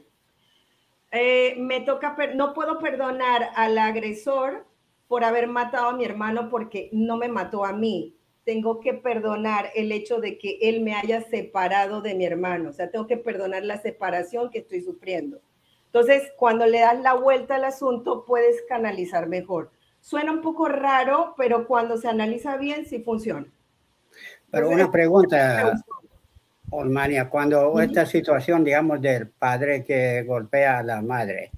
eh, 1.12 1.56
me 1.58 1.82
toca, 1.82 2.16
no 2.36 2.54
puedo 2.54 2.80
perdonar 2.80 3.52
al 3.56 3.78
agresor 3.78 4.66
por 5.08 5.24
haber 5.24 5.48
matado 5.48 5.90
a 5.90 5.94
mi 5.94 6.06
hermano 6.06 6.50
porque 6.50 6.90
no 6.94 7.18
me 7.18 7.28
mató 7.28 7.66
a 7.66 7.74
mí 7.74 8.16
tengo 8.44 8.80
que 8.80 8.94
perdonar 8.94 9.70
el 9.76 9.92
hecho 9.92 10.20
de 10.20 10.38
que 10.38 10.58
él 10.62 10.82
me 10.82 10.96
haya 10.96 11.22
separado 11.22 12.02
de 12.02 12.16
mi 12.16 12.26
hermano, 12.26 12.70
o 12.70 12.74
sea, 12.74 12.90
tengo 12.90 13.08
que 13.08 13.18
perdonar 13.18 13.64
la 13.64 13.82
separación 13.82 14.50
que 14.50 14.60
estoy 14.60 14.82
sufriendo. 14.82 15.40
Entonces, 15.86 16.32
cuando 16.38 16.66
le 16.66 16.80
das 16.80 17.00
la 17.02 17.14
vuelta 17.14 17.56
al 17.56 17.66
asunto, 17.66 18.26
puedes 18.26 18.62
canalizar 18.68 19.28
mejor. 19.28 19.72
Suena 20.00 20.32
un 20.32 20.42
poco 20.42 20.68
raro, 20.68 21.36
pero 21.38 21.68
cuando 21.68 21.98
se 21.98 22.08
analiza 22.08 22.58
bien, 22.58 22.86
sí 22.86 23.00
funciona. 23.04 23.46
Pero 24.50 24.70
una 24.70 24.90
pregunta, 24.90 25.74
Olmania, 26.72 27.30
cuando 27.30 27.80
esta 27.80 28.06
situación, 28.06 28.64
digamos, 28.64 29.02
del 29.02 29.28
padre 29.28 29.84
que 29.84 30.24
golpea 30.24 30.80
a 30.80 30.84
la 30.84 31.02
madre, 31.02 31.52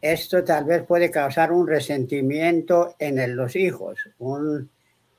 esto 0.00 0.42
tal 0.42 0.64
vez 0.64 0.82
puede 0.82 1.10
causar 1.10 1.52
un 1.52 1.66
resentimiento 1.66 2.96
en 2.98 3.36
los 3.36 3.54
hijos, 3.54 4.08
un, 4.18 4.68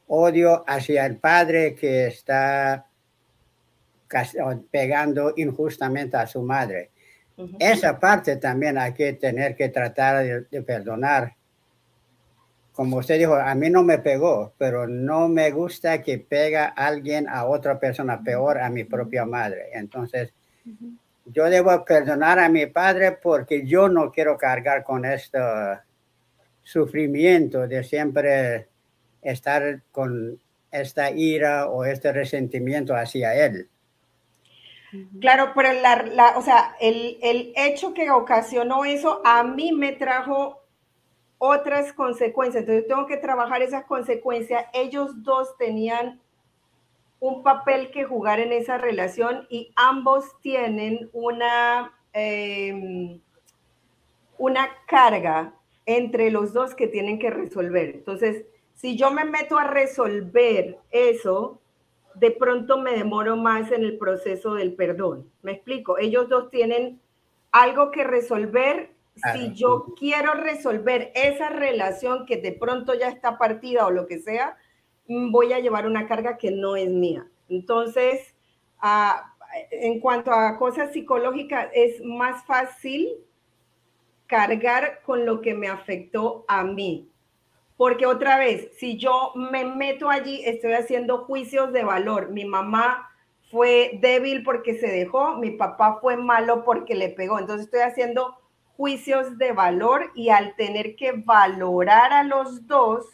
odio 0.08 0.64
hacia 0.68 1.06
el 1.06 1.18
padre 1.18 1.74
que 1.74 2.08
está 2.08 2.86
pegando 4.70 5.34
injustamente 5.38 6.18
a 6.18 6.28
su 6.28 6.44
madre. 6.44 6.92
Esa 7.58 8.00
parte 8.00 8.36
también 8.36 8.78
hay 8.78 8.94
que 8.94 9.14
tener 9.14 9.56
que 9.56 9.70
tratar 9.70 10.48
de, 10.50 10.62
perdonar. 10.62 11.36
Como 12.74 12.98
usted 12.98 13.20
dijo, 13.20 13.36
a 13.36 13.54
mí 13.56 13.70
no 13.70 13.84
me 13.84 14.00
pegó, 14.00 14.54
pero 14.58 14.88
no 14.88 15.30
me 15.30 15.52
gusta 15.52 16.02
que 16.02 16.18
pega 16.18 16.66
alguien 16.66 17.30
a 17.30 17.46
otra 17.46 17.80
persona 17.80 18.22
peor 18.24 18.58
a 18.58 18.70
mi 18.70 18.84
propia 18.84 19.26
madre. 19.26 19.70
Entonces, 19.74 20.34
yo 21.26 21.46
debo 21.50 21.86
perdonar 21.86 22.40
a 22.40 22.50
mi 22.50 22.66
padre 22.66 23.12
porque 23.12 23.66
yo 23.66 23.90
no 23.90 24.12
quiero 24.12 24.38
cargar 24.38 24.84
con 24.84 25.06
este 25.06 25.40
sufrimiento 26.64 27.68
de 27.68 27.84
siempre 27.84 28.68
estar 29.22 29.82
con 29.92 30.40
esta 30.72 31.12
ira 31.12 31.68
o 31.68 31.86
este 31.86 32.12
resentimiento 32.12 32.96
hacia 32.96 33.36
él. 33.36 33.70
Claro, 35.20 35.54
pero 35.56 35.74
la, 35.74 36.34
o 36.38 36.42
sea, 36.42 36.76
el, 36.80 37.18
el, 37.22 37.54
hecho 37.56 37.94
que 37.94 38.12
ocasionó 38.12 38.86
eso 38.86 39.22
a 39.26 39.44
mí 39.44 39.72
me 39.72 39.94
trajo 39.94 40.63
otras 41.46 41.92
consecuencias. 41.92 42.62
Entonces 42.62 42.88
tengo 42.88 43.06
que 43.06 43.18
trabajar 43.18 43.62
esas 43.62 43.84
consecuencias. 43.84 44.66
Ellos 44.72 45.24
dos 45.24 45.58
tenían 45.58 46.22
un 47.20 47.44
papel 47.44 47.92
que 47.92 48.06
jugar 48.06 48.40
en 48.40 48.54
esa 48.54 48.78
relación 48.78 49.46
y 49.50 49.74
ambos 49.76 50.40
tienen 50.40 51.10
una, 51.12 51.92
em, 52.14 53.20
una 54.38 54.70
carga 54.88 55.54
entre 55.86 56.32
los 56.32 56.54
dos 56.54 56.76
que 56.76 56.88
tienen 56.88 57.20
que 57.20 57.30
resolver. 57.30 57.90
Entonces, 57.90 58.46
si 58.74 58.96
yo 58.96 59.12
me 59.12 59.26
meto 59.26 59.58
a 59.58 59.66
resolver 59.66 60.78
eso, 60.92 61.60
de 62.16 62.32
pronto 62.32 62.78
me 62.78 62.94
demoro 62.94 63.36
más 63.36 63.70
en 63.74 63.84
el 63.84 63.98
proceso 63.98 64.54
del 64.54 64.76
perdón. 64.76 65.30
Me 65.42 65.52
explico, 65.52 65.98
ellos 65.98 66.30
dos 66.30 66.50
tienen 66.50 67.02
algo 67.52 67.92
que 67.92 68.06
resolver. 68.06 68.93
Si 69.16 69.54
yo 69.54 69.94
quiero 69.98 70.34
resolver 70.34 71.12
esa 71.14 71.50
relación 71.50 72.26
que 72.26 72.38
de 72.38 72.52
pronto 72.52 72.94
ya 72.96 73.10
está 73.10 73.38
partida 73.38 73.86
o 73.86 73.92
lo 73.92 74.08
que 74.08 74.20
sea, 74.20 74.58
mm, 75.08 75.32
voy 75.32 75.54
a 75.54 75.60
llevar 75.60 75.86
una 75.86 76.08
carga 76.08 76.38
que 76.38 76.52
no 76.52 76.76
es 76.76 76.90
mía. 76.90 77.28
Entonces, 77.48 78.36
ah, 78.80 79.34
en 79.72 80.00
cuanto 80.00 80.32
a 80.32 80.58
cosas 80.58 80.92
psicológicas, 80.94 81.70
es 81.74 82.04
más 82.04 82.44
fácil 82.46 83.10
cargar 84.26 85.02
con 85.04 85.26
lo 85.26 85.42
que 85.42 85.54
me 85.54 85.68
afectó 85.68 86.44
a 86.48 86.64
mí. 86.64 87.10
Porque 87.78 88.06
otra 88.06 88.38
vez, 88.38 88.70
si 88.78 88.98
yo 88.98 89.32
me 89.36 89.66
meto 89.66 90.10
allí, 90.10 90.42
estoy 90.46 90.74
haciendo 90.74 91.20
juicios 91.26 91.72
de 91.74 91.84
valor. 91.84 92.30
Mi 92.32 92.46
mamá 92.46 93.10
fue 93.52 94.00
débil 94.02 94.44
porque 94.44 94.80
se 94.80 94.88
dejó, 94.88 95.36
mi 95.36 95.52
papá 95.52 96.00
fue 96.02 96.18
malo 96.18 96.64
porque 96.64 96.96
le 96.96 97.10
pegó. 97.10 97.38
Entonces 97.38 97.66
estoy 97.66 97.82
haciendo 97.82 98.38
juicios 98.76 99.38
de 99.38 99.52
valor 99.52 100.12
y 100.16 100.30
al 100.30 100.56
tener 100.56 100.96
que 100.96 101.12
valorar 101.12 102.12
a 102.14 102.24
los 102.24 102.68
dos, 102.68 103.06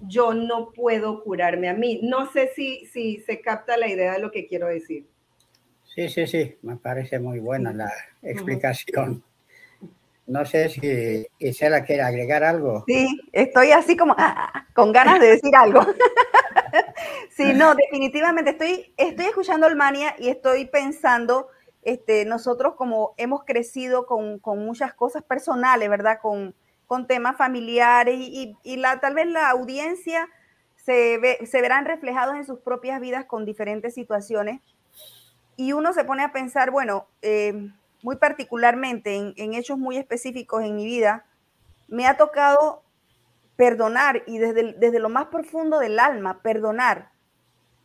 yo 0.00 0.34
no 0.34 0.72
puedo 0.72 1.22
curarme 1.22 1.68
a 1.68 1.74
mí. 1.74 2.00
No 2.02 2.30
sé 2.30 2.52
si, 2.54 2.86
si 2.86 3.18
se 3.20 3.40
capta 3.40 3.76
la 3.76 3.88
idea 3.88 4.12
de 4.12 4.20
lo 4.20 4.30
que 4.30 4.46
quiero 4.46 4.68
decir. 4.68 5.06
Sí, 5.94 6.08
sí, 6.08 6.26
sí, 6.26 6.56
me 6.62 6.76
parece 6.76 7.18
muy 7.20 7.38
buena 7.38 7.72
la 7.72 7.92
explicación. 8.22 9.22
No 10.26 10.44
sé 10.46 10.70
si 10.70 11.26
Isela 11.38 11.84
quiere 11.84 12.02
agregar 12.02 12.42
algo. 12.42 12.84
Sí, 12.86 13.20
estoy 13.32 13.72
así 13.72 13.96
como 13.96 14.14
ah, 14.18 14.50
ah, 14.54 14.66
con 14.74 14.90
ganas 14.90 15.20
de 15.20 15.26
decir 15.26 15.54
algo. 15.54 15.82
sí, 17.30 17.52
no, 17.54 17.74
definitivamente 17.74 18.52
estoy, 18.52 18.94
estoy 18.96 19.26
escuchando 19.26 19.66
Almania 19.66 20.16
y 20.18 20.28
estoy 20.28 20.64
pensando, 20.64 21.48
este, 21.84 22.24
nosotros 22.24 22.74
como 22.74 23.14
hemos 23.16 23.44
crecido 23.44 24.06
con, 24.06 24.40
muchas 24.58 24.94
cosas 24.94 25.22
personales, 25.22 25.88
¿verdad? 25.88 26.18
Con, 26.20 26.54
con 26.86 27.06
temas 27.06 27.36
familiares 27.36 28.16
y, 28.18 28.76
la, 28.76 29.00
tal 29.00 29.14
vez 29.14 29.26
la 29.26 29.50
audiencia 29.50 30.28
se, 30.76 31.18
ve, 31.18 31.46
se 31.46 31.60
verán 31.60 31.84
reflejados 31.84 32.36
en 32.36 32.44
sus 32.44 32.60
propias 32.60 33.00
vidas 33.00 33.26
con 33.26 33.44
diferentes 33.44 33.94
situaciones. 33.94 34.60
Y 35.56 35.72
uno 35.72 35.92
se 35.92 36.04
pone 36.04 36.24
a 36.24 36.32
pensar, 36.32 36.70
bueno, 36.70 37.06
eh, 37.22 37.70
muy 38.02 38.16
particularmente 38.16 39.16
en, 39.16 39.54
hechos 39.54 39.78
muy 39.78 39.96
específicos 39.96 40.62
en 40.62 40.76
mi 40.76 40.84
vida, 40.84 41.24
me 41.88 42.06
ha 42.06 42.16
tocado 42.16 42.82
perdonar 43.56 44.22
y 44.26 44.38
desde, 44.38 44.74
desde 44.74 44.98
lo 44.98 45.08
más 45.08 45.26
profundo 45.26 45.78
del 45.78 45.98
alma, 45.98 46.40
perdonar. 46.42 47.10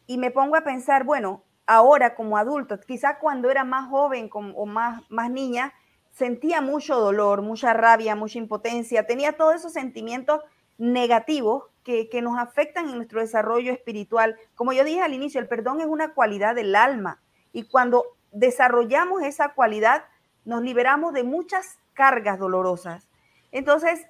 Y 0.07 0.17
me 0.17 0.31
pongo 0.31 0.55
a 0.55 0.63
pensar, 0.63 1.03
bueno, 1.03 1.43
ahora 1.69 2.15
como 2.15 2.35
adulto, 2.35 2.79
quizá 2.79 3.19
cuando 3.19 3.51
era 3.51 3.63
más 3.63 3.89
joven 3.89 4.27
o 4.33 4.65
más, 4.65 5.03
más 5.09 5.29
niña, 5.29 5.71
sentía 6.09 6.61
mucho 6.61 6.99
dolor, 6.99 7.43
mucha 7.43 7.73
rabia, 7.73 8.15
mucha 8.15 8.39
impotencia, 8.39 9.05
tenía 9.05 9.33
todos 9.33 9.53
esos 9.55 9.71
sentimientos 9.71 10.41
negativos 10.79 11.65
que, 11.83 12.09
que, 12.09 12.23
nos 12.23 12.39
afectan 12.39 12.89
en 12.89 12.95
nuestro 12.95 13.19
desarrollo 13.21 13.71
espiritual. 13.71 14.35
Como 14.55 14.73
yo 14.73 14.83
dije 14.83 15.01
al 15.01 15.13
inicio, 15.13 15.39
el 15.39 15.47
perdón 15.47 15.79
es 15.79 15.85
una 15.85 16.15
cualidad 16.15 16.55
del 16.55 16.75
alma 16.75 17.21
y 17.53 17.63
cuando 17.63 18.17
desarrollamos 18.31 19.21
esa 19.21 19.49
cualidad, 19.53 20.05
nos 20.45 20.63
liberamos 20.63 21.13
de 21.13 21.23
muchas 21.23 21.77
cargas 21.93 22.39
dolorosas. 22.39 23.07
Entonces, 23.51 24.07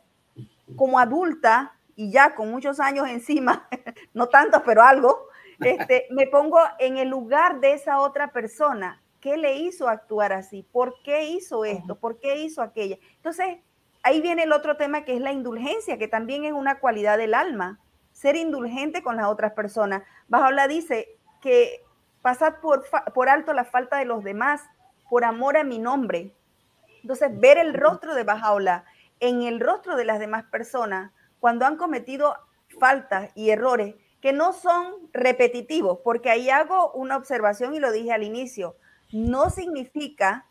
como 0.77 0.97
adulta 0.97 1.73
y 1.97 2.09
ya 2.09 2.35
con 2.35 2.49
muchos 2.51 2.79
años 2.79 3.09
encima, 3.09 3.67
no 4.13 4.29
tantos, 4.29 4.61
pero 4.65 4.81
algo, 4.81 5.28
este, 5.61 6.07
me 6.11 6.27
pongo 6.27 6.59
en 6.79 6.97
el 6.97 7.09
lugar 7.09 7.59
de 7.59 7.73
esa 7.73 7.99
otra 7.99 8.31
persona 8.31 9.01
qué 9.19 9.37
le 9.37 9.57
hizo 9.57 9.89
actuar 9.89 10.31
así, 10.31 10.63
por 10.71 11.01
qué 11.03 11.25
hizo 11.25 11.65
esto, 11.65 11.95
por 11.95 12.19
qué 12.19 12.37
hizo 12.37 12.61
aquella. 12.61 12.97
Entonces, 13.17 13.57
ahí 14.03 14.21
viene 14.21 14.43
el 14.43 14.53
otro 14.53 14.77
tema 14.77 15.03
que 15.03 15.15
es 15.15 15.21
la 15.21 15.33
indulgencia, 15.33 15.97
que 15.97 16.07
también 16.07 16.45
es 16.45 16.53
una 16.53 16.79
cualidad 16.79 17.17
del 17.17 17.33
alma, 17.33 17.79
ser 18.13 18.35
indulgente 18.35 19.03
con 19.03 19.17
las 19.17 19.27
otras 19.27 19.53
personas. 19.53 20.03
Bajaola 20.27 20.67
dice 20.67 21.17
que 21.41 21.83
pasar 22.21 22.61
por, 22.61 22.85
por 23.13 23.29
alto 23.29 23.53
la 23.53 23.65
falta 23.65 23.97
de 23.97 24.05
los 24.05 24.23
demás 24.23 24.61
por 25.09 25.25
amor 25.25 25.57
a 25.57 25.63
mi 25.63 25.79
nombre. 25.79 26.35
Entonces, 27.01 27.37
ver 27.39 27.57
el 27.57 27.73
rostro 27.73 28.15
de 28.15 28.23
Bajaola 28.23 28.85
en 29.19 29.41
el 29.41 29.59
rostro 29.59 29.95
de 29.95 30.05
las 30.05 30.19
demás 30.19 30.45
personas 30.45 31.11
cuando 31.39 31.65
han 31.65 31.77
cometido 31.77 32.35
faltas 32.79 33.31
y 33.35 33.49
errores 33.49 33.95
que 34.21 34.33
no 34.33 34.53
son 34.53 34.95
repetitivos, 35.13 35.99
porque 36.03 36.29
ahí 36.29 36.49
hago 36.49 36.91
una 36.91 37.15
observación 37.17 37.73
y 37.73 37.79
lo 37.79 37.91
dije 37.91 38.11
al 38.11 38.23
inicio, 38.23 38.75
no 39.11 39.49
significa 39.49 40.45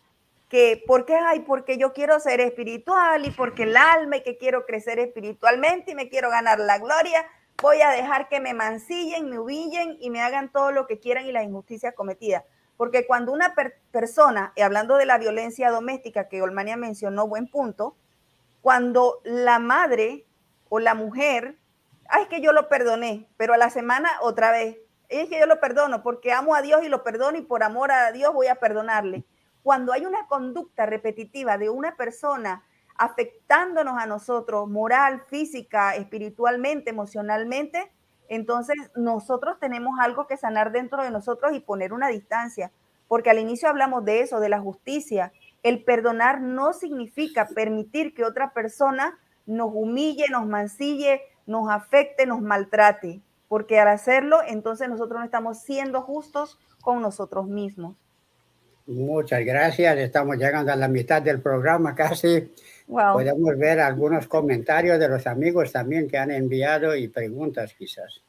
que 0.48 0.83
porque 0.87 1.14
ay, 1.14 1.40
porque 1.40 1.76
yo 1.76 1.92
quiero 1.92 2.18
ser 2.20 2.40
espiritual 2.40 3.26
y 3.26 3.31
porque 3.31 3.64
el 3.64 3.76
alma 3.76 4.16
y 4.16 4.22
que 4.22 4.38
quiero 4.38 4.64
crecer 4.64 4.98
espiritualmente 4.98 5.92
y 5.92 5.94
me 5.94 6.09
quiero 6.09 6.31
ganar 6.31 6.59
la 6.59 6.78
gloria, 6.78 7.26
voy 7.61 7.83
a 7.83 7.90
dejar 7.90 8.28
que 8.28 8.40
me 8.40 8.54
mancillen, 8.54 9.28
me 9.28 9.38
humillen 9.38 9.98
y 10.00 10.11
me 10.11 10.22
hagan 10.22 10.50
todo 10.50 10.72
lo 10.72 10.87
que 10.87 10.98
quieran 10.98 11.26
y 11.26 11.33
las 11.33 11.44
injusticias 11.44 11.94
cometidas. 11.94 12.44
Porque 12.76 13.07
cuando 13.07 13.33
una 13.33 13.54
persona, 13.90 14.52
y 14.54 14.62
hablando 14.62 14.96
de 14.96 15.04
la 15.04 15.18
violencia 15.18 15.70
doméstica 15.70 16.28
que 16.28 16.40
Olmania 16.40 16.76
mencionó, 16.76 17.26
buen 17.26 17.48
punto, 17.48 17.96
cuando 18.62 19.20
la 19.24 19.59
madre 19.59 20.24
o 20.68 20.78
la 20.78 20.94
mujer, 20.94 21.59
ay, 22.08 22.22
es 22.22 22.28
que 22.28 22.40
yo 22.40 22.52
lo 22.52 22.68
perdoné, 22.68 23.28
pero 23.36 23.54
a 23.54 23.58
la 23.58 23.70
semana 23.70 24.10
otra 24.20 24.50
vez, 24.50 24.78
es 25.08 25.28
que 25.28 25.38
yo 25.38 25.46
lo 25.46 25.60
perdono 25.60 26.02
porque 26.02 26.32
amo 26.32 26.54
a 26.54 26.62
Dios 26.62 26.82
y 26.84 26.88
lo 26.88 27.02
perdono 27.02 27.38
y 27.38 27.42
por 27.42 27.62
amor 27.62 27.92
a 27.92 28.12
Dios 28.12 28.32
voy 28.34 28.48
a 28.48 28.56
perdonarle. 28.56 29.24
Cuando 29.62 29.92
hay 29.92 30.06
una 30.06 30.26
conducta 30.26 30.86
repetitiva 30.86 31.58
de 31.58 31.70
una 31.70 31.96
persona 31.96 32.64
afectándonos 32.96 33.96
a 33.98 34.06
nosotros 34.06 34.68
moral, 34.68 35.22
física, 35.28 35.94
espiritualmente, 35.94 36.90
emocionalmente, 36.90 37.90
entonces 38.28 38.76
nosotros 38.94 39.58
tenemos 39.58 39.98
algo 40.00 40.26
que 40.26 40.36
sanar 40.36 40.72
dentro 40.72 41.02
de 41.02 41.10
nosotros 41.10 41.52
y 41.54 41.60
poner 41.60 41.92
una 41.92 42.08
distancia, 42.08 42.70
porque 43.06 43.30
al 43.30 43.38
inicio 43.38 43.68
hablamos 43.68 44.04
de 44.04 44.20
eso, 44.20 44.40
de 44.40 44.50
la 44.50 44.60
justicia. 44.60 45.32
El 45.62 45.84
perdonar 45.84 46.40
no 46.42 46.72
significa 46.72 47.48
permitir 47.48 48.14
que 48.14 48.24
otra 48.24 48.52
persona 48.52 49.18
nos 49.46 49.70
humille, 49.72 50.26
nos 50.30 50.46
mancille, 50.46 51.22
nos 51.48 51.68
afecte, 51.68 52.26
nos 52.26 52.40
maltrate, 52.40 53.20
porque 53.48 53.80
al 53.80 53.88
hacerlo, 53.88 54.40
entonces 54.46 54.88
nosotros 54.88 55.18
no 55.18 55.24
estamos 55.24 55.58
siendo 55.58 56.02
justos 56.02 56.58
con 56.80 57.02
nosotros 57.02 57.48
mismos. 57.48 57.96
Muchas 58.87 59.44
gracias. 59.44 59.98
Estamos 59.98 60.37
llegando 60.37 60.72
a 60.72 60.76
la 60.76 60.88
mitad 60.88 61.20
del 61.20 61.42
programa 61.42 61.94
casi. 61.94 62.52
Podemos 62.87 63.58
ver 63.58 63.80
algunos 63.80 64.26
comentarios 64.28 64.98
de 64.98 65.08
los 65.08 65.26
amigos 65.26 65.72
también 65.72 66.08
que 66.08 66.16
han 66.16 66.30
enviado 66.30 66.96
y 66.96 67.08
preguntas 67.08 67.74
quizás. 67.74 68.22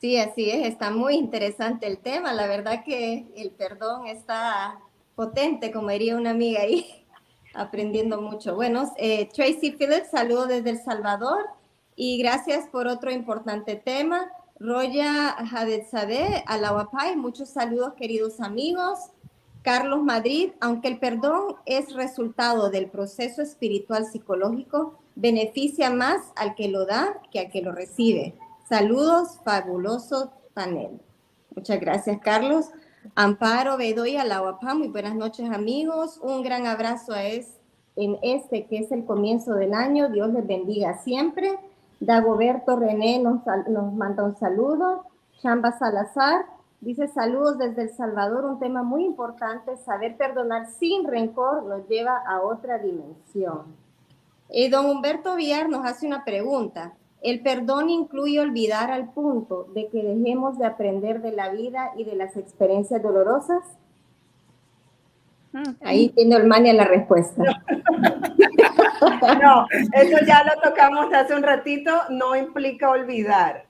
Sí, 0.00 0.18
así 0.18 0.50
es, 0.50 0.66
está 0.66 0.90
muy 0.90 1.14
interesante 1.14 1.86
el 1.86 1.98
tema. 1.98 2.32
La 2.32 2.46
verdad 2.46 2.84
que 2.84 3.26
el 3.34 3.50
perdón 3.50 4.06
está 4.06 4.78
potente, 5.14 5.72
como 5.72 5.88
diría 5.88 6.16
una 6.16 6.30
amiga 6.30 6.60
ahí, 6.60 7.06
aprendiendo 7.54 8.20
mucho. 8.20 8.54
Bueno, 8.54 8.92
eh, 8.96 9.28
Tracy 9.34 9.72
Phillips, 9.72 10.10
saludo 10.10 10.46
desde 10.46 10.70
El 10.70 10.78
Salvador 10.78 11.57
y 12.00 12.16
gracias 12.16 12.68
por 12.68 12.86
otro 12.86 13.10
importante 13.10 13.74
tema. 13.74 14.30
Roya 14.60 15.30
Hadezadeh, 15.30 16.44
Alawapay, 16.46 17.16
muchos 17.16 17.48
saludos 17.48 17.94
queridos 17.94 18.40
amigos. 18.40 19.00
Carlos 19.62 20.04
Madrid, 20.04 20.52
aunque 20.60 20.86
el 20.86 21.00
perdón 21.00 21.56
es 21.66 21.92
resultado 21.94 22.70
del 22.70 22.88
proceso 22.88 23.42
espiritual 23.42 24.06
psicológico, 24.06 24.96
beneficia 25.16 25.90
más 25.90 26.22
al 26.36 26.54
que 26.54 26.68
lo 26.68 26.86
da 26.86 27.20
que 27.32 27.40
al 27.40 27.50
que 27.50 27.62
lo 27.62 27.72
recibe. 27.72 28.36
Saludos, 28.68 29.40
fabuloso 29.44 30.30
panel. 30.54 31.00
Muchas 31.56 31.80
gracias, 31.80 32.20
Carlos. 32.22 32.66
Amparo 33.16 33.76
Bedoya 33.76 34.24
Lauapá, 34.24 34.72
muy 34.74 34.86
buenas 34.86 35.16
noches, 35.16 35.50
amigos. 35.50 36.20
Un 36.22 36.44
gran 36.44 36.68
abrazo 36.68 37.12
a 37.12 37.24
es, 37.24 37.58
en 37.96 38.18
este 38.22 38.66
que 38.66 38.78
es 38.78 38.92
el 38.92 39.04
comienzo 39.04 39.54
del 39.54 39.74
año. 39.74 40.10
Dios 40.10 40.32
les 40.32 40.46
bendiga 40.46 41.02
siempre. 41.02 41.58
Dagoberto 42.00 42.76
René 42.76 43.18
nos, 43.18 43.40
nos 43.68 43.92
manda 43.92 44.24
un 44.24 44.36
saludo. 44.36 45.04
Chamba 45.40 45.72
Salazar, 45.72 46.46
Dice 46.80 47.08
saludos 47.08 47.58
desde 47.58 47.82
El 47.82 47.90
Salvador, 47.90 48.44
un 48.44 48.60
tema 48.60 48.84
muy 48.84 49.04
importante, 49.04 49.76
saber 49.78 50.16
perdonar 50.16 50.66
sin 50.66 51.08
rencor 51.08 51.64
nos 51.64 51.88
lleva 51.88 52.22
a 52.24 52.40
otra 52.40 52.78
dimensión. 52.78 53.74
Y 54.48 54.68
don 54.68 54.86
Humberto 54.86 55.34
Villar 55.34 55.68
nos 55.68 55.84
hace 55.84 56.06
una 56.06 56.24
pregunta. 56.24 56.94
¿El 57.20 57.42
perdón 57.42 57.90
incluye 57.90 58.38
olvidar 58.38 58.92
al 58.92 59.10
punto 59.10 59.64
de 59.74 59.88
que 59.88 60.04
dejemos 60.04 60.56
de 60.56 60.66
aprender 60.66 61.20
de 61.20 61.32
la 61.32 61.50
vida 61.50 61.90
y 61.96 62.04
de 62.04 62.14
las 62.14 62.36
experiencias 62.36 63.02
dolorosas? 63.02 63.64
Ahí 65.82 66.10
tiene 66.10 66.36
Olmania 66.36 66.72
la 66.74 66.84
respuesta. 66.84 67.42
No, 69.40 69.66
eso 69.92 70.16
ya 70.26 70.42
lo 70.42 70.60
tocamos 70.60 71.12
hace 71.14 71.34
un 71.34 71.42
ratito, 71.42 71.92
no 72.10 72.34
implica 72.34 72.90
olvidar, 72.90 73.66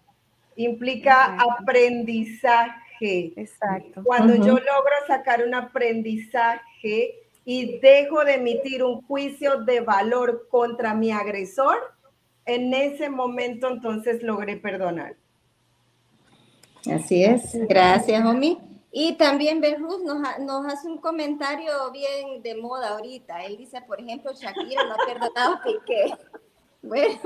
implica 0.57 1.37
aprendizaje 1.37 2.73
Exacto. 3.01 4.03
Cuando 4.05 4.35
yo 4.35 4.55
logro 4.55 4.95
sacar 5.07 5.45
un 5.45 5.55
aprendizaje 5.55 7.15
y 7.45 7.79
dejo 7.79 8.25
de 8.25 8.35
emitir 8.35 8.83
un 8.83 9.03
juicio 9.03 9.63
de 9.65 9.81
valor 9.81 10.49
contra 10.51 10.95
mi 10.95 11.13
agresor, 11.13 11.77
en 12.45 12.73
ese 12.75 13.09
momento 13.09 13.69
entonces 13.69 14.23
logré 14.23 14.57
perdonar. 14.57 15.17
Así 16.93 17.25
es. 17.25 17.57
Gracias, 17.69 18.25
Omi. 18.25 18.59
Y 18.91 19.15
también 19.17 19.61
Berruz 19.61 20.03
nos, 20.03 20.19
nos, 20.41 20.67
hace 20.67 20.89
un 20.89 20.99
comentario 20.99 21.91
bien 21.93 22.43
de 22.43 22.57
moda 22.57 22.91
ahorita. 22.91 23.45
Él 23.45 23.57
dice, 23.57 23.83
por 23.83 24.01
ejemplo, 24.01 24.33
Shakira 24.33 24.85
no 24.85 24.95
ha 24.95 25.07
perdonado 25.07 25.55
a 25.55 25.63
Piqué. 25.63 26.15
Bueno, 26.81 27.21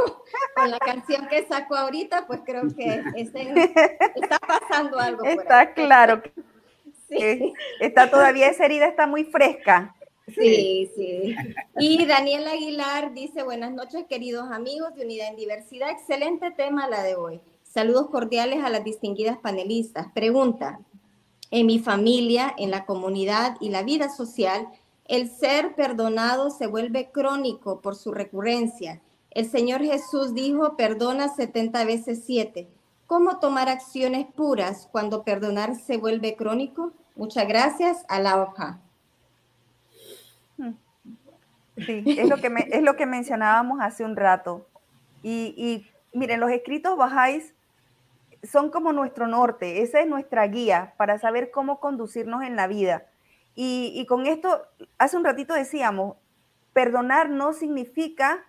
con 0.57 0.70
la 0.70 0.79
canción 0.79 1.29
que 1.29 1.44
sacó 1.46 1.77
ahorita, 1.77 2.27
pues 2.27 2.40
creo 2.44 2.62
que 2.75 3.03
está 3.14 4.38
pasando 4.38 4.98
algo. 4.98 5.25
Está 5.25 5.72
claro. 5.75 6.22
Sí. 7.09 7.53
Está 7.79 8.11
todavía 8.11 8.48
esa 8.48 8.64
herida, 8.64 8.87
está 8.87 9.07
muy 9.07 9.25
fresca. 9.25 9.94
Sí, 10.35 10.90
sí. 10.96 11.37
Y 11.79 12.07
Daniel 12.07 12.46
Aguilar 12.46 13.12
dice, 13.12 13.42
buenas 13.42 13.72
noches 13.72 14.07
queridos 14.09 14.51
amigos 14.51 14.94
de 14.94 15.05
Unidad 15.05 15.29
en 15.29 15.37
Diversidad. 15.37 15.90
Excelente 15.90 16.51
tema 16.53 16.88
la 16.88 17.03
de 17.03 17.16
hoy. 17.16 17.40
Saludos 17.62 18.09
cordiales 18.09 18.64
a 18.64 18.70
las 18.70 18.85
distinguidas 18.85 19.38
panelistas. 19.38 20.07
Pregunta, 20.14 20.81
en 21.52 21.66
mi 21.66 21.78
familia, 21.78 22.52
en 22.58 22.72
la 22.72 22.84
comunidad 22.84 23.56
y 23.60 23.70
la 23.70 23.84
vida 23.84 24.08
social, 24.08 24.66
el 25.04 25.30
ser 25.30 25.76
perdonado 25.76 26.50
se 26.50 26.66
vuelve 26.66 27.12
crónico 27.12 27.80
por 27.80 27.94
su 27.94 28.10
recurrencia 28.10 29.00
el 29.34 29.48
Señor 29.48 29.82
Jesús 29.82 30.34
dijo, 30.34 30.76
perdona 30.76 31.28
70 31.28 31.84
veces 31.84 32.22
7. 32.26 32.68
¿Cómo 33.06 33.38
tomar 33.38 33.68
acciones 33.68 34.26
puras 34.34 34.88
cuando 34.92 35.22
perdonar 35.24 35.74
se 35.76 35.96
vuelve 35.96 36.36
crónico? 36.36 36.92
Muchas 37.16 37.48
gracias 37.48 38.04
a 38.08 38.20
la 38.20 38.42
hoja. 38.42 38.80
Sí, 41.78 42.04
es 42.06 42.28
lo 42.28 42.36
que, 42.36 42.52
es 42.70 42.82
lo 42.82 42.96
que 42.96 43.06
mencionábamos 43.06 43.80
hace 43.80 44.04
un 44.04 44.16
rato. 44.16 44.66
Y, 45.22 45.86
miren, 46.12 46.40
los 46.40 46.50
escritos 46.50 46.96
bajáis 46.96 47.54
son 48.42 48.70
como 48.70 48.92
nuestro 48.92 49.26
norte, 49.28 49.83
esa 49.83 50.00
es 50.00 50.07
nuestra 50.07 50.46
guía 50.46 50.94
para 50.96 51.18
saber 51.18 51.50
cómo 51.50 51.81
conducirnos 51.81 52.42
en 52.42 52.57
la 52.57 52.66
vida. 52.66 53.07
Y, 53.55 54.07
con 54.09 54.26
esto, 54.26 54.62
hace 54.98 55.16
un 55.16 55.24
ratito 55.24 55.55
decíamos, 55.55 56.16
perdonar 56.72 57.28
no 57.28 57.52
significa 57.52 58.44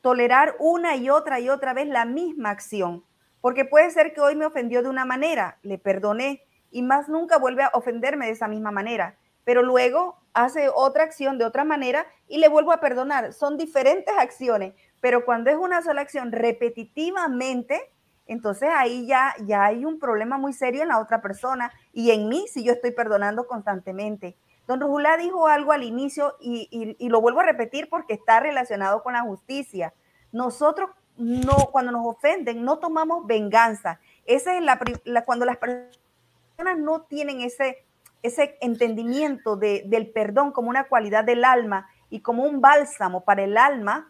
tolerar 0.00 0.56
una 0.58 0.96
y 0.96 1.08
otra 1.08 1.38
y 1.38 1.48
otra 1.48 1.72
vez 1.72 1.86
la 1.86 2.04
misma 2.04 2.50
acción, 2.50 3.04
porque 3.40 3.64
puede 3.64 3.90
ser 3.90 4.12
que 4.12 4.20
hoy 4.20 4.34
me 4.34 4.46
ofendió 4.46 4.82
de 4.82 4.88
una 4.88 5.04
manera, 5.04 5.58
le 5.62 5.78
perdoné 5.78 6.42
y 6.70 6.82
más 6.82 7.08
nunca 7.08 7.38
vuelve 7.38 7.62
a 7.62 7.70
ofenderme 7.74 8.26
de 8.26 8.32
esa 8.32 8.48
misma 8.48 8.72
manera, 8.72 9.18
pero 9.44 9.62
luego 9.62 10.20
hace 10.32 10.68
otra 10.68 11.04
acción 11.04 11.38
de 11.38 11.44
otra 11.44 11.64
manera 11.64 12.06
y 12.26 12.38
le 12.38 12.48
vuelvo 12.48 12.72
a 12.72 12.80
perdonar. 12.80 13.32
Son 13.32 13.56
diferentes 13.56 14.14
acciones, 14.16 14.74
pero 15.00 15.24
cuando 15.24 15.50
es 15.50 15.56
una 15.56 15.82
sola 15.82 16.00
acción 16.02 16.32
repetitivamente, 16.32 17.92
entonces 18.30 18.68
ahí 18.72 19.08
ya, 19.08 19.34
ya 19.44 19.64
hay 19.64 19.84
un 19.84 19.98
problema 19.98 20.38
muy 20.38 20.52
serio 20.52 20.82
en 20.82 20.88
la 20.90 21.00
otra 21.00 21.20
persona 21.20 21.72
y 21.92 22.12
en 22.12 22.28
mí 22.28 22.46
si 22.46 22.62
yo 22.62 22.72
estoy 22.72 22.92
perdonando 22.92 23.48
constantemente. 23.48 24.36
Don 24.68 24.80
Rujulá 24.80 25.16
dijo 25.16 25.48
algo 25.48 25.72
al 25.72 25.82
inicio 25.82 26.36
y, 26.40 26.96
lo 27.08 27.20
vuelvo 27.20 27.40
a 27.40 27.42
repetir 27.42 27.88
porque 27.88 28.14
está 28.14 28.38
relacionado 28.38 29.02
con 29.02 29.14
la 29.14 29.22
justicia. 29.22 29.92
Nosotros 30.30 30.90
no, 31.16 31.56
cuando 31.72 31.90
nos 31.90 32.06
ofenden, 32.06 32.64
no 32.64 32.78
tomamos 32.78 33.26
venganza. 33.26 33.98
Esa 34.26 34.56
es 34.56 34.62
la, 34.62 35.24
cuando 35.24 35.44
las 35.44 35.56
personas 35.56 36.78
no 36.78 37.00
tienen 37.02 37.40
ese, 37.40 37.84
ese 38.22 38.56
entendimiento 38.60 39.56
del 39.56 40.08
perdón 40.12 40.52
como 40.52 40.70
una 40.70 40.84
cualidad 40.84 41.24
del 41.24 41.44
alma 41.44 41.88
y 42.10 42.20
como 42.20 42.44
un 42.44 42.60
bálsamo 42.60 43.24
para 43.24 43.42
el 43.42 43.56
alma, 43.56 44.09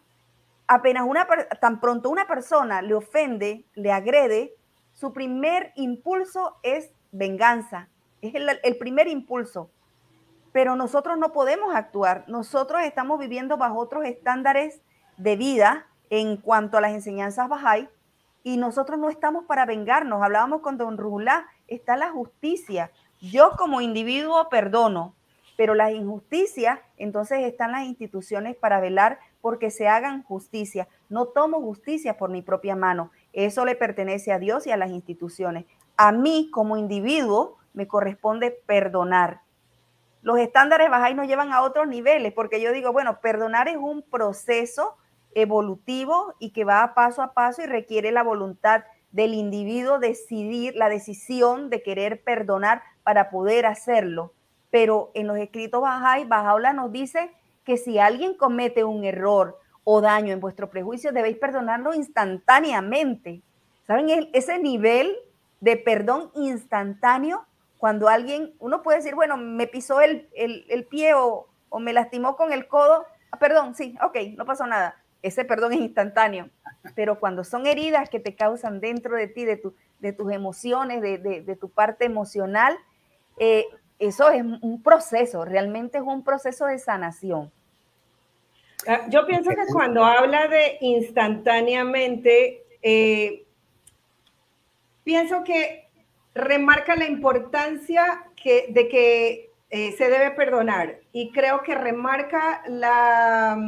apenas 0.70 1.04
una, 1.04 1.26
tan 1.60 1.80
pronto 1.80 2.10
una 2.10 2.28
persona 2.28 2.80
le 2.80 2.94
ofende, 2.94 3.64
le 3.74 3.90
agrede, 3.90 4.54
su 4.92 5.12
primer 5.12 5.72
impulso 5.74 6.58
es 6.62 6.92
venganza, 7.10 7.88
es 8.22 8.34
el, 8.36 8.78
primer 8.78 9.08
impulso. 9.08 9.72
Pero 10.52 10.76
nosotros 10.76 11.18
no 11.18 11.32
podemos 11.32 11.74
actuar, 11.74 12.24
nosotros 12.28 12.82
estamos 12.82 13.18
viviendo 13.18 13.56
bajo 13.56 13.78
otros 13.78 14.04
estándares 14.04 14.80
de 15.16 15.34
vida 15.34 15.88
en 16.08 16.36
cuanto 16.36 16.78
a 16.78 16.80
las 16.80 16.92
enseñanzas 16.92 17.48
Bahá'í 17.48 17.88
y 18.44 18.56
nosotros 18.56 18.96
no 18.96 19.10
estamos 19.10 19.46
para 19.46 19.66
vengarnos. 19.66 20.22
Hablábamos 20.22 20.60
con 20.60 20.78
don 20.78 20.98
Rulá, 20.98 21.48
está 21.66 21.96
la 21.96 22.10
justicia. 22.10 22.92
Yo 23.20 23.56
como 23.58 23.80
individuo 23.80 24.48
perdono, 24.48 25.16
pero 25.56 25.74
las 25.74 25.90
injusticias, 25.90 26.78
entonces 26.96 27.40
están 27.40 27.72
las 27.72 27.86
instituciones 27.86 28.54
para 28.54 28.78
velar 28.78 29.18
porque 29.40 29.70
se 29.70 29.88
hagan 29.88 30.22
justicia. 30.22 30.88
No 31.08 31.26
tomo 31.26 31.60
justicia 31.60 32.16
por 32.16 32.30
mi 32.30 32.42
propia 32.42 32.76
mano. 32.76 33.10
Eso 33.32 33.64
le 33.64 33.74
pertenece 33.74 34.32
a 34.32 34.38
Dios 34.38 34.66
y 34.66 34.70
a 34.70 34.76
las 34.76 34.90
instituciones. 34.90 35.66
A 35.96 36.12
mí 36.12 36.50
como 36.52 36.76
individuo 36.76 37.58
me 37.72 37.86
corresponde 37.86 38.50
perdonar. 38.50 39.42
Los 40.22 40.38
estándares 40.38 40.90
Bahá'í 40.90 41.14
nos 41.14 41.26
llevan 41.26 41.52
a 41.52 41.62
otros 41.62 41.88
niveles 41.88 42.32
porque 42.32 42.60
yo 42.60 42.72
digo, 42.72 42.92
bueno, 42.92 43.20
perdonar 43.20 43.68
es 43.68 43.76
un 43.76 44.02
proceso 44.02 44.96
evolutivo 45.34 46.34
y 46.38 46.50
que 46.50 46.64
va 46.64 46.92
paso 46.94 47.22
a 47.22 47.32
paso 47.32 47.62
y 47.62 47.66
requiere 47.66 48.12
la 48.12 48.22
voluntad 48.22 48.84
del 49.12 49.34
individuo 49.34 49.98
decidir 49.98 50.74
la 50.76 50.88
decisión 50.88 51.70
de 51.70 51.82
querer 51.82 52.22
perdonar 52.22 52.82
para 53.02 53.30
poder 53.30 53.66
hacerlo. 53.66 54.34
Pero 54.70 55.10
en 55.14 55.26
los 55.26 55.38
escritos 55.38 55.82
Bahá'í, 55.82 56.28
Bahá'u'lláh 56.28 56.74
nos 56.74 56.92
dice 56.92 57.32
que 57.64 57.76
si 57.76 57.98
alguien 57.98 58.34
comete 58.34 58.84
un 58.84 59.04
error 59.04 59.58
o 59.84 60.00
daño 60.00 60.32
en 60.32 60.40
vuestro 60.40 60.70
prejuicio, 60.70 61.12
debéis 61.12 61.36
perdonarlo 61.36 61.94
instantáneamente. 61.94 63.42
¿Saben? 63.86 64.30
Ese 64.32 64.58
nivel 64.58 65.16
de 65.60 65.76
perdón 65.76 66.30
instantáneo, 66.34 67.46
cuando 67.78 68.08
alguien, 68.08 68.54
uno 68.58 68.82
puede 68.82 68.98
decir, 68.98 69.14
bueno, 69.14 69.36
me 69.36 69.66
pisó 69.66 70.00
el, 70.00 70.28
pie 70.90 71.14
o, 71.14 71.48
o, 71.68 71.78
me 71.78 71.92
lastimó 71.92 72.36
con 72.36 72.52
el 72.52 72.68
codo, 72.68 73.06
ah, 73.30 73.38
perdón, 73.38 73.74
sí, 73.74 73.96
ok, 74.02 74.16
no 74.36 74.44
pasó 74.44 74.66
nada. 74.66 74.96
Ese 75.22 75.44
perdón 75.44 75.72
es 75.72 75.80
instantáneo. 75.80 76.48
Pero 76.94 77.18
cuando 77.18 77.44
son 77.44 77.66
heridas 77.66 78.08
que 78.08 78.20
te 78.20 78.34
causan 78.34 78.80
dentro 78.80 79.16
de 79.16 79.28
ti, 79.28 79.44
de, 79.44 79.56
tu, 79.56 79.74
de 79.98 80.12
tus 80.12 80.32
emociones, 80.32 81.02
de, 81.02 81.18
de, 81.18 81.56
tu 81.56 81.68
parte 81.68 82.04
emocional, 82.04 82.78
eh, 83.38 83.66
eso 84.00 84.30
es 84.30 84.42
un 84.42 84.82
proceso, 84.82 85.44
realmente 85.44 85.98
es 85.98 86.04
un 86.04 86.24
proceso 86.24 86.66
de 86.66 86.78
sanación. 86.78 87.52
Ah, 88.88 89.06
yo 89.10 89.26
pienso 89.26 89.50
que 89.50 89.66
cuando 89.72 90.04
habla 90.04 90.48
de 90.48 90.78
instantáneamente, 90.80 92.64
eh, 92.82 93.44
pienso 95.04 95.44
que 95.44 95.88
remarca 96.34 96.96
la 96.96 97.06
importancia 97.06 98.24
que, 98.34 98.66
de 98.70 98.88
que 98.88 99.50
eh, 99.68 99.92
se 99.92 100.08
debe 100.08 100.30
perdonar 100.30 101.00
y 101.12 101.30
creo 101.30 101.62
que 101.62 101.74
remarca 101.74 102.62
la, 102.66 103.58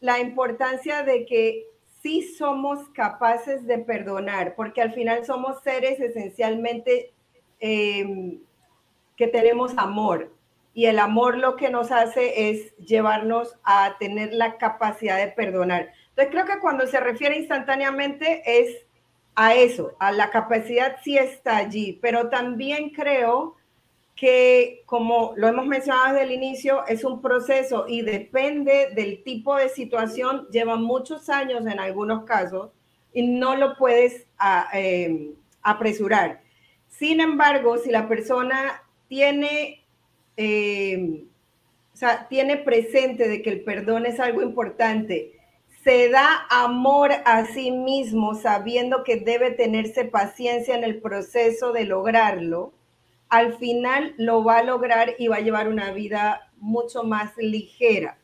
la 0.00 0.18
importancia 0.18 1.04
de 1.04 1.24
que 1.24 1.66
sí 2.02 2.22
somos 2.36 2.88
capaces 2.88 3.64
de 3.64 3.78
perdonar, 3.78 4.56
porque 4.56 4.82
al 4.82 4.92
final 4.92 5.24
somos 5.24 5.62
seres 5.62 6.00
esencialmente 6.00 7.12
eh, 7.60 8.38
que 9.22 9.28
tenemos 9.28 9.72
amor 9.76 10.34
y 10.74 10.86
el 10.86 10.98
amor 10.98 11.38
lo 11.38 11.54
que 11.54 11.70
nos 11.70 11.92
hace 11.92 12.50
es 12.50 12.76
llevarnos 12.78 13.54
a 13.62 13.96
tener 14.00 14.32
la 14.32 14.56
capacidad 14.58 15.16
de 15.16 15.28
perdonar. 15.28 15.92
Entonces 16.08 16.32
creo 16.32 16.44
que 16.44 16.58
cuando 16.58 16.88
se 16.88 16.98
refiere 16.98 17.38
instantáneamente 17.38 18.42
es 18.44 18.84
a 19.36 19.54
eso, 19.54 19.92
a 20.00 20.10
la 20.10 20.30
capacidad 20.30 20.96
sí 21.04 21.18
está 21.18 21.58
allí, 21.58 22.00
pero 22.02 22.30
también 22.30 22.90
creo 22.90 23.54
que 24.16 24.82
como 24.86 25.34
lo 25.36 25.46
hemos 25.46 25.66
mencionado 25.66 26.14
desde 26.14 26.24
el 26.24 26.32
inicio, 26.32 26.84
es 26.88 27.04
un 27.04 27.22
proceso 27.22 27.84
y 27.86 28.02
depende 28.02 28.88
del 28.92 29.22
tipo 29.22 29.54
de 29.54 29.68
situación, 29.68 30.48
lleva 30.50 30.74
muchos 30.74 31.28
años 31.28 31.64
en 31.66 31.78
algunos 31.78 32.24
casos 32.24 32.70
y 33.12 33.22
no 33.22 33.54
lo 33.54 33.76
puedes 33.76 34.26
ah, 34.36 34.68
em, 34.72 35.36
apresurar. 35.62 36.40
Sin 36.88 37.20
embargo, 37.20 37.78
si 37.78 37.90
la 37.90 38.08
persona 38.08 38.81
tiene 39.12 39.84
eh, 40.38 41.26
o 41.92 41.96
sea, 41.96 42.28
tiene 42.28 42.56
presente 42.56 43.28
de 43.28 43.42
que 43.42 43.50
el 43.50 43.60
perdón 43.62 44.06
es 44.06 44.18
algo 44.18 44.40
importante, 44.40 45.38
se 45.84 46.08
da 46.08 46.46
amor 46.48 47.10
a 47.26 47.44
sí 47.44 47.70
mismo 47.72 48.34
sabiendo 48.34 49.04
que 49.04 49.16
debe 49.16 49.50
tenerse 49.50 50.06
paciencia 50.06 50.74
en 50.74 50.82
el 50.82 51.02
proceso 51.02 51.72
de 51.72 51.84
lograrlo, 51.84 52.72
al 53.28 53.58
final 53.58 54.14
lo 54.16 54.44
va 54.44 54.58
a 54.58 54.62
lograr 54.62 55.14
y 55.18 55.28
va 55.28 55.36
a 55.36 55.40
llevar 55.40 55.68
una 55.68 55.90
vida 55.92 56.50
mucho 56.56 57.02
más 57.02 57.36
ligera. 57.36 58.16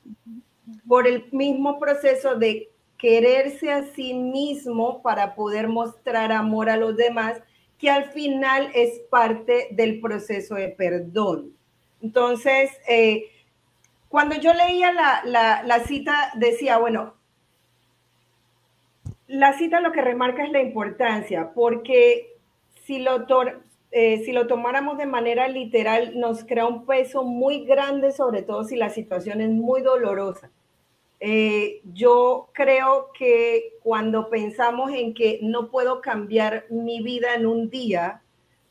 Por 0.88 1.06
el 1.06 1.26
mismo 1.32 1.78
proceso 1.78 2.36
de 2.36 2.70
quererse 2.96 3.70
a 3.70 3.84
sí 3.94 4.14
mismo 4.14 5.02
para 5.02 5.34
poder 5.34 5.68
mostrar 5.68 6.32
amor 6.32 6.70
a 6.70 6.78
los 6.78 6.96
demás, 6.96 7.42
que 7.78 7.90
al 7.90 8.10
final 8.10 8.70
es 8.74 9.00
parte 9.10 9.68
del 9.70 10.00
proceso 10.00 10.56
de 10.56 10.68
perdón. 10.68 11.52
Entonces, 12.02 12.70
eh, 12.88 13.30
cuando 14.08 14.36
yo 14.36 14.52
leía 14.52 14.92
la, 14.92 15.80
cita, 15.86 16.32
decía, 16.34 16.78
bueno, 16.78 17.14
la 19.26 19.52
cita 19.58 19.80
lo 19.80 19.92
que 19.92 20.02
remarca 20.02 20.44
es 20.44 20.50
la 20.50 20.62
importancia, 20.62 21.52
porque 21.54 22.36
si 22.84 22.98
lo, 22.98 23.26
eh, 23.90 24.22
si 24.24 24.32
lo 24.32 24.46
tomáramos 24.46 24.98
de 24.98 25.06
manera 25.06 25.46
literal, 25.48 26.18
nos 26.18 26.44
crea 26.44 26.66
un 26.66 26.86
peso 26.86 27.22
muy 27.22 27.64
grande, 27.64 28.12
sobre 28.12 28.42
todo 28.42 28.64
si 28.64 28.76
la 28.76 28.90
situación 28.90 29.40
es 29.40 29.50
muy 29.50 29.82
dolorosa. 29.82 30.50
Eh, 31.20 31.80
yo 31.92 32.48
creo 32.52 33.10
que 33.18 33.74
cuando 33.82 34.30
pensamos 34.30 34.92
en 34.92 35.14
que 35.14 35.40
no 35.42 35.70
puedo 35.70 36.00
cambiar 36.00 36.66
mi 36.70 37.00
vida 37.02 37.34
en 37.34 37.46
un 37.46 37.70
día, 37.70 38.22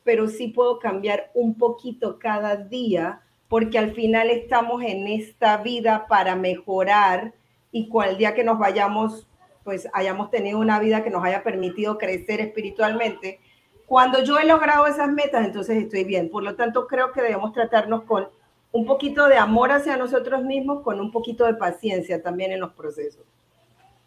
pero 0.02 0.28
sí 0.28 0.48
puedo 0.48 0.78
cambiar 0.78 1.30
un 1.34 1.54
poquito 1.54 2.18
cada 2.18 2.56
día, 2.56 3.20
porque 3.48 3.78
al 3.78 3.92
final 3.94 4.30
estamos 4.30 4.82
en 4.82 5.06
esta 5.06 5.58
vida 5.58 6.06
para 6.08 6.36
mejorar 6.36 7.34
y 7.70 7.88
cual 7.88 8.16
día 8.16 8.34
que 8.34 8.44
nos 8.44 8.58
vayamos, 8.58 9.26
pues 9.64 9.88
hayamos 9.92 10.30
tenido 10.30 10.58
una 10.58 10.80
vida 10.80 11.04
que 11.04 11.10
nos 11.10 11.24
haya 11.24 11.42
permitido 11.42 11.98
crecer 11.98 12.40
espiritualmente. 12.40 13.40
Cuando 13.86 14.22
yo 14.22 14.38
he 14.38 14.46
logrado 14.46 14.86
esas 14.86 15.10
metas, 15.10 15.46
entonces 15.46 15.76
estoy 15.82 16.04
bien. 16.04 16.30
Por 16.30 16.42
lo 16.42 16.56
tanto, 16.56 16.86
creo 16.86 17.12
que 17.12 17.22
debemos 17.22 17.52
tratarnos 17.52 18.04
con 18.04 18.28
un 18.72 18.86
poquito 18.86 19.28
de 19.28 19.36
amor 19.36 19.72
hacia 19.72 19.96
nosotros 19.96 20.44
mismos, 20.44 20.82
con 20.82 21.00
un 21.00 21.10
poquito 21.10 21.46
de 21.46 21.54
paciencia 21.54 22.22
también 22.22 22.52
en 22.52 22.60
los 22.60 22.72
procesos. 22.72 23.24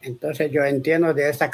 Entonces 0.02 0.52
yo 0.52 0.64
entiendo 0.64 1.14
de 1.14 1.30
esta 1.30 1.50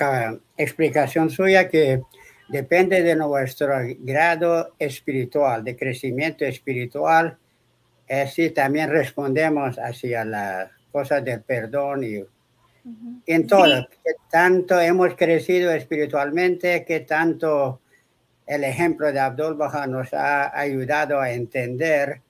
explicación 0.57 1.29
suya 1.29 1.67
que 1.67 2.01
depende 2.49 3.03
de 3.03 3.15
nuestro 3.15 3.75
grado 3.99 4.73
espiritual, 4.79 5.63
de 5.63 5.75
crecimiento 5.75 6.45
espiritual. 6.45 7.37
Así 8.09 8.51
también 8.51 8.89
respondemos 8.89 9.77
hacia 9.77 10.23
las 10.23 10.71
cosas 10.91 11.23
del 11.25 11.41
perdón 11.41 12.03
y 12.03 12.23
en 13.25 13.47
todo. 13.47 13.87
Que 14.03 14.13
tanto 14.31 14.79
hemos 14.79 15.15
crecido 15.15 15.71
espiritualmente, 15.71 16.85
que 16.85 17.01
tanto 17.01 17.81
el 18.45 18.63
ejemplo 18.63 19.11
de 19.11 19.19
Abdul 19.19 19.55
Baha 19.55 19.87
nos 19.87 20.13
ha 20.13 20.57
ayudado 20.57 21.19
a 21.19 21.31
entender. 21.31 22.21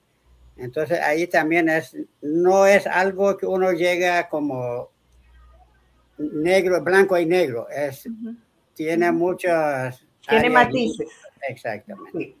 Entonces 0.58 1.00
ahí 1.00 1.26
también 1.26 1.68
es, 1.68 1.96
no 2.20 2.66
es 2.66 2.86
algo 2.86 3.36
que 3.36 3.46
uno 3.46 3.72
llega 3.72 4.28
como 4.28 4.90
negro, 6.18 6.82
blanco 6.82 7.16
y 7.16 7.26
negro, 7.26 7.68
es, 7.70 8.08
tiene 8.74 9.12
muchas 9.12 10.04
tiene 10.28 10.50
matices. 10.50 11.08
Exactamente. 11.48 12.36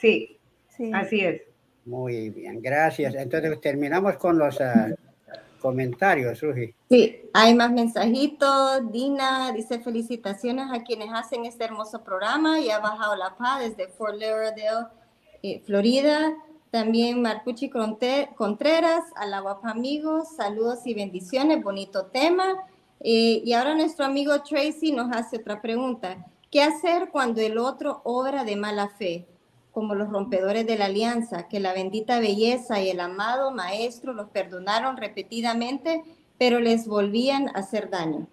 Sí. 0.00 0.38
sí. 0.68 0.90
así 0.94 1.20
es. 1.20 1.42
Muy 1.84 2.30
bien, 2.30 2.60
gracias. 2.60 3.14
Entonces 3.14 3.60
terminamos 3.60 4.16
con 4.16 4.38
los 4.38 4.60
ah, 4.60 4.88
comentarios, 5.60 6.40
Rugi. 6.40 6.74
Sí, 6.90 7.22
hay 7.32 7.54
más 7.54 7.72
mensajitos. 7.72 8.92
Dina 8.92 9.52
dice 9.52 9.80
felicitaciones 9.80 10.66
a 10.72 10.82
quienes 10.82 11.08
hacen 11.12 11.44
este 11.46 11.64
hermoso 11.64 12.02
programa 12.02 12.60
y 12.60 12.70
ha 12.70 12.78
bajado 12.80 13.16
la 13.16 13.36
paz 13.36 13.60
desde 13.60 13.88
Fort 13.88 14.20
Lauderdale, 14.20 14.88
eh, 15.42 15.62
Florida. 15.64 16.34
También 16.76 17.22
Marcucci 17.22 17.70
Contreras, 17.70 19.04
a 19.16 19.24
la 19.24 19.40
guapa 19.40 19.70
amigos, 19.70 20.36
saludos 20.36 20.80
y 20.84 20.92
bendiciones, 20.92 21.62
bonito 21.64 22.04
tema. 22.08 22.44
Eh, 23.00 23.40
y 23.42 23.54
ahora 23.54 23.74
nuestro 23.74 24.04
amigo 24.04 24.42
Tracy 24.42 24.92
nos 24.92 25.10
hace 25.10 25.38
otra 25.38 25.62
pregunta. 25.62 26.18
¿Qué 26.50 26.62
hacer 26.62 27.08
cuando 27.10 27.40
el 27.40 27.56
otro 27.56 28.02
obra 28.04 28.44
de 28.44 28.56
mala 28.56 28.90
fe? 28.90 29.26
como 29.72 29.94
los 29.94 30.10
rompedores 30.10 30.66
de 30.66 30.76
la 30.76 30.86
alianza, 30.86 31.48
que 31.48 31.60
la 31.60 31.72
bendita 31.72 32.18
belleza 32.18 32.82
y 32.82 32.90
el 32.90 33.00
amado 33.00 33.52
maestro 33.52 34.12
los 34.12 34.28
perdonaron 34.28 34.98
repetidamente, 34.98 36.02
pero 36.36 36.60
les 36.60 36.86
volvían 36.86 37.48
a 37.48 37.60
hacer 37.60 37.88
daño. 37.88 38.26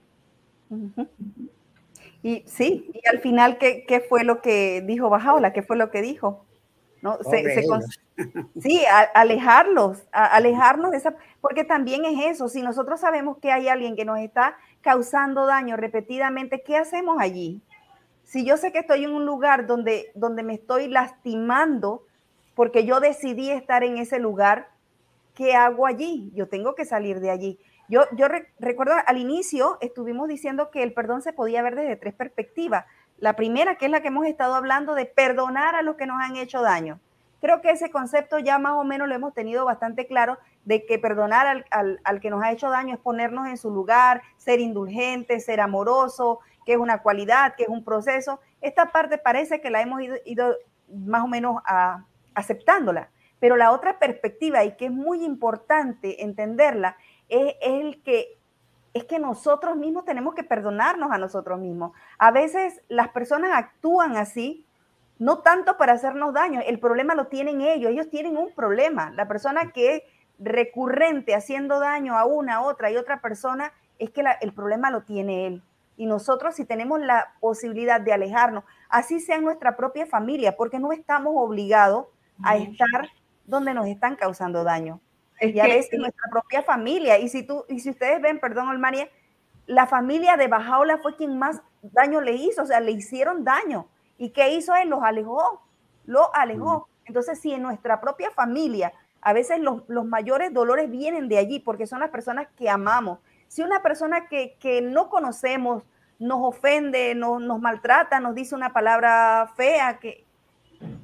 Y 2.21 2.43
sí, 2.45 2.91
y 2.93 3.07
al 3.07 3.19
final, 3.19 3.57
¿qué, 3.57 3.85
¿qué, 3.87 4.01
fue 4.01 4.25
lo 4.25 4.41
que 4.41 4.81
dijo 4.81 5.09
Bajaola? 5.09 5.53
¿Qué 5.53 5.63
fue 5.63 5.77
lo 5.77 5.91
que 5.91 6.01
dijo? 6.01 6.45
¿No? 7.03 7.17
Se, 7.21 7.65
sí, 8.61 8.81
alejarlos, 9.13 10.07
alejarnos 10.13 10.91
de 10.91 10.97
esa, 10.97 11.15
porque 11.41 11.65
también 11.65 12.05
es 12.05 12.31
eso, 12.31 12.47
si 12.47 12.61
nosotros 12.61 13.01
sabemos 13.01 13.39
que 13.39 13.51
hay 13.51 13.67
alguien 13.67 13.97
que 13.97 14.05
nos 14.05 14.19
está 14.19 14.55
causando 14.79 15.45
daño 15.45 15.75
repetidamente, 15.75 16.63
¿qué 16.63 16.77
hacemos 16.77 17.17
allí? 17.19 17.61
Si 18.23 18.45
yo 18.45 18.55
sé 18.55 18.71
que 18.71 18.79
estoy 18.79 19.03
en 19.03 19.13
un 19.13 19.25
lugar 19.25 19.67
donde, 19.67 20.13
donde 20.15 20.43
me 20.43 20.53
estoy 20.53 20.87
lastimando 20.87 22.03
porque 22.55 22.85
yo 22.85 23.01
decidí 23.01 23.51
estar 23.51 23.83
en 23.83 23.97
ese 23.97 24.17
lugar, 24.17 24.69
¿qué 25.35 25.55
hago 25.55 25.85
allí? 25.85 26.31
Yo 26.33 26.47
tengo 26.47 26.73
que 26.73 26.85
salir 26.85 27.19
de 27.19 27.31
allí. 27.31 27.59
Yo, 27.89 28.03
yo 28.15 28.27
recuerdo 28.59 28.93
al 29.05 29.17
inicio 29.17 29.77
estuvimos 29.81 30.29
diciendo 30.29 30.71
que 30.71 30.83
el 30.83 30.93
perdón 30.93 31.21
se 31.21 31.33
podía 31.33 31.61
ver 31.61 31.75
desde 31.75 31.97
tres 31.97 32.13
perspectivas. 32.13 32.85
La 33.17 33.35
primera, 33.35 33.75
que 33.75 33.85
es 33.85 33.91
la 33.91 34.01
que 34.01 34.09
hemos 34.09 34.25
estado 34.25 34.55
hablando, 34.55 34.95
de 34.95 35.05
perdonar 35.05 35.75
a 35.75 35.81
los 35.81 35.95
que 35.95 36.05
nos 36.05 36.21
han 36.21 36.35
hecho 36.35 36.61
daño. 36.61 36.99
Creo 37.41 37.61
que 37.61 37.71
ese 37.71 37.91
concepto 37.91 38.39
ya 38.39 38.57
más 38.57 38.73
o 38.73 38.83
menos 38.83 39.07
lo 39.07 39.15
hemos 39.15 39.33
tenido 39.33 39.65
bastante 39.65 40.07
claro, 40.07 40.37
de 40.65 40.85
que 40.85 40.97
perdonar 40.97 41.45
al, 41.45 41.65
al, 41.71 41.99
al 42.03 42.21
que 42.21 42.29
nos 42.29 42.41
ha 42.41 42.51
hecho 42.51 42.69
daño 42.69 42.93
es 42.93 42.99
ponernos 42.99 43.47
en 43.47 43.57
su 43.57 43.69
lugar, 43.69 44.21
ser 44.37 44.59
indulgente, 44.59 45.39
ser 45.39 45.59
amoroso, 45.59 46.39
que 46.65 46.73
es 46.73 46.77
una 46.77 47.01
cualidad, 47.01 47.55
que 47.55 47.63
es 47.63 47.69
un 47.69 47.83
proceso. 47.83 48.39
Esta 48.61 48.91
parte 48.91 49.17
parece 49.17 49.61
que 49.61 49.69
la 49.69 49.81
hemos 49.81 50.01
ido, 50.25 50.55
más 50.87 51.23
o 51.23 51.27
menos 51.27 51.61
a, 51.65 52.05
aceptándola, 52.33 53.09
pero 53.39 53.57
la 53.57 53.71
otra 53.71 53.99
perspectiva 53.99 54.63
y 54.63 54.75
que 54.77 54.85
es 54.85 54.91
muy 54.91 55.23
importante 55.23 56.23
entenderla 56.23 56.97
es, 57.29 57.55
el 57.61 58.01
que 58.03 58.37
es 58.93 59.05
que 59.05 59.19
nosotros 59.19 59.75
mismos 59.75 60.05
tenemos 60.05 60.35
que 60.35 60.43
perdonarnos 60.43 61.11
a 61.11 61.17
nosotros 61.17 61.59
mismos. 61.59 61.91
A 62.17 62.31
veces 62.31 62.81
las 62.89 63.09
personas 63.09 63.51
actúan 63.53 64.17
así, 64.17 64.65
no 65.19 65.39
tanto 65.39 65.77
para 65.77 65.93
hacernos 65.93 66.33
daño, 66.33 66.61
el 66.65 66.79
problema 66.79 67.15
lo 67.15 67.27
tienen 67.27 67.61
ellos, 67.61 67.91
ellos 67.91 68.09
tienen 68.09 68.37
un 68.37 68.51
problema. 68.53 69.11
La 69.11 69.27
persona 69.27 69.71
que 69.71 69.95
es 69.95 70.03
recurrente 70.39 71.35
haciendo 71.35 71.79
daño 71.79 72.17
a 72.17 72.25
una, 72.25 72.61
otra 72.61 72.91
y 72.91 72.97
otra 72.97 73.21
persona, 73.21 73.71
es 73.99 74.09
que 74.11 74.23
el 74.41 74.53
problema 74.53 74.91
lo 74.91 75.03
tiene 75.03 75.47
él. 75.47 75.63
Y 75.95 76.07
nosotros 76.07 76.55
si 76.55 76.65
tenemos 76.65 76.99
la 76.99 77.33
posibilidad 77.39 78.01
de 78.01 78.13
alejarnos, 78.13 78.63
así 78.89 79.19
sea 79.19 79.37
en 79.37 79.43
nuestra 79.43 79.77
propia 79.77 80.05
familia, 80.05 80.55
porque 80.55 80.79
no 80.79 80.91
estamos 80.91 81.33
obligados 81.37 82.07
a 82.43 82.57
estar 82.57 83.09
donde 83.45 83.73
nos 83.73 83.87
están 83.87 84.15
causando 84.15 84.63
daño. 84.63 84.99
Es 85.43 85.55
y 85.55 85.59
a 85.59 85.65
veces 85.65 85.99
nuestra 85.99 86.29
propia 86.29 86.61
familia. 86.63 87.19
Y 87.19 87.29
si 87.29 87.43
tú, 87.43 87.65
y 87.69 87.79
si 87.79 87.89
ustedes 87.89 88.21
ven, 88.21 88.39
perdón, 88.39 88.69
Olmaria, 88.69 89.09
la 89.65 89.87
familia 89.87 90.37
de 90.37 90.47
Bajaola 90.47 90.97
fue 90.99 91.15
quien 91.15 91.37
más 91.37 91.61
daño 91.81 92.21
le 92.21 92.33
hizo, 92.33 92.63
o 92.63 92.65
sea, 92.65 92.79
le 92.79 92.91
hicieron 92.91 93.43
daño. 93.43 93.87
¿Y 94.17 94.29
qué 94.29 94.53
hizo 94.53 94.75
él? 94.75 94.89
Los 94.89 95.03
alejó, 95.03 95.61
lo 96.05 96.33
alejó. 96.35 96.87
Entonces, 97.05 97.39
si 97.39 97.53
en 97.53 97.63
nuestra 97.63 97.99
propia 97.99 98.31
familia, 98.31 98.93
a 99.21 99.33
veces 99.33 99.59
los, 99.59 99.83
los 99.87 100.05
mayores 100.05 100.53
dolores 100.53 100.89
vienen 100.89 101.27
de 101.27 101.37
allí, 101.37 101.59
porque 101.59 101.87
son 101.87 101.99
las 101.99 102.09
personas 102.09 102.47
que 102.57 102.69
amamos, 102.69 103.19
si 103.53 103.61
una 103.61 103.83
persona 103.83 104.27
que, 104.29 104.81
no 104.81 105.09
conocemos 105.09 105.83
nos 106.17 106.39
ofende, 106.41 107.13
nos 107.13 107.61
maltrata, 107.61 108.19
nos 108.19 108.33
dice 108.33 108.55
una 108.55 108.73
palabra 108.73 109.51
fea, 109.55 109.99
que 109.99 110.25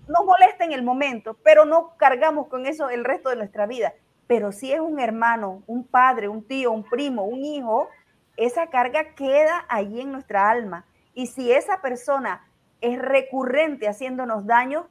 nos 0.08 0.26
molesta 0.26 0.66
en 0.66 0.72
el 0.72 0.82
momento, 0.82 1.38
pero 1.44 1.66
no 1.66 1.96
cargamos 1.98 2.48
con 2.48 2.66
eso 2.66 2.90
el 2.90 3.06
resto 3.06 3.30
de 3.30 3.36
nuestra 3.36 3.68
vida. 3.68 3.94
Pero 4.30 4.52
si 4.52 4.72
es 4.72 4.80
un 4.80 5.00
hermano, 5.00 5.64
un 5.66 5.84
padre, 5.84 6.30
un 6.30 6.44
tío, 6.44 6.72
un 6.72 6.84
primo, 6.84 7.24
un 7.24 7.44
hijo, 7.44 7.90
esa 8.38 8.68
carga 8.68 9.16
queda 9.16 9.66
allí 9.68 10.02
en 10.02 10.12
nuestra 10.12 10.52
alma. 10.52 10.86
Y 11.16 11.26
si 11.26 11.52
esa 11.52 11.82
persona 11.82 12.48
es 12.80 13.00
recurrente 13.00 13.88
haciéndonos 13.88 14.46
daño, 14.46 14.86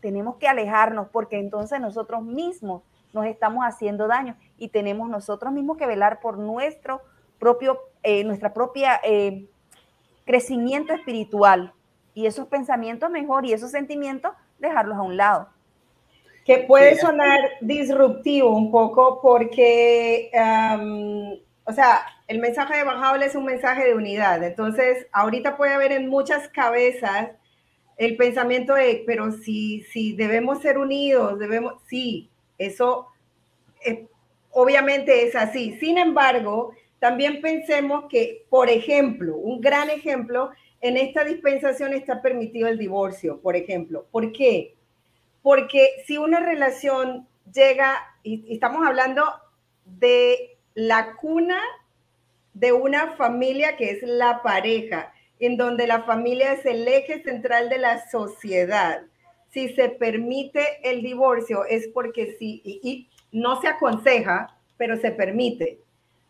tenemos 0.00 0.34
que 0.34 0.48
alejarnos 0.48 1.06
porque 1.12 1.38
entonces 1.38 1.80
nosotros 1.80 2.24
mismos 2.24 2.82
nos 3.12 3.26
estamos 3.26 3.64
haciendo 3.64 4.08
daño 4.08 4.34
y 4.58 4.70
tenemos 4.70 5.08
nosotros 5.08 5.52
mismos 5.52 5.76
que 5.76 5.86
velar 5.86 6.18
por 6.18 6.36
nuestro 6.38 7.02
propio, 7.38 7.78
eh, 8.02 8.24
nuestra 8.24 8.52
propia 8.52 9.00
eh, 9.04 9.48
crecimiento 10.24 10.92
espiritual 10.92 11.72
y 12.14 12.26
esos 12.26 12.48
pensamientos 12.48 13.10
mejor 13.10 13.46
y 13.46 13.52
esos 13.52 13.70
sentimientos 13.70 14.32
dejarlos 14.58 14.98
a 14.98 15.02
un 15.02 15.16
lado. 15.16 15.50
Que 16.44 16.58
puede 16.58 16.98
sonar 16.98 17.38
disruptivo 17.60 18.50
un 18.50 18.70
poco 18.70 19.20
porque, 19.22 20.30
o 21.64 21.72
sea, 21.72 22.04
el 22.26 22.38
mensaje 22.40 22.78
de 22.78 22.84
Bajable 22.84 23.26
es 23.26 23.34
un 23.34 23.44
mensaje 23.44 23.84
de 23.84 23.94
unidad. 23.94 24.42
Entonces, 24.42 25.06
ahorita 25.12 25.56
puede 25.56 25.74
haber 25.74 25.92
en 25.92 26.08
muchas 26.08 26.48
cabezas 26.48 27.30
el 27.96 28.16
pensamiento 28.16 28.74
de, 28.74 29.04
pero 29.06 29.32
si, 29.32 29.82
si 29.92 30.14
debemos 30.14 30.60
ser 30.62 30.78
unidos, 30.78 31.38
debemos, 31.38 31.74
sí, 31.86 32.30
eso 32.58 33.06
eh, 33.84 34.06
obviamente 34.50 35.26
es 35.26 35.36
así. 35.36 35.76
Sin 35.78 35.98
embargo, 35.98 36.74
también 36.98 37.40
pensemos 37.40 38.04
que, 38.08 38.46
por 38.48 38.70
ejemplo, 38.70 39.36
un 39.36 39.60
gran 39.60 39.90
ejemplo, 39.90 40.50
en 40.80 40.96
esta 40.96 41.24
dispensación 41.24 41.92
está 41.92 42.22
permitido 42.22 42.68
el 42.68 42.78
divorcio, 42.78 43.40
por 43.40 43.56
ejemplo. 43.56 44.06
¿Por 44.10 44.32
qué? 44.32 44.74
Porque 45.42 46.02
si 46.06 46.18
una 46.18 46.40
relación 46.40 47.26
llega, 47.52 47.98
y, 48.22 48.54
estamos 48.54 48.86
hablando 48.86 49.24
de 49.84 50.56
la 50.74 51.16
cuna 51.16 51.60
de 52.54 52.72
una 52.72 53.16
familia 53.16 53.76
que 53.76 53.90
es 53.90 54.02
la 54.02 54.42
pareja, 54.42 55.12
en 55.40 55.56
donde 55.56 55.86
la 55.86 56.04
familia 56.04 56.52
es 56.52 56.64
el 56.66 56.86
eje 56.86 57.22
central 57.22 57.68
de 57.68 57.78
la 57.78 58.08
sociedad. 58.10 59.02
Si 59.50 59.70
se 59.70 59.88
permite 59.88 60.64
el 60.84 61.02
divorcio 61.02 61.64
es 61.64 61.88
porque 61.88 62.36
sí, 62.38 62.62
y 62.64 63.08
no 63.32 63.60
se 63.60 63.68
aconseja, 63.68 64.56
pero 64.76 64.96
se 64.96 65.10
permite. 65.10 65.80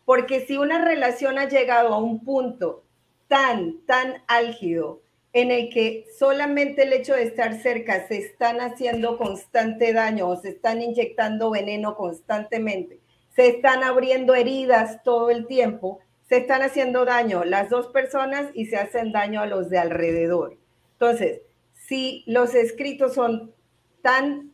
Porque 0.05 0.45
si 0.45 0.57
una 0.57 0.83
relación 0.83 1.37
ha 1.37 1.47
llegado 1.47 1.93
a 1.93 1.99
un 1.99 2.23
punto 2.25 2.83
tan, 3.27 3.85
tan 3.85 4.23
álgido 4.27 5.02
en 5.33 5.51
el 5.51 5.69
que 5.69 6.05
solamente 6.17 6.83
el 6.83 6.93
hecho 6.93 7.13
de 7.13 7.23
estar 7.23 7.61
cerca 7.61 8.07
se 8.07 8.17
están 8.17 8.61
haciendo 8.61 9.17
constante 9.17 9.91
daño 9.91 10.29
o 10.29 10.35
se 10.35 10.49
están 10.49 10.81
inyectando 10.81 11.49
veneno 11.49 11.95
constantemente, 11.95 12.99
se 13.35 13.47
están 13.47 13.83
abriendo 13.83 14.35
heridas 14.35 15.03
todo 15.03 15.31
el 15.31 15.47
tiempo, 15.47 15.99
se 16.29 16.37
están 16.37 16.61
haciendo 16.61 17.03
daño 17.03 17.43
las 17.43 17.69
dos 17.69 17.87
personas 17.87 18.49
y 18.53 18.67
se 18.67 18.77
hacen 18.77 19.11
daño 19.11 19.41
a 19.41 19.47
los 19.47 19.69
de 19.69 19.79
alrededor. 19.79 20.57
Entonces, 20.93 21.41
si 21.73 22.23
los 22.27 22.55
escritos 22.55 23.15
son 23.15 23.53
tan 24.01 24.53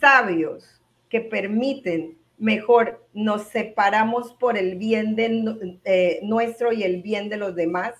sabios 0.00 0.80
que 1.08 1.20
permiten 1.20 2.18
mejor 2.38 3.04
nos 3.12 3.42
separamos 3.48 4.32
por 4.34 4.56
el 4.56 4.76
bien 4.76 5.16
de 5.16 5.80
eh, 5.84 6.20
nuestro 6.22 6.72
y 6.72 6.84
el 6.84 7.02
bien 7.02 7.28
de 7.28 7.36
los 7.36 7.54
demás. 7.54 7.94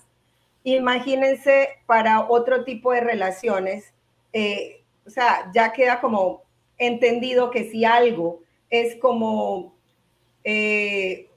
Imagínense 0.75 1.69
para 1.85 2.29
otro 2.29 2.63
tipo 2.63 2.91
de 2.91 3.01
relaciones, 3.01 3.93
eh, 4.33 4.81
o 5.05 5.09
sea, 5.09 5.51
ya 5.53 5.73
queda 5.73 6.01
como 6.01 6.43
entendido 6.77 7.51
que 7.51 7.69
si 7.69 7.85
algo 7.85 8.41
es 8.69 8.95
como 8.97 9.75
eh, 10.43 11.29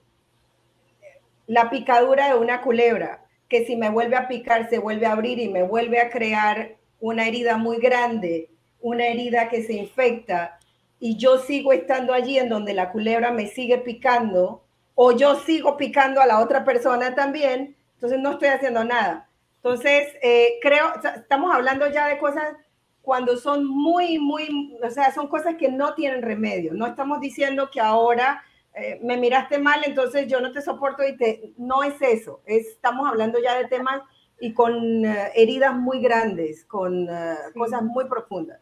la 1.46 1.70
picadura 1.70 2.28
de 2.28 2.34
una 2.34 2.62
culebra, 2.62 3.24
que 3.48 3.64
si 3.66 3.76
me 3.76 3.90
vuelve 3.90 4.16
a 4.16 4.28
picar 4.28 4.70
se 4.70 4.78
vuelve 4.78 5.06
a 5.06 5.12
abrir 5.12 5.38
y 5.38 5.48
me 5.48 5.62
vuelve 5.62 6.00
a 6.00 6.10
crear 6.10 6.76
una 7.00 7.26
herida 7.26 7.56
muy 7.56 7.78
grande, 7.78 8.48
una 8.80 9.06
herida 9.06 9.48
que 9.48 9.62
se 9.62 9.74
infecta, 9.74 10.58
y 11.00 11.16
yo 11.16 11.38
sigo 11.38 11.72
estando 11.72 12.14
allí 12.14 12.38
en 12.38 12.48
donde 12.48 12.74
la 12.74 12.92
culebra 12.92 13.32
me 13.32 13.48
sigue 13.48 13.78
picando 13.78 14.62
o 14.94 15.12
yo 15.12 15.34
sigo 15.40 15.76
picando 15.76 16.20
a 16.20 16.26
la 16.26 16.38
otra 16.38 16.64
persona 16.64 17.14
también, 17.14 17.74
entonces 18.02 18.20
no 18.20 18.32
estoy 18.32 18.48
haciendo 18.48 18.84
nada. 18.84 19.28
Entonces, 19.58 20.08
eh, 20.22 20.58
creo, 20.60 20.92
estamos 21.14 21.54
hablando 21.54 21.88
ya 21.88 22.08
de 22.08 22.18
cosas 22.18 22.52
cuando 23.00 23.36
son 23.36 23.64
muy, 23.64 24.18
muy, 24.18 24.76
o 24.82 24.90
sea, 24.90 25.12
son 25.12 25.28
cosas 25.28 25.54
que 25.54 25.68
no 25.70 25.94
tienen 25.94 26.20
remedio. 26.20 26.74
No 26.74 26.88
estamos 26.88 27.20
diciendo 27.20 27.70
que 27.72 27.80
ahora 27.80 28.42
eh, 28.74 28.98
me 29.04 29.16
miraste 29.16 29.58
mal, 29.58 29.82
entonces 29.86 30.26
yo 30.26 30.40
no 30.40 30.50
te 30.50 30.62
soporto 30.62 31.06
y 31.06 31.16
te... 31.16 31.52
No 31.56 31.84
es 31.84 31.94
eso, 32.02 32.42
estamos 32.44 33.08
hablando 33.08 33.38
ya 33.40 33.56
de 33.56 33.68
temas 33.68 34.02
y 34.40 34.52
con 34.52 35.04
eh, 35.04 35.30
heridas 35.36 35.72
muy 35.76 36.02
grandes, 36.02 36.64
con 36.64 37.08
cosas 37.54 37.82
muy 37.84 38.06
profundas. 38.06 38.58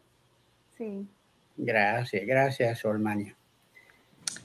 Sí. 0.77 1.07
Gracias, 1.57 2.27
gracias, 2.27 2.85
Olmania. 2.85 3.35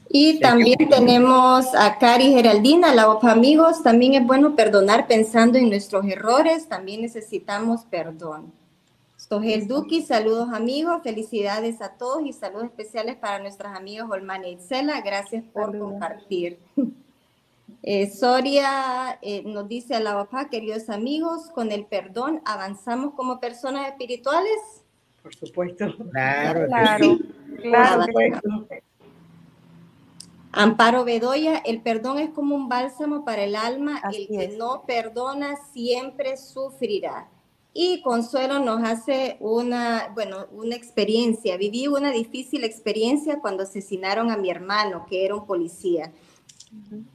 Y 0.08 0.38
también 0.40 0.88
tenemos 0.88 1.74
a 1.74 1.98
Cari 1.98 2.32
Geraldina, 2.32 2.94
la 2.94 3.18
amigos, 3.22 3.82
también 3.82 4.14
es 4.14 4.26
bueno 4.26 4.54
perdonar 4.54 5.06
pensando 5.06 5.58
en 5.58 5.68
nuestros 5.68 6.06
errores, 6.06 6.68
también 6.68 7.02
necesitamos 7.02 7.84
perdón. 7.84 8.52
Sogel 9.16 9.66
Duki, 9.66 10.02
saludos 10.02 10.50
amigos, 10.52 11.02
felicidades 11.02 11.82
a 11.82 11.94
todos 11.94 12.24
y 12.24 12.32
saludos 12.32 12.66
especiales 12.66 13.16
para 13.16 13.40
nuestras 13.40 13.76
amigas 13.76 14.08
Olmana 14.08 14.46
y 14.46 14.52
Itzela. 14.52 15.00
Gracias 15.00 15.44
por 15.52 15.76
compartir. 15.78 16.58
Eh, 17.82 18.10
Soria 18.10 19.16
eh, 19.22 19.42
nos 19.44 19.68
dice 19.68 19.94
a 19.94 20.00
la 20.00 20.14
papá, 20.14 20.48
queridos 20.48 20.88
amigos, 20.88 21.50
con 21.54 21.70
el 21.70 21.84
perdón 21.84 22.40
avanzamos 22.44 23.14
como 23.14 23.38
personas 23.38 23.88
espirituales. 23.88 24.82
Por 25.22 25.34
supuesto. 25.34 25.94
Claro, 26.10 26.66
Claro, 26.66 28.06
claro. 28.06 28.66
Amparo 30.58 31.04
Bedoya, 31.04 31.58
el 31.58 31.82
perdón 31.82 32.18
es 32.18 32.30
como 32.30 32.56
un 32.56 32.70
bálsamo 32.70 33.26
para 33.26 33.44
el 33.44 33.54
alma, 33.54 33.98
Así 34.02 34.22
el 34.22 34.28
que 34.28 34.44
es. 34.46 34.56
no 34.56 34.84
perdona 34.86 35.56
siempre 35.70 36.38
sufrirá. 36.38 37.28
Y 37.74 38.00
Consuelo 38.00 38.58
nos 38.58 38.82
hace 38.82 39.36
una, 39.40 40.10
bueno, 40.14 40.46
una 40.52 40.74
experiencia. 40.74 41.58
Viví 41.58 41.88
una 41.88 42.10
difícil 42.10 42.64
experiencia 42.64 43.38
cuando 43.42 43.64
asesinaron 43.64 44.30
a 44.30 44.38
mi 44.38 44.48
hermano, 44.48 45.04
que 45.06 45.26
era 45.26 45.34
un 45.34 45.44
policía. 45.44 46.10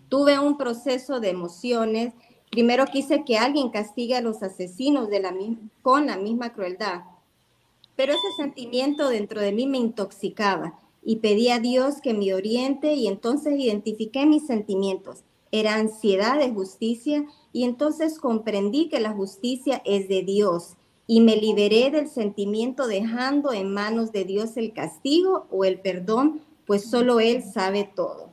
Tuve 0.08 0.38
un 0.38 0.56
proceso 0.56 1.20
de 1.20 1.32
emociones. 1.32 2.14
Primero 2.52 2.86
quise 2.86 3.26
que 3.26 3.40
alguien 3.40 3.72
castigue 3.72 4.16
a 4.16 4.22
los 4.22 4.44
asesinos 4.44 5.10
de 5.10 5.20
la, 5.20 5.34
con 5.82 6.06
la 6.06 6.18
misma 6.18 6.54
crueldad. 6.54 7.06
Pero 7.96 8.14
ese 8.14 8.32
sentimiento 8.38 9.10
dentro 9.10 9.42
de 9.42 9.52
mí 9.52 9.66
me 9.66 9.80
intoxicaba 9.80 10.78
y 11.04 11.18
pedí 11.18 11.50
a 11.50 11.60
Dios 11.60 12.02
que 12.02 12.14
me 12.14 12.34
oriente 12.34 12.94
y 12.94 13.08
entonces 13.08 13.60
identifiqué 13.60 14.26
mis 14.26 14.46
sentimientos. 14.46 15.24
Era 15.52 15.76
ansiedad 15.76 16.40
de 16.40 16.52
justicia 16.52 17.26
y 17.52 17.64
entonces 17.64 18.20
comprendí 18.20 18.88
que 18.90 19.00
la 19.00 19.12
justicia 19.12 19.82
es 19.86 20.08
de 20.08 20.24
Dios 20.24 20.78
y 21.08 21.22
me 21.22 21.36
liberé 21.36 21.92
del 21.92 22.08
sentimiento 22.08 22.88
dejando 22.88 23.52
en 23.52 23.74
manos 23.74 24.12
de 24.12 24.24
Dios 24.24 24.56
el 24.56 24.72
castigo 24.72 25.48
o 25.52 25.66
el 25.66 25.82
perdón, 25.82 26.42
pues 26.66 26.90
solo 26.90 27.20
Él 27.20 27.44
sabe 27.44 27.90
todo. 27.96 28.31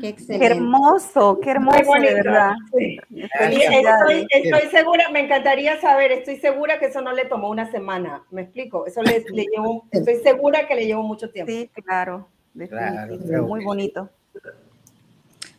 Qué 0.00 0.16
hermoso, 0.40 1.38
qué 1.40 1.58
Muy 1.58 1.74
hermoso, 1.74 1.84
bonito. 1.86 2.08
de 2.08 2.14
verdad. 2.14 2.52
Sí. 2.76 2.98
Estoy, 3.10 4.26
estoy 4.30 4.70
segura, 4.70 5.08
me 5.10 5.20
encantaría 5.20 5.80
saber, 5.80 6.12
estoy 6.12 6.36
segura 6.36 6.78
que 6.78 6.86
eso 6.86 7.00
no 7.00 7.12
le 7.12 7.24
tomó 7.26 7.48
una 7.50 7.70
semana, 7.70 8.24
¿me 8.30 8.42
explico? 8.42 8.86
Eso 8.86 9.02
le, 9.02 9.24
le 9.32 9.46
llevó, 9.46 9.86
estoy 9.90 10.16
segura 10.16 10.66
que 10.66 10.74
le 10.74 10.86
llevó 10.86 11.02
mucho 11.02 11.30
tiempo. 11.30 11.50
Sí, 11.50 11.70
claro. 11.84 12.28
Claro, 12.68 13.16
Muy 13.46 13.64
bonito. 13.64 14.10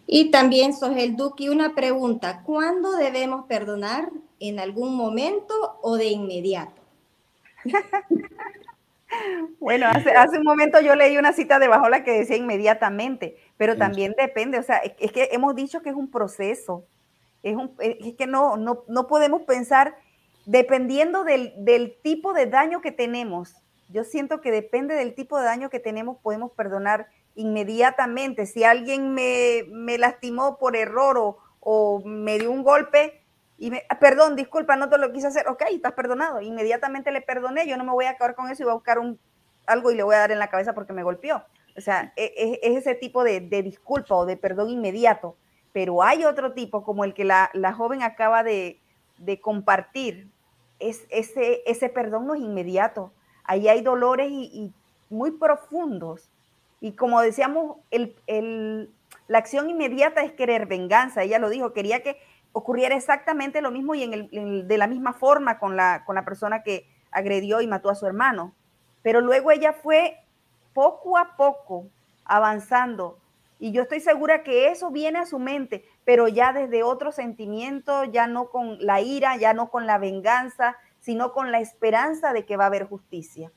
Y 0.06 0.30
también, 0.30 0.74
Sogel 0.74 1.16
Duque, 1.16 1.50
una 1.50 1.74
pregunta. 1.74 2.44
¿Cuándo 2.44 2.98
debemos 2.98 3.46
perdonar? 3.46 4.10
¿En 4.40 4.60
algún 4.60 4.96
momento 4.96 5.54
o 5.82 5.96
de 5.96 6.08
inmediato? 6.08 6.82
Bueno, 9.60 9.88
hace, 9.88 10.12
hace 10.12 10.38
un 10.38 10.44
momento 10.44 10.80
yo 10.82 10.96
leí 10.96 11.18
una 11.18 11.34
cita 11.34 11.60
de 11.60 11.68
Bajola 11.68 12.04
que 12.04 12.12
decía 12.12 12.38
inmediatamente, 12.38 13.38
pero 13.58 13.78
también 13.78 14.16
depende, 14.18 14.58
o 14.58 14.64
sea, 14.64 14.78
es, 14.78 14.94
es 15.00 15.12
que 15.12 15.30
hemos 15.32 15.56
dicho 15.56 15.82
que 15.82 15.90
es 15.90 15.96
un 15.96 16.10
proceso, 16.10 16.86
es, 17.44 17.56
un, 17.56 17.76
es 17.80 18.16
que 18.16 18.28
no, 18.28 18.58
no, 18.58 18.84
no 18.88 19.08
podemos 19.08 19.44
pensar 19.44 19.96
dependiendo 20.46 21.24
del, 21.24 21.54
del 21.58 21.96
tipo 22.02 22.34
de 22.34 22.48
daño 22.48 22.82
que 22.82 22.92
tenemos. 22.92 23.56
Yo 23.90 24.04
siento 24.04 24.42
que 24.42 24.52
depende 24.52 24.96
del 24.96 25.14
tipo 25.16 25.38
de 25.38 25.46
daño 25.46 25.70
que 25.70 25.80
tenemos, 25.80 26.18
podemos 26.22 26.52
perdonar 26.52 27.08
inmediatamente. 27.36 28.46
Si 28.46 28.64
alguien 28.64 29.14
me, 29.14 29.64
me 29.70 29.98
lastimó 29.98 30.58
por 30.58 30.76
error 30.76 31.18
o, 31.18 31.38
o 31.60 32.02
me 32.06 32.40
dio 32.40 32.52
un 32.52 32.64
golpe, 32.64 33.21
y 33.62 33.70
me, 33.70 33.84
"Ah, 33.90 34.00
perdón, 34.00 34.36
disculpa, 34.36 34.76
no 34.76 34.90
te 34.90 34.98
lo 34.98 35.12
quise 35.14 35.28
hacer, 35.28 35.48
ok, 35.48 35.62
estás 35.72 35.94
perdonado. 35.94 36.42
Inmediatamente 36.42 37.12
le 37.12 37.22
perdoné, 37.22 37.68
yo 37.68 37.78
no 37.78 37.84
me 37.84 37.92
voy 37.92 38.06
a 38.06 38.12
acabar 38.12 38.34
con 38.36 38.50
eso 38.50 38.64
y 38.64 38.66
voy 38.66 38.72
a 38.72 38.76
buscar 38.76 38.98
un, 38.98 39.20
algo 39.68 39.92
y 39.92 39.96
le 39.96 40.02
voy 40.04 40.16
a 40.16 40.20
dar 40.20 40.32
en 40.32 40.40
la 40.40 40.50
cabeza 40.50 40.74
porque 40.74 40.94
me 40.94 41.04
golpeó. 41.04 41.44
O 41.78 41.82
sea, 41.82 42.12
e- 42.16 42.34
e- 42.36 42.60
es, 42.64 42.78
ese 42.80 42.96
tipo 42.96 43.24
de, 43.24 43.40
de 43.40 43.62
disculpa 43.62 44.16
o 44.16 44.26
de 44.26 44.36
perdón 44.36 44.72
inmediato. 44.72 45.36
Pero 45.74 46.02
hay 46.02 46.26
otro 46.26 46.54
tipo, 46.54 46.84
como 46.84 47.04
el 47.06 47.14
que 47.14 47.24
la, 47.24 47.52
la 47.54 47.72
joven 47.72 48.02
acaba 48.02 48.44
de, 48.44 48.80
de 49.20 49.40
compartir. 49.40 50.28
Es, 50.80 51.06
ese, 51.12 51.62
ese 51.68 51.88
perdón 51.90 52.26
no 52.26 52.34
es 52.34 52.42
inmediato. 52.42 53.14
Ahí 53.44 53.68
hay 53.68 53.82
dolores 53.82 54.30
y, 54.32 54.74
muy 55.12 55.32
profundos. 55.32 56.30
Y 56.80 56.94
como 56.94 57.22
decíamos, 57.22 57.78
el, 57.92 58.16
el- 58.26 58.90
la 59.28 59.38
acción 59.38 59.70
inmediata 59.70 60.24
es 60.24 60.32
querer 60.34 60.66
venganza. 60.66 61.22
Ella 61.24 61.38
lo 61.40 61.50
dijo, 61.50 61.74
quería 61.74 62.02
que 62.02 62.18
ocurriera 62.54 62.96
exactamente 62.96 63.62
lo 63.62 63.72
mismo 63.72 63.96
y 63.96 64.04
en 64.04 64.14
el- 64.14 64.68
de 64.68 64.78
la 64.78 64.88
misma 64.88 65.14
forma 65.14 65.60
con 65.60 65.76
la, 65.76 66.04
con 66.06 66.16
la 66.16 66.26
persona 66.26 66.64
que 66.64 66.88
agredió 67.12 67.62
y 67.62 67.68
mató 67.68 67.90
a 67.90 67.96
su 67.96 68.06
hermano. 68.06 68.54
Pero 69.02 69.22
luego 69.22 69.52
ella 69.52 69.74
fue 69.74 70.18
poco 70.74 71.18
a 71.18 71.36
poco 71.36 71.88
avanzando. 72.26 73.18
Y 73.60 73.72
yo 73.72 73.84
estoy 73.84 74.00
segura 74.00 74.44
que 74.44 74.70
eso 74.70 74.90
viene 74.90 75.20
a 75.20 75.26
su 75.26 75.38
mente, 75.38 75.86
pero 76.04 76.28
ya 76.28 76.52
desde 76.54 76.84
otro 76.84 77.12
sentimiento, 77.12 78.06
ya 78.06 78.26
no 78.28 78.50
con 78.50 78.78
la 78.84 79.02
ira, 79.02 79.38
ya 79.38 79.54
no 79.54 79.70
con 79.70 79.86
la 79.86 79.98
venganza, 79.98 80.78
sino 81.00 81.32
con 81.32 81.52
la 81.52 81.60
esperanza 81.60 82.34
de 82.34 82.46
que 82.46 82.58
va 82.58 82.66
a 82.66 82.68
haber 82.68 82.88
justicia. 82.88 83.52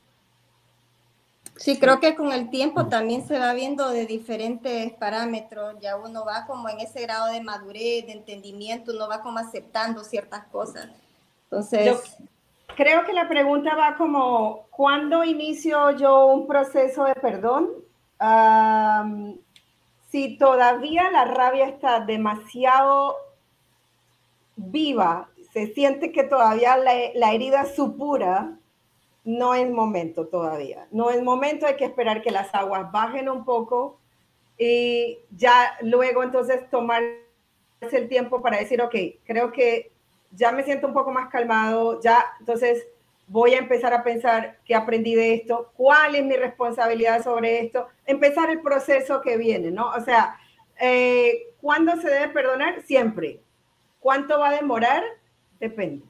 Sí, 1.57 1.79
creo 1.79 1.99
que 1.99 2.15
con 2.15 2.33
el 2.33 2.49
tiempo 2.49 2.87
también 2.87 3.25
se 3.25 3.39
va 3.39 3.53
viendo 3.53 3.89
de 3.89 4.05
diferentes 4.05 4.91
parámetros, 4.93 5.75
ya 5.79 5.95
uno 5.95 6.25
va 6.25 6.45
como 6.45 6.67
en 6.67 6.81
ese 6.81 7.01
grado 7.01 7.27
de 7.27 7.41
madurez, 7.41 8.05
de 8.05 8.11
entendimiento, 8.11 8.91
uno 8.91 9.07
va 9.07 9.21
como 9.21 9.39
aceptando 9.39 10.03
ciertas 10.03 10.45
cosas. 10.47 10.89
Entonces, 11.45 11.85
Yo 11.85 12.25
creo 12.75 13.05
que 13.05 13.13
la 13.13 13.29
pregunta 13.29 13.73
va 13.75 13.95
como, 13.95 14.67
¿cuándo 14.69 15.23
inicio 15.23 15.91
yo 15.91 16.25
un 16.25 16.45
proceso 16.45 17.05
de 17.05 17.15
perdón? 17.15 17.69
Am, 18.19 19.37
si 20.09 20.37
todavía 20.37 21.09
la 21.09 21.25
rabia 21.25 21.67
está 21.67 22.01
demasiado 22.01 23.15
viva, 24.57 25.29
se 25.53 25.73
siente 25.73 26.11
que 26.11 26.23
todavía 26.23 26.75
la, 26.75 26.93
la 27.15 27.31
herida 27.31 27.65
supura, 27.65 28.57
no 29.25 29.55
es 29.55 29.69
momento 29.69 30.27
todavía. 30.27 30.87
No 30.91 31.09
es 31.09 31.21
momento, 31.21 31.65
hay 31.65 31.75
que 31.75 31.85
esperar 31.85 32.21
que 32.21 32.31
las 32.31 32.53
aguas 32.53 32.91
bajen 32.91 33.27
un 33.27 33.43
poco 33.43 33.99
y 34.57 35.19
ya 35.35 35.77
luego 35.81 36.23
entonces 36.23 36.69
tomarse 36.69 37.19
el 37.91 38.07
tiempo 38.07 38.41
para 38.41 38.57
decir, 38.57 38.81
ok, 38.81 38.95
creo 39.25 39.51
que 39.51 39.91
ya 40.31 40.51
me 40.51 40.63
siento 40.63 40.87
un 40.87 40.93
poco 40.93 41.11
más 41.11 41.29
calmado, 41.29 41.99
ya 42.01 42.23
entonces 42.39 42.87
voy 43.27 43.55
a 43.55 43.57
empezar 43.57 43.93
a 43.93 44.03
pensar 44.03 44.59
qué 44.63 44.75
aprendí 44.75 45.15
de 45.15 45.33
esto, 45.33 45.71
cuál 45.75 46.15
es 46.15 46.23
mi 46.23 46.35
responsabilidad 46.35 47.23
sobre 47.23 47.61
esto, 47.61 47.87
empezar 48.05 48.51
el 48.51 48.61
proceso 48.61 49.21
que 49.21 49.37
viene, 49.37 49.71
¿no? 49.71 49.89
O 49.89 50.01
sea, 50.01 50.37
eh, 50.79 51.53
¿cuándo 51.59 51.99
se 51.99 52.09
debe 52.09 52.29
perdonar? 52.29 52.81
Siempre. 52.83 53.39
¿Cuánto 53.99 54.39
va 54.39 54.49
a 54.49 54.55
demorar? 54.55 55.03
Depende. 55.59 56.05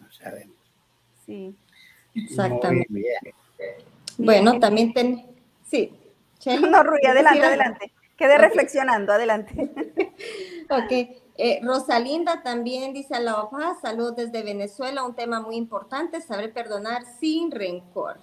No 0.00 0.10
sabemos. 0.12 0.56
Sí. 1.26 1.56
Exactamente. 2.24 2.86
Muy 2.90 3.02
bien. 3.02 3.34
Bueno, 4.18 4.58
también 4.58 4.92
ten... 4.92 5.26
Sí. 5.64 5.92
No, 6.60 6.82
Rui, 6.82 7.00
¿quieres 7.00 7.26
adelante, 7.26 7.46
adelante. 7.46 7.92
Quedé 8.16 8.38
reflexionando, 8.38 9.12
adelante. 9.12 9.54
Ok. 10.70 10.92
Eh, 11.40 11.60
Rosalinda 11.62 12.42
también 12.42 12.92
dice 12.92 13.14
a 13.14 13.20
la 13.20 13.36
papá, 13.36 13.78
saludos 13.80 14.16
desde 14.16 14.42
Venezuela, 14.42 15.04
un 15.04 15.14
tema 15.14 15.40
muy 15.40 15.56
importante, 15.56 16.20
saber 16.20 16.52
perdonar 16.52 17.04
sin 17.20 17.50
rencor. 17.52 18.18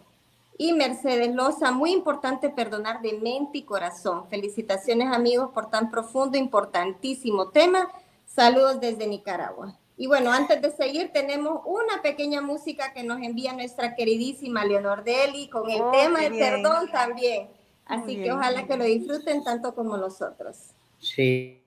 Y 0.58 0.74
Mercedes 0.74 1.34
Loza, 1.34 1.72
muy 1.72 1.92
importante 1.92 2.50
perdonar 2.50 3.02
de 3.02 3.14
mente 3.14 3.60
y 3.60 3.64
corazón. 3.64 4.28
Felicitaciones 4.30 5.12
amigos 5.12 5.50
por 5.54 5.70
tan 5.70 5.90
profundo, 5.90 6.38
importantísimo 6.38 7.50
tema. 7.50 7.90
Saludos 8.26 8.80
desde 8.80 9.08
Nicaragua. 9.08 9.76
Y 9.98 10.08
bueno, 10.08 10.32
antes 10.32 10.62
de 10.62 10.72
seguir, 10.72 11.12
tenemos 11.14 11.62
una 11.66 12.02
pequeña 12.02 12.42
música 12.42 12.94
que 12.94 13.04
nos 13.04 13.22
envía 13.22 13.54
nuestra 13.54 13.96
queridísima 13.96 14.66
Leonor 14.66 15.04
Deli 15.04 15.50
con 15.50 15.70
el 15.70 15.82
Oh, 15.82 15.92
tema 15.92 16.20
del 16.22 16.38
perdón 16.38 16.92
también. 16.92 17.50
Así 17.86 18.18
que 18.18 18.32
ojalá 18.32 18.68
que 18.68 18.78
lo 18.78 18.84
disfruten 18.84 19.44
tanto 19.44 19.74
como 19.74 19.96
nosotros. 19.96 20.58
Sí. 21.00 21.62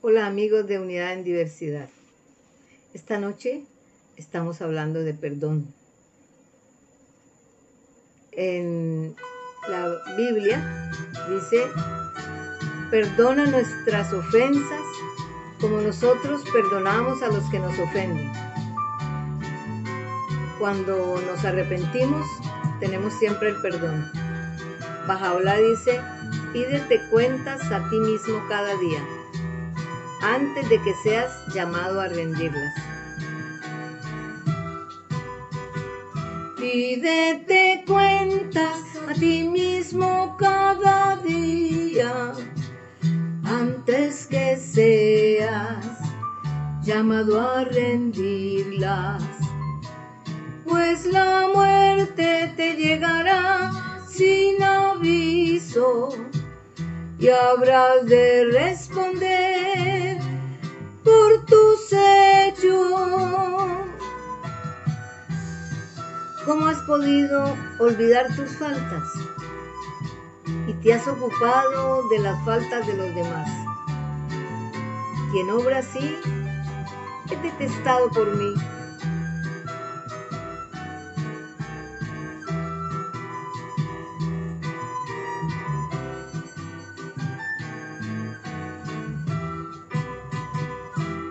Hola 0.00 0.26
amigos 0.26 0.66
de 0.66 0.78
Unidad 0.78 1.12
en 1.12 1.24
Diversidad. 1.24 1.90
Esta 2.94 3.18
noche 3.18 3.66
estamos 4.16 4.62
hablando 4.62 5.00
de 5.00 5.12
perdón. 5.12 5.74
En 8.32 9.14
la 9.68 9.98
Biblia 10.16 10.90
dice, 11.28 11.66
Perdona 12.90 13.46
nuestras 13.46 14.12
ofensas 14.12 14.82
como 15.60 15.80
nosotros 15.80 16.42
perdonamos 16.52 17.22
a 17.22 17.28
los 17.28 17.44
que 17.50 17.60
nos 17.60 17.78
ofenden. 17.78 18.32
Cuando 20.58 21.20
nos 21.24 21.44
arrepentimos, 21.44 22.26
tenemos 22.80 23.12
siempre 23.14 23.50
el 23.50 23.56
perdón. 23.62 24.10
Bajaola 25.06 25.56
dice, 25.58 26.00
pídete 26.52 27.00
cuentas 27.10 27.62
a 27.70 27.88
ti 27.90 27.98
mismo 28.00 28.42
cada 28.48 28.74
día, 28.78 29.04
antes 30.22 30.68
de 30.68 30.82
que 30.82 30.94
seas 31.04 31.30
llamado 31.54 32.00
a 32.00 32.08
rendirlas. 32.08 32.74
Pídete 36.56 37.84
cuentas 37.86 38.82
a 39.08 39.14
ti 39.14 39.48
mismo 39.48 40.36
cada 40.38 41.16
día 41.18 42.34
antes 43.50 44.26
que 44.26 44.56
seas 44.56 45.84
llamado 46.82 47.40
a 47.40 47.64
rendirlas. 47.64 49.22
Pues 50.64 51.04
la 51.06 51.48
muerte 51.52 52.52
te 52.56 52.76
llegará 52.76 53.72
sin 54.08 54.62
aviso 54.62 56.10
y 57.18 57.28
habrás 57.28 58.06
de 58.06 58.44
responder 58.52 60.18
por 61.02 61.44
tus 61.46 61.92
hechos. 61.92 62.92
¿Cómo 66.44 66.66
has 66.66 66.78
podido 66.82 67.56
olvidar 67.80 68.26
tus 68.36 68.56
faltas? 68.56 69.04
Y 70.66 70.72
te 70.74 70.94
has 70.94 71.06
ocupado 71.06 72.08
de 72.08 72.18
las 72.18 72.44
faltas 72.44 72.86
de 72.86 72.96
los 72.96 73.14
demás. 73.14 73.48
Quien 75.32 75.50
obra 75.50 75.78
así 75.78 76.16
es 77.30 77.42
detestado 77.42 78.10
por 78.10 78.36
mí. 78.36 78.54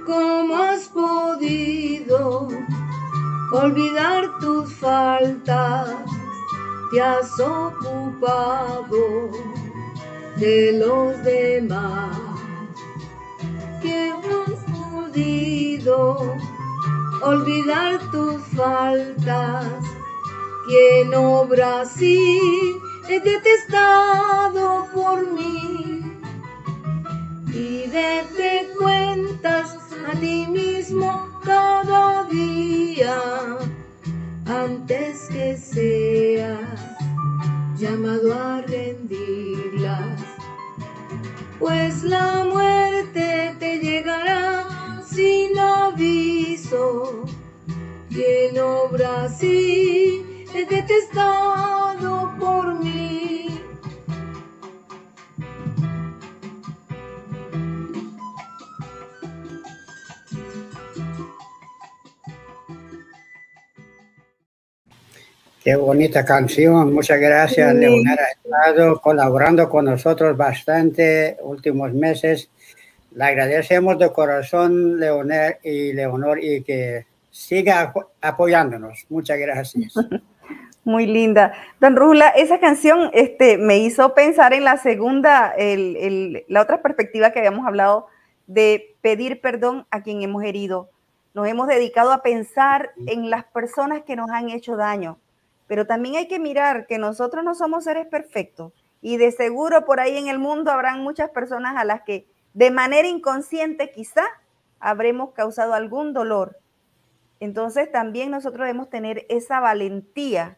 ¿Cómo 0.05 0.55
has 0.57 0.87
podido 0.87 2.47
olvidar 3.51 4.39
tus 4.39 4.73
faltas, 4.73 5.89
te 6.91 7.01
has 7.01 7.39
ocupado 7.39 7.98
de 10.37 10.73
los 10.73 11.23
demás. 11.23 12.17
Que 13.81 14.11
has 14.11 14.59
podido 14.65 16.35
olvidar 17.23 17.99
tus 18.11 18.41
faltas, 18.57 19.65
quien 20.67 21.13
obra 21.13 21.81
así 21.81 22.39
es 23.07 23.23
detestado 23.23 24.87
por 24.93 25.31
mí. 25.31 26.19
Y 27.53 27.87
dete 27.87 28.69
cuentas 28.77 29.77
a 30.07 30.11
ti 30.19 30.45
mismo 30.47 31.29
cada 31.43 32.25
día 32.25 33.17
antes 34.45 35.27
que 35.29 35.57
seas 35.57 36.88
llamado 37.79 38.33
a 38.33 38.61
rendirlas. 38.61 40.19
Pues 41.59 42.03
la 42.03 42.43
muerte 42.43 43.55
te 43.57 43.79
llegará 43.79 45.01
sin 45.07 45.57
aviso. 45.57 47.25
Quien 48.09 48.59
obra 48.59 49.23
así 49.23 50.45
es 50.53 50.67
detestado 50.67 52.33
por 52.37 52.83
mí. 52.83 53.28
Qué 65.63 65.75
bonita 65.75 66.23
canción. 66.25 66.93
Muchas 66.93 67.19
gracias, 67.19 67.71
Sí. 67.73 67.77
Leonor. 67.79 68.17
Ha 68.19 68.31
estado 68.67 69.01
colaborando 69.01 69.69
con 69.69 69.85
nosotros 69.85 70.35
bastante 70.37 71.37
últimos 71.41 71.93
meses. 71.93 72.49
Le 73.13 73.23
agradecemos 73.25 73.97
de 73.99 74.11
corazón, 74.13 74.99
Leonor 74.99 75.57
y 75.63 75.93
Leonor, 75.93 76.41
y 76.43 76.63
que 76.63 77.05
siga 77.29 77.81
apo- 77.93 78.07
apoyándonos. 78.21 79.05
Muchas 79.09 79.37
gracias. 79.37 79.93
Muy 80.85 81.05
linda. 81.05 81.53
Don 81.81 81.95
Rula, 81.97 82.29
esa 82.29 82.59
canción 82.59 83.09
este, 83.13 83.57
me 83.57 83.77
hizo 83.79 84.13
pensar 84.13 84.53
en 84.53 84.63
la 84.63 84.77
segunda, 84.77 85.53
el- 85.57 85.97
el- 85.97 86.45
la 86.47 86.61
otra 86.61 86.81
perspectiva 86.81 87.31
que 87.31 87.39
habíamos 87.39 87.67
hablado 87.67 88.07
de 88.47 88.95
pedir 89.01 89.41
perdón 89.41 89.85
a 89.91 90.01
quien 90.01 90.21
hemos 90.21 90.43
herido. 90.43 90.89
Nos 91.33 91.47
hemos 91.47 91.67
dedicado 91.67 92.11
a 92.11 92.23
pensar 92.23 92.91
en 93.05 93.29
las 93.29 93.43
personas 93.43 94.01
que 94.03 94.15
nos 94.15 94.31
han 94.31 94.49
hecho 94.49 94.77
daño, 94.77 95.19
pero 95.69 95.85
también 95.85 96.15
hay 96.15 96.27
que 96.27 96.39
mirar 96.39 96.87
que 96.87 96.97
nosotros 96.97 97.45
no 97.45 97.53
somos 97.53 97.83
seres 97.83 98.07
perfectos 98.07 98.73
y 99.01 99.17
de 99.17 99.31
seguro 99.31 99.85
por 99.85 99.99
ahí 99.99 100.17
en 100.17 100.27
el 100.27 100.39
mundo 100.39 100.71
habrán 100.71 101.03
muchas 101.03 101.29
personas 101.29 101.77
a 101.77 101.85
las 101.85 102.01
que 102.01 102.27
de 102.55 102.71
manera 102.71 103.07
inconsciente 103.07 103.91
quizá 103.91 104.23
habremos 104.79 105.31
causado 105.33 105.75
algún 105.75 106.11
dolor. 106.11 106.57
Entonces 107.39 107.91
también 107.91 108.31
nosotros 108.31 108.61
debemos 108.61 108.89
tener 108.89 109.27
esa 109.29 109.59
valentía 109.59 110.57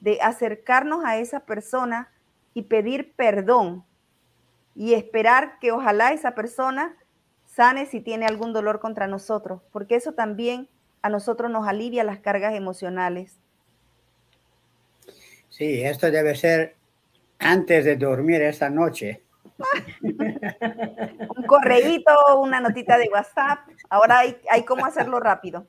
de 0.00 0.20
acercarnos 0.20 1.06
a 1.06 1.16
esa 1.16 1.40
persona 1.40 2.12
y 2.52 2.64
pedir 2.64 3.14
perdón 3.14 3.82
y 4.74 4.92
esperar 4.92 5.58
que 5.58 5.72
ojalá 5.72 6.12
esa 6.12 6.34
persona 6.34 6.98
sane 7.46 7.86
si 7.86 8.02
tiene 8.02 8.26
algún 8.26 8.52
dolor 8.52 8.78
contra 8.78 9.06
nosotros, 9.06 9.62
porque 9.72 9.94
eso 9.94 10.12
también 10.12 10.68
a 11.00 11.08
nosotros 11.08 11.50
nos 11.50 11.66
alivia 11.66 12.04
las 12.04 12.18
cargas 12.18 12.54
emocionales. 12.54 13.40
Sí, 15.60 15.82
esto 15.82 16.10
debe 16.10 16.34
ser 16.34 16.74
antes 17.38 17.84
de 17.84 17.96
dormir 17.96 18.40
esta 18.40 18.70
noche. 18.70 19.24
Un 20.00 21.46
correíto, 21.46 22.10
una 22.40 22.62
notita 22.62 22.96
de 22.96 23.10
WhatsApp, 23.12 23.68
ahora 23.90 24.20
hay, 24.20 24.38
hay 24.50 24.64
cómo 24.64 24.86
hacerlo 24.86 25.20
rápido. 25.20 25.66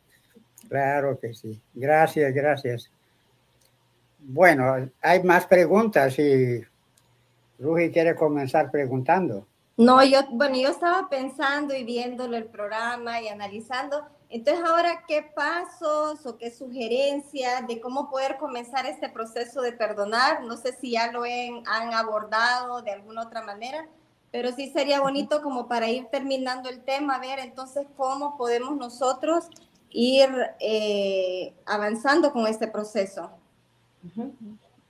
Claro 0.69 1.19
que 1.19 1.33
sí. 1.33 1.61
Gracias, 1.73 2.33
gracias. 2.33 2.89
Bueno, 4.19 4.89
hay 5.01 5.23
más 5.23 5.45
preguntas 5.45 6.17
y 6.19 6.63
Rugi 7.59 7.91
quiere 7.91 8.15
comenzar 8.15 8.71
preguntando. 8.71 9.45
No, 9.75 10.01
yo, 10.05 10.21
bueno, 10.31 10.55
yo 10.55 10.69
estaba 10.69 11.09
pensando 11.09 11.75
y 11.75 11.83
viéndolo 11.83 12.37
el 12.37 12.45
programa 12.45 13.21
y 13.21 13.27
analizando. 13.27 14.07
Entonces, 14.33 14.63
ahora, 14.63 15.03
¿qué 15.09 15.23
pasos 15.35 16.25
o 16.25 16.37
qué 16.37 16.51
sugerencias 16.51 17.67
de 17.67 17.81
cómo 17.81 18.09
poder 18.09 18.37
comenzar 18.37 18.85
este 18.85 19.09
proceso 19.09 19.61
de 19.61 19.73
perdonar? 19.73 20.43
No 20.45 20.55
sé 20.55 20.71
si 20.71 20.91
ya 20.91 21.11
lo 21.11 21.23
han, 21.23 21.63
han 21.67 21.93
abordado 21.93 22.81
de 22.81 22.91
alguna 22.91 23.23
otra 23.23 23.41
manera, 23.41 23.89
pero 24.31 24.53
sí 24.53 24.71
sería 24.71 25.01
bonito 25.01 25.41
como 25.41 25.67
para 25.67 25.89
ir 25.89 26.05
terminando 26.05 26.69
el 26.69 26.81
tema, 26.81 27.19
ver 27.19 27.39
entonces 27.39 27.85
cómo 27.97 28.37
podemos 28.37 28.77
nosotros 28.77 29.49
ir 29.89 30.29
eh, 30.61 31.53
avanzando 31.65 32.31
con 32.31 32.47
este 32.47 32.69
proceso. 32.69 33.31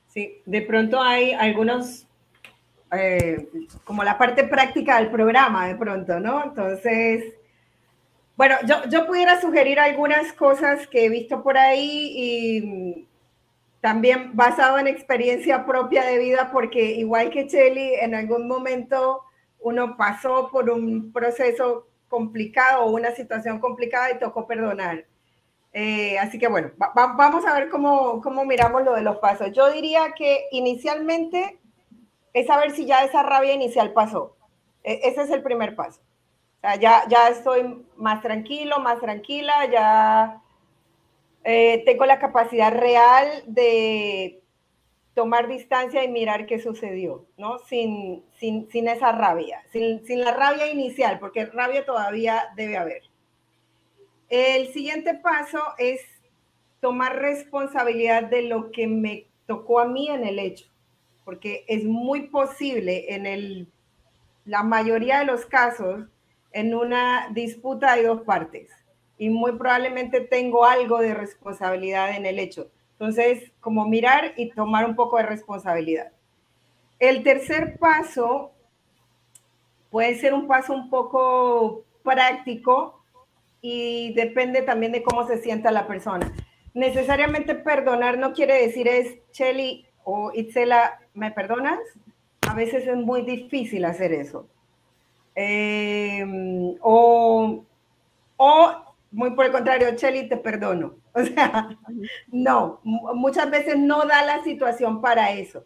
Sí, 0.07 0.39
de 0.45 0.61
pronto 0.61 1.01
hay 1.01 1.31
algunos, 1.33 2.05
eh, 2.91 3.49
como 3.85 4.03
la 4.03 4.19
parte 4.19 4.43
práctica 4.43 4.99
del 4.99 5.09
programa, 5.09 5.67
de 5.67 5.75
pronto, 5.75 6.19
¿no? 6.19 6.43
Entonces, 6.43 7.33
bueno, 8.41 8.55
yo, 8.65 8.75
yo 8.89 9.05
pudiera 9.05 9.39
sugerir 9.39 9.79
algunas 9.79 10.33
cosas 10.33 10.87
que 10.87 11.05
he 11.05 11.09
visto 11.09 11.43
por 11.43 11.59
ahí 11.59 12.11
y 12.15 12.61
mm, 12.61 13.05
también 13.81 14.35
basado 14.35 14.79
en 14.79 14.87
experiencia 14.87 15.63
propia 15.67 16.03
de 16.05 16.17
vida, 16.17 16.49
porque 16.51 16.81
igual 16.93 17.29
que 17.29 17.45
Chelly, 17.47 17.93
en 17.95 18.15
algún 18.15 18.47
momento 18.47 19.21
uno 19.59 19.95
pasó 19.95 20.49
por 20.51 20.71
un 20.71 21.11
proceso 21.13 21.87
complicado 22.09 22.85
o 22.85 22.91
una 22.91 23.11
situación 23.11 23.59
complicada 23.59 24.09
y 24.11 24.17
tocó 24.17 24.47
perdonar. 24.47 25.05
Eh, 25.73 26.17
así 26.17 26.39
que 26.39 26.47
bueno, 26.47 26.71
va- 26.81 26.93
va- 26.97 27.13
vamos 27.13 27.45
a 27.45 27.53
ver 27.53 27.69
cómo, 27.69 28.21
cómo 28.21 28.43
miramos 28.45 28.83
lo 28.83 28.95
de 28.95 29.03
los 29.03 29.17
pasos. 29.17 29.51
Yo 29.51 29.71
diría 29.71 30.13
que 30.17 30.47
inicialmente 30.51 31.59
es 32.33 32.47
saber 32.47 32.71
si 32.71 32.87
ya 32.87 33.03
esa 33.03 33.21
rabia 33.23 33.53
inicial 33.53 33.93
pasó. 33.93 34.35
E- 34.83 35.01
ese 35.03 35.21
es 35.21 35.29
el 35.29 35.43
primer 35.43 35.75
paso. 35.75 36.01
O 36.61 36.67
sea, 36.67 36.75
ya, 36.75 37.03
ya 37.09 37.29
estoy 37.29 37.85
más 37.97 38.21
tranquilo, 38.21 38.79
más 38.79 38.99
tranquila, 38.99 39.65
ya 39.71 40.41
eh, 41.43 41.81
tengo 41.85 42.05
la 42.05 42.19
capacidad 42.19 42.71
real 42.71 43.43
de 43.47 44.43
tomar 45.15 45.47
distancia 45.47 46.03
y 46.03 46.07
mirar 46.07 46.45
qué 46.45 46.59
sucedió, 46.59 47.25
¿no? 47.37 47.57
Sin, 47.59 48.23
sin, 48.35 48.69
sin 48.69 48.87
esa 48.87 49.11
rabia, 49.11 49.63
sin, 49.71 50.05
sin 50.05 50.21
la 50.21 50.33
rabia 50.33 50.71
inicial, 50.71 51.17
porque 51.19 51.45
rabia 51.47 51.83
todavía 51.83 52.49
debe 52.55 52.77
haber. 52.77 53.01
El 54.29 54.71
siguiente 54.71 55.15
paso 55.15 55.59
es 55.79 55.99
tomar 56.79 57.17
responsabilidad 57.17 58.23
de 58.23 58.43
lo 58.43 58.71
que 58.71 58.87
me 58.87 59.27
tocó 59.47 59.79
a 59.79 59.85
mí 59.85 60.09
en 60.09 60.25
el 60.25 60.37
hecho, 60.37 60.67
porque 61.25 61.65
es 61.67 61.83
muy 61.85 62.27
posible 62.27 63.13
en 63.15 63.25
el, 63.25 63.67
la 64.45 64.63
mayoría 64.63 65.19
de 65.19 65.25
los 65.25 65.45
casos, 65.45 66.05
en 66.53 66.75
una 66.75 67.29
disputa 67.31 67.93
hay 67.93 68.03
dos 68.03 68.21
partes 68.21 68.69
y 69.17 69.29
muy 69.29 69.53
probablemente 69.53 70.21
tengo 70.21 70.65
algo 70.65 70.99
de 70.99 71.13
responsabilidad 71.13 72.15
en 72.15 72.25
el 72.25 72.39
hecho. 72.39 72.71
Entonces, 72.93 73.51
como 73.59 73.87
mirar 73.87 74.33
y 74.37 74.49
tomar 74.49 74.85
un 74.85 74.95
poco 74.95 75.17
de 75.17 75.23
responsabilidad. 75.23 76.11
El 76.99 77.23
tercer 77.23 77.77
paso 77.79 78.51
puede 79.89 80.15
ser 80.15 80.33
un 80.33 80.47
paso 80.47 80.73
un 80.73 80.89
poco 80.89 81.83
práctico 82.03 83.03
y 83.61 84.13
depende 84.13 84.61
también 84.61 84.91
de 84.91 85.03
cómo 85.03 85.27
se 85.27 85.37
sienta 85.37 85.71
la 85.71 85.87
persona. 85.87 86.33
Necesariamente 86.73 87.55
perdonar 87.55 88.17
no 88.17 88.33
quiere 88.33 88.61
decir 88.61 88.87
es, 88.87 89.17
Shelly 89.33 89.85
o 90.03 90.31
Itzela, 90.33 90.99
¿me 91.13 91.31
perdonas? 91.31 91.79
A 92.49 92.53
veces 92.53 92.87
es 92.87 92.97
muy 92.97 93.21
difícil 93.21 93.85
hacer 93.85 94.13
eso. 94.13 94.47
Eh, 95.43 96.23
o, 96.81 97.65
o, 98.37 98.95
muy 99.09 99.31
por 99.31 99.45
el 99.45 99.51
contrario, 99.51 99.91
Shelly, 99.95 100.29
te 100.29 100.37
perdono. 100.37 100.95
O 101.13 101.25
sea, 101.25 101.77
no, 102.27 102.79
muchas 102.83 103.51
veces 103.51 103.77
no 103.77 104.05
da 104.05 104.23
la 104.23 104.41
situación 104.45 105.01
para 105.01 105.31
eso. 105.31 105.65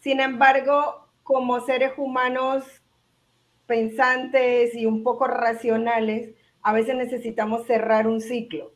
Sin 0.00 0.18
embargo, 0.18 1.06
como 1.22 1.60
seres 1.60 1.92
humanos 1.96 2.64
pensantes 3.66 4.74
y 4.74 4.86
un 4.86 5.04
poco 5.04 5.28
racionales, 5.28 6.30
a 6.62 6.72
veces 6.72 6.96
necesitamos 6.96 7.64
cerrar 7.66 8.08
un 8.08 8.20
ciclo. 8.20 8.72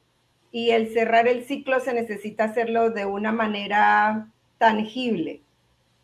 Y 0.52 0.70
el 0.70 0.92
cerrar 0.92 1.26
el 1.26 1.42
ciclo 1.44 1.80
se 1.80 1.92
necesita 1.92 2.44
hacerlo 2.44 2.90
de 2.90 3.04
una 3.04 3.32
manera 3.32 4.28
tangible. 4.58 5.42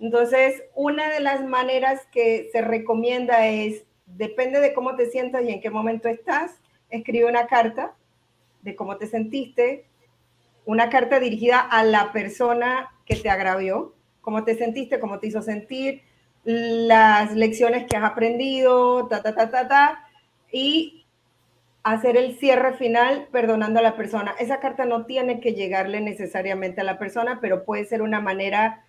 Entonces, 0.01 0.65
una 0.75 1.09
de 1.11 1.21
las 1.21 1.45
maneras 1.45 2.09
que 2.11 2.49
se 2.51 2.61
recomienda 2.61 3.47
es, 3.47 3.85
depende 4.07 4.61
de 4.61 4.75
cómo 4.75 4.97
te 4.97 5.07
sientas 5.07 5.43
y 5.45 5.51
en 5.51 5.61
qué 5.61 5.71
momento 5.71 6.09
estás, 6.09 6.61
escribe 6.91 7.27
una 7.27 7.47
carta 7.47 7.95
de 8.63 8.77
cómo 8.77 8.97
te 8.97 9.07
sentiste, 9.07 9.87
una 10.65 10.91
carta 10.91 11.19
dirigida 11.19 11.61
a 11.61 11.85
la 11.85 12.13
persona 12.13 12.93
que 13.05 13.17
te 13.17 13.31
agravió, 13.31 13.95
cómo 14.21 14.45
te 14.45 14.55
sentiste, 14.57 15.01
cómo 15.01 15.19
te 15.19 15.27
hizo 15.27 15.43
sentir, 15.43 16.03
las 16.45 17.35
lecciones 17.35 17.87
que 17.87 17.97
has 17.97 18.05
aprendido, 18.05 19.07
ta, 19.09 19.23
ta, 19.23 19.35
ta, 19.35 19.51
ta, 19.51 19.69
ta, 19.69 20.09
y 20.51 21.05
hacer 21.83 22.17
el 22.17 22.39
cierre 22.39 22.75
final 22.75 23.29
perdonando 23.33 23.81
a 23.81 23.83
la 23.83 23.97
persona. 23.97 24.35
Esa 24.39 24.61
carta 24.61 24.85
no 24.85 25.07
tiene 25.07 25.41
que 25.41 25.55
llegarle 25.55 26.01
necesariamente 26.01 26.81
a 26.81 26.85
la 26.85 26.99
persona, 26.99 27.39
pero 27.41 27.65
puede 27.65 27.85
ser 27.85 28.03
una 28.03 28.21
manera 28.21 28.85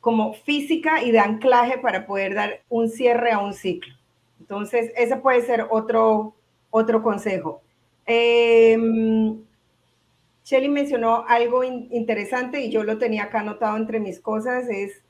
como 0.00 0.32
física 0.32 1.02
y 1.02 1.12
de 1.12 1.20
anclaje 1.20 1.78
para 1.78 2.06
poder 2.06 2.34
dar 2.34 2.62
un 2.68 2.88
cierre 2.88 3.32
a 3.32 3.38
un 3.38 3.52
ciclo. 3.52 3.94
Entonces, 4.40 4.92
ese 4.96 5.16
puede 5.16 5.42
ser 5.42 5.66
otro, 5.70 6.34
otro 6.70 7.02
consejo. 7.02 7.62
Eh, 8.06 8.76
Shelly 10.44 10.68
mencionó 10.68 11.24
algo 11.28 11.62
interesante 11.62 12.60
y 12.60 12.70
yo 12.70 12.82
lo 12.82 12.98
tenía 12.98 13.24
acá 13.24 13.40
anotado 13.40 13.76
entre 13.76 14.00
mis 14.00 14.18
cosas, 14.18 14.68
es 14.68 15.00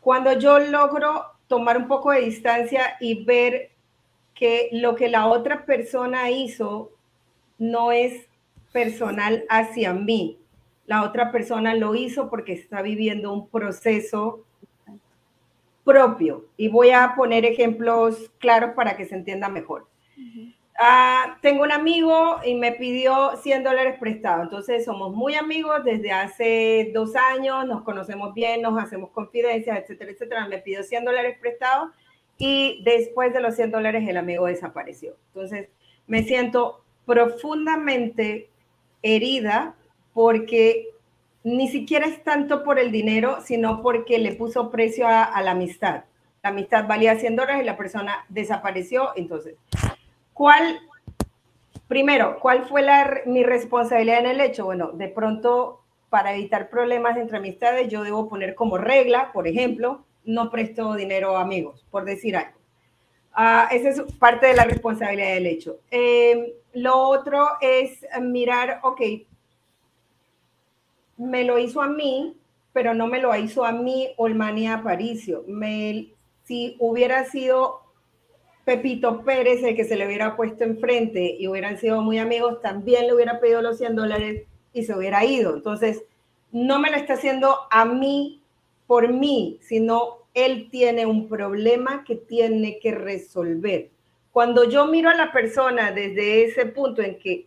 cuando 0.00 0.38
yo 0.38 0.58
logro 0.58 1.24
tomar 1.46 1.78
un 1.78 1.88
poco 1.88 2.10
de 2.10 2.20
distancia 2.20 2.96
y 3.00 3.24
ver 3.24 3.70
que 4.34 4.68
lo 4.72 4.94
que 4.94 5.08
la 5.08 5.26
otra 5.26 5.64
persona 5.64 6.30
hizo 6.30 6.90
no 7.58 7.92
es 7.92 8.26
personal 8.72 9.44
hacia 9.48 9.92
mí. 9.92 10.38
La 10.86 11.02
otra 11.02 11.30
persona 11.32 11.74
lo 11.74 11.94
hizo 11.94 12.30
porque 12.30 12.52
está 12.52 12.82
viviendo 12.82 13.32
un 13.32 13.48
proceso 13.48 14.44
propio. 15.90 16.46
Y 16.56 16.68
voy 16.68 16.90
a 16.90 17.14
poner 17.16 17.44
ejemplos 17.44 18.30
claros 18.38 18.70
para 18.74 18.96
que 18.96 19.06
se 19.06 19.14
entienda 19.16 19.48
mejor. 19.48 19.88
Ah, 20.78 21.36
tengo 21.42 21.62
un 21.64 21.72
amigo 21.72 22.36
y 22.42 22.54
me 22.54 22.72
pidió 22.72 23.36
100 23.36 23.64
dólares 23.64 23.98
prestado. 23.98 24.42
Entonces 24.42 24.84
somos 24.84 25.14
muy 25.14 25.34
amigos 25.34 25.84
desde 25.84 26.12
hace 26.12 26.90
dos 26.94 27.14
años, 27.16 27.66
nos 27.66 27.82
conocemos 27.82 28.32
bien, 28.32 28.62
nos 28.62 28.82
hacemos 28.82 29.10
confidencias, 29.10 29.78
etcétera, 29.78 30.12
etcétera. 30.12 30.48
Me 30.48 30.58
pidió 30.58 30.82
100 30.82 31.04
dólares 31.04 31.36
prestado 31.40 31.90
y 32.38 32.82
después 32.84 33.34
de 33.34 33.40
los 33.40 33.56
100 33.56 33.72
dólares 33.72 34.08
el 34.08 34.16
amigo 34.16 34.46
desapareció. 34.46 35.16
Entonces 35.34 35.68
me 36.06 36.22
siento 36.22 36.82
profundamente 37.04 38.48
herida 39.02 39.74
porque 40.14 40.88
ni 41.42 41.68
siquiera 41.68 42.06
es 42.06 42.22
tanto 42.22 42.64
por 42.64 42.78
el 42.78 42.92
dinero, 42.92 43.38
sino 43.42 43.82
porque 43.82 44.18
le 44.18 44.32
puso 44.32 44.70
precio 44.70 45.06
a, 45.08 45.40
la 45.42 45.52
amistad. 45.52 46.04
La 46.42 46.50
amistad 46.50 46.86
valía 46.86 47.18
100 47.18 47.36
dólares 47.36 47.62
y 47.62 47.66
la 47.66 47.76
persona 47.76 48.24
desapareció. 48.28 49.10
Entonces, 49.16 49.56
¿Cuál, 50.40 50.80
primero, 51.86 52.38
cuál 52.40 52.64
fue 52.64 52.80
la, 52.80 53.20
mi 53.26 53.42
responsabilidad 53.42 54.20
en 54.20 54.26
el 54.26 54.40
hecho? 54.40 54.64
Bueno, 54.64 54.90
de 54.92 55.08
pronto, 55.08 55.82
para 56.08 56.32
evitar 56.32 56.70
problemas 56.70 57.18
entre 57.18 57.36
amistades, 57.36 57.88
yo 57.88 58.02
debo 58.04 58.26
poner 58.26 58.54
como 58.54 58.78
regla, 58.78 59.32
por 59.34 59.46
ejemplo, 59.46 60.02
no 60.24 60.50
presto 60.50 60.94
dinero 60.94 61.36
a 61.36 61.42
amigos, 61.42 61.84
por 61.90 62.06
decir 62.06 62.38
algo. 62.38 62.58
Uh, 63.36 63.68
esa 63.70 63.90
es 63.90 64.02
parte 64.18 64.46
de 64.46 64.54
la 64.54 64.64
responsabilidad 64.64 65.34
del 65.34 65.46
hecho. 65.46 65.80
Eh, 65.90 66.54
lo 66.72 66.96
otro 66.96 67.46
es 67.60 68.00
mirar, 68.22 68.80
ok, 68.82 69.02
me 71.20 71.44
lo 71.44 71.58
hizo 71.58 71.82
a 71.82 71.86
mí, 71.86 72.34
pero 72.72 72.94
no 72.94 73.06
me 73.06 73.20
lo 73.20 73.36
hizo 73.36 73.64
a 73.66 73.72
mí 73.72 74.08
Olmania 74.16 74.74
Aparicio. 74.74 75.44
Me, 75.46 76.08
si 76.44 76.76
hubiera 76.78 77.26
sido 77.26 77.82
Pepito 78.64 79.22
Pérez, 79.22 79.62
el 79.62 79.76
que 79.76 79.84
se 79.84 79.96
le 79.96 80.06
hubiera 80.06 80.34
puesto 80.34 80.64
enfrente 80.64 81.36
y 81.38 81.46
hubieran 81.46 81.76
sido 81.76 82.00
muy 82.00 82.18
amigos, 82.18 82.62
también 82.62 83.06
le 83.06 83.12
hubiera 83.12 83.38
pedido 83.38 83.60
los 83.60 83.76
100 83.76 83.96
dólares 83.96 84.46
y 84.72 84.84
se 84.84 84.96
hubiera 84.96 85.22
ido. 85.24 85.54
Entonces, 85.54 86.02
no 86.52 86.78
me 86.78 86.90
lo 86.90 86.96
está 86.96 87.14
haciendo 87.14 87.54
a 87.70 87.84
mí 87.84 88.42
por 88.86 89.12
mí, 89.12 89.58
sino 89.60 90.20
él 90.32 90.68
tiene 90.70 91.04
un 91.04 91.28
problema 91.28 92.02
que 92.04 92.16
tiene 92.16 92.78
que 92.78 92.92
resolver. 92.92 93.90
Cuando 94.32 94.64
yo 94.64 94.86
miro 94.86 95.10
a 95.10 95.14
la 95.14 95.32
persona 95.32 95.92
desde 95.92 96.44
ese 96.44 96.64
punto 96.64 97.02
en 97.02 97.18
que 97.18 97.46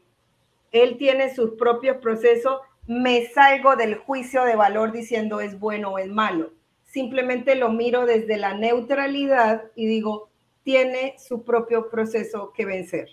él 0.71 0.97
tiene 0.97 1.33
sus 1.33 1.51
propios 1.51 1.97
procesos, 1.97 2.57
me 2.87 3.27
salgo 3.27 3.75
del 3.75 3.95
juicio 3.95 4.43
de 4.43 4.55
valor 4.55 4.91
diciendo 4.91 5.41
es 5.41 5.59
bueno 5.59 5.91
o 5.91 5.99
es 5.99 6.07
malo. 6.07 6.51
Simplemente 6.83 7.55
lo 7.55 7.69
miro 7.69 8.05
desde 8.05 8.37
la 8.37 8.53
neutralidad 8.53 9.63
y 9.75 9.87
digo, 9.87 10.29
tiene 10.63 11.15
su 11.17 11.43
propio 11.43 11.89
proceso 11.89 12.51
que 12.53 12.65
vencer. 12.65 13.09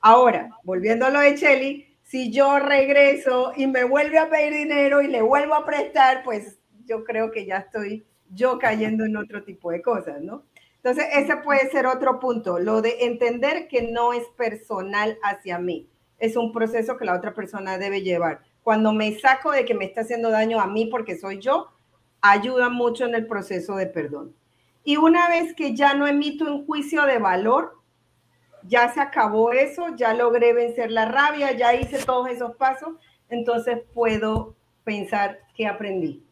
Ahora, 0.00 0.50
volviendo 0.62 1.06
a 1.06 1.10
lo 1.10 1.20
de 1.20 1.34
Chelly, 1.34 1.86
si 2.02 2.30
yo 2.30 2.58
regreso 2.58 3.52
y 3.56 3.66
me 3.66 3.84
vuelve 3.84 4.18
a 4.18 4.30
pedir 4.30 4.52
dinero 4.52 5.02
y 5.02 5.08
le 5.08 5.22
vuelvo 5.22 5.54
a 5.54 5.66
prestar, 5.66 6.22
pues 6.22 6.58
yo 6.86 7.04
creo 7.04 7.30
que 7.30 7.44
ya 7.44 7.58
estoy 7.58 8.04
yo 8.32 8.58
cayendo 8.58 9.04
en 9.04 9.16
otro 9.16 9.44
tipo 9.44 9.70
de 9.70 9.82
cosas, 9.82 10.20
¿no? 10.22 10.44
Entonces, 10.76 11.06
ese 11.14 11.36
puede 11.38 11.68
ser 11.70 11.86
otro 11.86 12.20
punto, 12.20 12.60
lo 12.60 12.80
de 12.80 13.04
entender 13.06 13.66
que 13.66 13.90
no 13.90 14.12
es 14.12 14.24
personal 14.36 15.18
hacia 15.22 15.58
mí, 15.58 15.88
es 16.18 16.36
un 16.36 16.52
proceso 16.52 16.96
que 16.96 17.04
la 17.04 17.16
otra 17.16 17.34
persona 17.34 17.76
debe 17.76 18.02
llevar. 18.02 18.42
Cuando 18.66 18.92
me 18.92 19.16
saco 19.20 19.52
de 19.52 19.64
que 19.64 19.74
me 19.74 19.84
está 19.84 20.00
haciendo 20.00 20.28
daño 20.28 20.60
a 20.60 20.66
mí 20.66 20.86
porque 20.86 21.16
soy 21.16 21.38
yo, 21.38 21.68
ayuda 22.20 22.68
mucho 22.68 23.04
en 23.04 23.14
el 23.14 23.28
proceso 23.28 23.76
de 23.76 23.86
perdón. 23.86 24.34
Y 24.82 24.96
una 24.96 25.28
vez 25.28 25.54
que 25.54 25.76
ya 25.76 25.94
no 25.94 26.04
emito 26.04 26.44
un 26.46 26.66
juicio 26.66 27.06
de 27.06 27.18
valor, 27.18 27.78
ya 28.64 28.92
se 28.92 29.00
acabó 29.00 29.52
eso, 29.52 29.94
ya 29.94 30.14
logré 30.14 30.52
vencer 30.52 30.90
la 30.90 31.04
rabia, 31.04 31.52
ya 31.52 31.74
hice 31.74 32.04
todos 32.04 32.28
esos 32.28 32.56
pasos, 32.56 32.96
entonces 33.30 33.78
puedo 33.94 34.56
pensar 34.82 35.38
que 35.54 35.68
aprendí. 35.68 36.24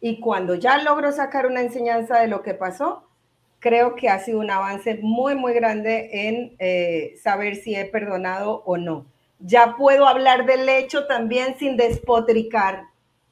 Y 0.00 0.20
cuando 0.20 0.54
ya 0.54 0.82
logro 0.82 1.12
sacar 1.12 1.44
una 1.44 1.60
enseñanza 1.60 2.18
de 2.18 2.28
lo 2.28 2.40
que 2.40 2.54
pasó, 2.54 3.06
creo 3.58 3.94
que 3.94 4.08
ha 4.08 4.18
sido 4.20 4.40
un 4.40 4.50
avance 4.50 4.98
muy, 5.02 5.34
muy 5.34 5.52
grande 5.52 6.08
en 6.28 6.56
eh, 6.60 7.14
saber 7.22 7.56
si 7.56 7.74
he 7.74 7.84
perdonado 7.84 8.62
o 8.64 8.78
no. 8.78 9.04
Ya 9.40 9.76
puedo 9.76 10.06
hablar 10.06 10.46
del 10.46 10.68
hecho 10.68 11.06
también 11.06 11.56
sin 11.58 11.76
despotricar, 11.76 12.84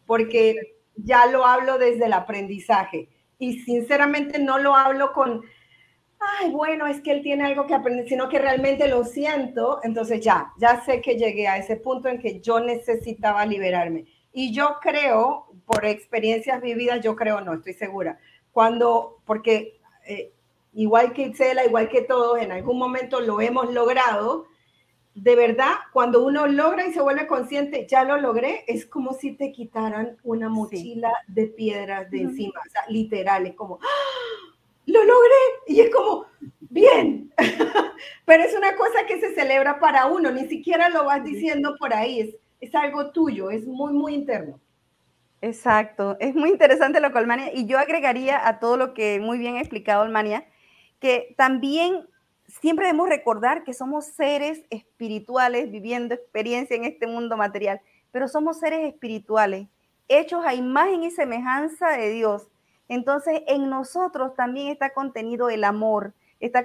porque 0.06 0.76
ya 0.96 1.26
lo 1.26 1.46
hablo 1.46 1.78
desde 1.78 2.06
el 2.06 2.12
aprendizaje. 2.12 3.08
Y 3.38 3.60
sinceramente 3.60 4.38
no 4.38 4.58
lo 4.58 4.74
hablo 4.74 5.12
con, 5.12 5.42
ay, 6.18 6.50
bueno, 6.50 6.86
es 6.86 7.00
que 7.00 7.12
él 7.12 7.22
tiene 7.22 7.44
algo 7.44 7.66
que 7.66 7.74
aprender, 7.74 8.08
sino 8.08 8.28
que 8.28 8.38
realmente 8.38 8.88
lo 8.88 9.04
siento, 9.04 9.80
entonces 9.82 10.20
ya, 10.20 10.52
ya 10.58 10.82
sé 10.84 11.00
que 11.00 11.16
llegué 11.16 11.48
a 11.48 11.58
ese 11.58 11.76
punto 11.76 12.08
en 12.08 12.18
que 12.18 12.40
yo 12.40 12.60
necesitaba 12.60 13.44
liberarme. 13.44 14.06
Y 14.32 14.52
yo 14.52 14.76
creo, 14.80 15.46
por 15.66 15.84
experiencias 15.84 16.60
vividas, 16.60 17.00
yo 17.02 17.16
creo, 17.16 17.40
no, 17.40 17.54
estoy 17.54 17.74
segura, 17.74 18.18
cuando, 18.52 19.18
porque 19.24 19.78
eh, 20.06 20.32
igual 20.74 21.12
que 21.12 21.22
Itzela, 21.22 21.64
igual 21.64 21.88
que 21.88 22.02
todos, 22.02 22.40
en 22.40 22.52
algún 22.52 22.78
momento 22.78 23.20
lo 23.20 23.40
hemos 23.40 23.72
logrado, 23.72 24.46
de 25.16 25.34
verdad, 25.34 25.72
cuando 25.94 26.24
uno 26.26 26.46
logra 26.46 26.86
y 26.86 26.92
se 26.92 27.00
vuelve 27.00 27.26
consciente, 27.26 27.86
ya 27.88 28.04
lo 28.04 28.18
logré, 28.18 28.64
es 28.66 28.84
como 28.84 29.14
si 29.14 29.32
te 29.32 29.50
quitaran 29.50 30.18
una 30.22 30.50
mochila 30.50 31.10
de 31.26 31.46
piedras 31.46 32.10
de 32.10 32.20
encima, 32.20 32.60
o 32.60 32.70
sea, 32.70 32.82
literal, 32.90 33.46
es 33.46 33.54
como, 33.54 33.78
¡Ah! 33.82 34.56
lo 34.84 35.02
logré, 35.02 35.34
y 35.68 35.80
es 35.80 35.90
como, 35.90 36.26
bien, 36.60 37.32
pero 38.26 38.44
es 38.44 38.54
una 38.54 38.76
cosa 38.76 39.06
que 39.08 39.18
se 39.18 39.34
celebra 39.34 39.80
para 39.80 40.04
uno, 40.04 40.30
ni 40.30 40.48
siquiera 40.48 40.90
lo 40.90 41.06
vas 41.06 41.24
diciendo 41.24 41.76
por 41.78 41.94
ahí, 41.94 42.20
es, 42.20 42.36
es 42.60 42.74
algo 42.74 43.10
tuyo, 43.10 43.50
es 43.50 43.66
muy, 43.66 43.94
muy 43.94 44.12
interno. 44.12 44.60
Exacto, 45.40 46.18
es 46.20 46.34
muy 46.34 46.50
interesante 46.50 47.00
lo 47.00 47.10
que 47.10 47.18
Almania, 47.18 47.54
y 47.54 47.64
yo 47.64 47.78
agregaría 47.78 48.46
a 48.46 48.58
todo 48.58 48.76
lo 48.76 48.92
que 48.92 49.18
muy 49.18 49.38
bien 49.38 49.56
ha 49.56 49.60
explicado 49.60 50.02
Almania, 50.02 50.46
que 51.00 51.34
también 51.38 52.06
siempre 52.48 52.86
debemos 52.86 53.08
recordar 53.08 53.64
que 53.64 53.74
somos 53.74 54.06
seres 54.06 54.62
espirituales 54.70 55.70
viviendo 55.70 56.14
experiencia 56.14 56.76
en 56.76 56.84
este 56.84 57.06
mundo 57.06 57.36
material, 57.36 57.80
pero 58.12 58.28
somos 58.28 58.58
seres 58.58 58.86
espirituales, 58.92 59.68
hechos 60.08 60.44
a 60.44 60.54
imagen 60.54 61.02
y 61.02 61.10
semejanza 61.10 61.90
de 61.90 62.10
Dios. 62.10 62.48
Entonces, 62.88 63.42
en 63.46 63.68
nosotros 63.68 64.34
también 64.34 64.68
está 64.68 64.92
contenido 64.94 65.50
el 65.50 65.64
amor, 65.64 66.14
está 66.40 66.64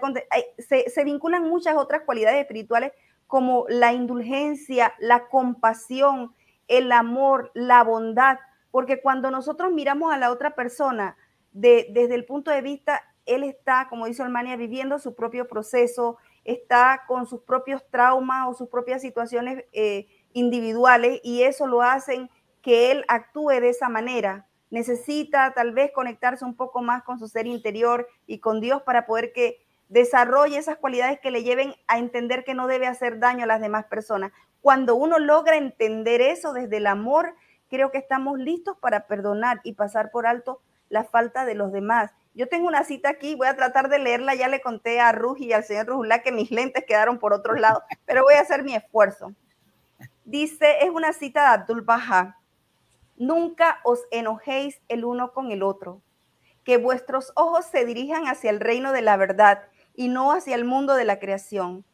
se, 0.58 0.90
se 0.90 1.04
vinculan 1.04 1.48
muchas 1.48 1.76
otras 1.76 2.02
cualidades 2.02 2.42
espirituales 2.42 2.92
como 3.28 3.66
la 3.70 3.94
indulgencia, 3.94 4.94
la 5.00 5.28
compasión, 5.28 6.34
el 6.68 6.92
amor, 6.92 7.52
la 7.54 7.84
bondad, 7.84 8.38
porque 8.72 9.02
cuando 9.02 9.32
nosotros 9.32 9.72
miramos 9.72 10.14
a 10.14 10.18
la 10.18 10.32
otra 10.32 10.56
persona 10.56 11.16
desde 11.52 12.16
el 12.16 12.26
punto 12.26 12.52
de 12.52 12.62
vista, 12.62 13.04
él 13.26 13.44
está, 13.44 13.88
como 13.90 14.06
dice 14.06 14.24
Almania, 14.24 14.56
viviendo 14.56 15.00
su 15.00 15.16
propio 15.16 15.48
proceso, 15.48 16.18
está 16.44 17.04
con 17.08 17.26
sus 17.26 17.42
propios 17.42 17.84
traumas 17.90 18.48
o 18.48 18.54
sus 18.54 18.70
propias 18.70 19.02
situaciones 19.02 19.66
eh, 19.74 20.08
individuales 20.34 21.20
y 21.24 21.44
eso 21.44 21.68
lo 21.68 21.82
hacen 21.82 22.30
que 22.62 22.92
él 22.92 23.06
actúe 23.08 23.50
de 23.50 23.70
esa 23.70 23.90
manera. 23.90 24.48
Necesita 24.70 25.54
tal 25.54 25.74
vez 25.74 25.92
conectarse 25.94 26.46
un 26.46 26.56
poco 26.56 26.82
más 26.82 27.04
con 27.04 27.20
su 27.20 27.28
ser 27.28 27.48
interior 27.48 28.08
y 28.26 28.40
con 28.40 28.62
Dios 28.62 28.82
para 28.84 29.06
poder 29.06 29.34
que 29.34 29.66
desarrolle 29.90 30.58
esas 30.58 30.78
cualidades 30.78 31.20
que 31.20 31.32
le 31.32 31.44
lleven 31.44 31.76
a 31.88 31.98
entender 31.98 32.46
que 32.46 32.54
no 32.54 32.68
debe 32.68 32.88
hacer 32.88 33.20
daño 33.20 33.44
a 33.44 33.48
las 33.48 33.60
demás 33.60 33.86
personas. 33.86 34.32
Cuando 34.62 34.96
uno 34.96 35.20
logra 35.20 35.58
entender 35.58 36.22
eso 36.22 36.54
desde 36.54 36.78
el 36.78 36.88
amor, 36.88 37.36
creo 37.70 37.92
que 37.92 37.98
estamos 37.98 38.40
listos 38.40 38.78
para 38.78 39.08
perdonar 39.08 39.60
y 39.64 39.74
pasar 39.74 40.12
por 40.12 40.26
alto 40.26 40.62
la 40.88 41.04
falta 41.04 41.46
de 41.46 41.56
los 41.56 41.74
demás. 41.74 42.12
Yo 42.34 42.48
tengo 42.48 42.68
una 42.68 42.84
cita 42.84 43.10
aquí, 43.10 43.36
voy 43.36 43.48
a 43.48 43.56
tratar 43.56 43.90
de 43.90 44.00
leerla, 44.00 44.36
ya 44.36 44.48
le 44.48 44.62
conté 44.62 45.00
a 45.00 45.12
Ruji 45.12 45.46
y 45.46 45.54
al 45.54 45.64
señor 45.64 45.88
Rujulá 45.88 46.22
que 46.22 46.32
mis 46.32 46.50
lentes 46.50 46.86
quedaron 46.88 47.20
por 47.20 47.34
otro 47.34 47.56
lado, 47.56 47.84
pero 48.06 48.24
voy 48.24 48.36
a 48.36 48.42
hacer 48.42 48.64
mi 48.64 48.76
esfuerzo. 48.76 49.34
Dice, 50.24 50.84
es 50.84 50.90
una 50.90 51.14
cita 51.14 51.42
de 51.42 51.48
Abdul 51.48 51.82
Baha, 51.82 52.40
nunca 53.18 53.80
os 53.84 54.00
enojéis 54.12 54.82
el 54.88 55.04
uno 55.04 55.34
con 55.34 55.52
el 55.52 55.62
otro, 55.62 56.02
que 56.64 56.78
vuestros 56.78 57.34
ojos 57.36 57.66
se 57.66 57.86
dirijan 57.86 58.28
hacia 58.28 58.50
el 58.50 58.60
reino 58.60 58.92
de 58.94 59.02
la 59.02 59.18
verdad 59.18 59.64
y 59.94 60.08
no 60.08 60.32
hacia 60.32 60.56
el 60.56 60.64
mundo 60.64 60.96
de 60.96 61.06
la 61.06 61.20
creación. 61.20 61.86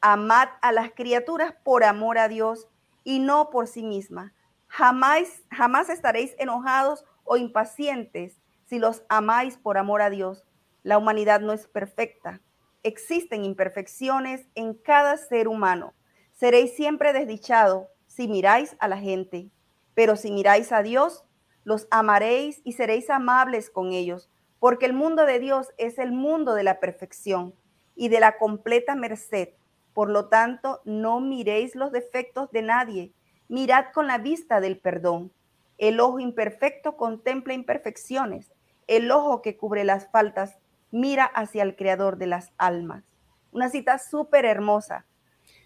Amad 0.00 0.48
a 0.62 0.72
las 0.72 0.90
criaturas 0.92 1.54
por 1.62 1.84
amor 1.84 2.18
a 2.18 2.28
Dios 2.28 2.68
y 3.04 3.18
no 3.18 3.50
por 3.50 3.66
sí 3.66 3.82
misma 3.82 4.32
Jamás, 4.72 5.42
jamás 5.50 5.90
estaréis 5.90 6.34
enojados 6.38 7.04
o 7.24 7.36
impacientes 7.36 8.40
si 8.72 8.78
los 8.78 9.02
amáis 9.10 9.58
por 9.58 9.76
amor 9.76 10.00
a 10.00 10.08
Dios. 10.08 10.46
La 10.82 10.96
humanidad 10.96 11.42
no 11.42 11.52
es 11.52 11.66
perfecta. 11.66 12.40
Existen 12.82 13.44
imperfecciones 13.44 14.48
en 14.54 14.72
cada 14.72 15.18
ser 15.18 15.46
humano. 15.46 15.92
Seréis 16.32 16.74
siempre 16.74 17.12
desdichados 17.12 17.88
si 18.06 18.28
miráis 18.28 18.74
a 18.78 18.88
la 18.88 18.96
gente, 18.96 19.50
pero 19.92 20.16
si 20.16 20.32
miráis 20.32 20.72
a 20.72 20.82
Dios, 20.82 21.26
los 21.64 21.86
amaréis 21.90 22.62
y 22.64 22.72
seréis 22.72 23.10
amables 23.10 23.68
con 23.68 23.92
ellos, 23.92 24.30
porque 24.58 24.86
el 24.86 24.94
mundo 24.94 25.26
de 25.26 25.38
Dios 25.38 25.68
es 25.76 25.98
el 25.98 26.10
mundo 26.10 26.54
de 26.54 26.62
la 26.62 26.80
perfección 26.80 27.54
y 27.94 28.08
de 28.08 28.20
la 28.20 28.38
completa 28.38 28.94
merced. 28.94 29.50
Por 29.92 30.08
lo 30.08 30.30
tanto, 30.30 30.80
no 30.86 31.20
miréis 31.20 31.74
los 31.74 31.92
defectos 31.92 32.50
de 32.52 32.62
nadie, 32.62 33.12
Mirad 33.48 33.92
con 33.92 34.06
la 34.06 34.16
vista 34.16 34.62
del 34.62 34.78
perdón. 34.78 35.30
El 35.76 36.00
ojo 36.00 36.20
imperfecto 36.20 36.96
contempla 36.96 37.52
imperfecciones. 37.52 38.50
El 38.86 39.10
ojo 39.10 39.42
que 39.42 39.56
cubre 39.56 39.84
las 39.84 40.08
faltas 40.10 40.58
mira 40.90 41.24
hacia 41.24 41.62
el 41.62 41.76
creador 41.76 42.18
de 42.18 42.26
las 42.26 42.52
almas. 42.58 43.04
Una 43.50 43.68
cita 43.68 43.98
súper 43.98 44.44
hermosa 44.44 45.04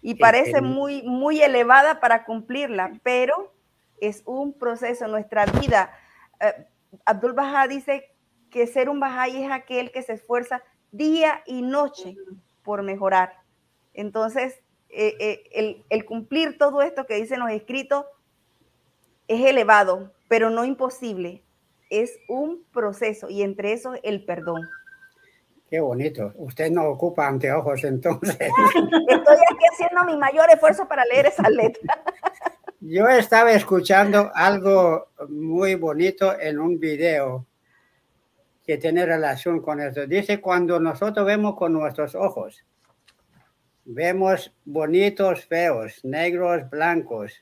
y 0.01 0.15
parece 0.15 0.61
muy, 0.61 1.03
muy 1.03 1.41
elevada 1.41 1.99
para 1.99 2.25
cumplirla, 2.25 2.99
pero 3.03 3.53
es 3.99 4.23
un 4.25 4.53
proceso 4.53 5.05
en 5.05 5.11
nuestra 5.11 5.45
vida. 5.45 5.91
Eh, 6.39 6.67
Abdul 7.05 7.33
Baha 7.33 7.67
dice 7.67 8.13
que 8.49 8.67
ser 8.67 8.89
un 8.89 8.99
Bahá'í 8.99 9.43
es 9.43 9.51
aquel 9.51 9.91
que 9.91 10.01
se 10.01 10.13
esfuerza 10.13 10.63
día 10.91 11.41
y 11.45 11.61
noche 11.61 12.15
por 12.63 12.83
mejorar. 12.83 13.33
Entonces, 13.93 14.59
eh, 14.89 15.43
eh, 15.51 15.83
el, 15.89 16.05
cumplir 16.05 16.57
todo 16.57 16.81
esto 16.81 17.05
que 17.05 17.15
dicen 17.15 17.39
los 17.39 17.51
escritos 17.51 18.05
es 19.27 19.45
elevado, 19.45 20.13
pero 20.27 20.49
no 20.49 20.63
imposible. 20.63 21.43
Es 21.89 22.19
un 22.27 22.63
proceso 22.73 23.29
y 23.29 23.41
entre 23.43 23.73
eso 23.73 23.93
el 24.03 24.25
perdón. 24.25 24.61
Qué 25.69 25.79
bonito. 25.79 26.33
Usted 26.35 26.71
no 26.71 26.85
ocupa 26.87 27.27
anteojos 27.27 27.83
entonces. 27.83 28.37
Estoy 28.39 29.37
aquí 29.51 29.65
haciendo 29.71 30.05
mi 30.05 30.17
mayor 30.17 30.49
esfuerzo 30.49 30.87
para 30.87 31.05
leer 31.05 31.27
esa 31.27 31.49
letra. 31.49 32.03
Yo 32.79 33.07
estaba 33.09 33.51
escuchando 33.51 34.31
algo 34.33 35.09
muy 35.29 35.75
bonito 35.75 36.39
en 36.39 36.59
un 36.59 36.79
video 36.79 37.45
que 38.65 38.77
tiene 38.77 39.05
relación 39.05 39.61
con 39.61 39.81
eso. 39.81 40.05
Dice, 40.05 40.39
cuando 40.39 40.79
nosotros 40.79 41.25
vemos 41.25 41.55
con 41.55 41.73
nuestros 41.73 42.15
ojos, 42.15 42.63
Vemos 43.89 44.53
bonitos, 44.65 45.45
feos, 45.45 46.03
negros, 46.03 46.69
blancos. 46.69 47.41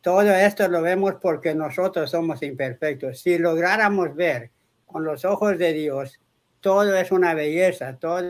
Todo 0.00 0.22
esto 0.22 0.68
lo 0.68 0.82
vemos 0.82 1.14
porque 1.20 1.54
nosotros 1.54 2.10
somos 2.10 2.42
imperfectos. 2.42 3.20
Si 3.20 3.38
lográramos 3.38 4.14
ver 4.14 4.50
con 4.86 5.04
los 5.04 5.24
ojos 5.24 5.58
de 5.58 5.72
Dios, 5.72 6.20
todo 6.60 6.94
es 6.96 7.10
una 7.10 7.34
belleza, 7.34 7.96
todo 7.96 8.20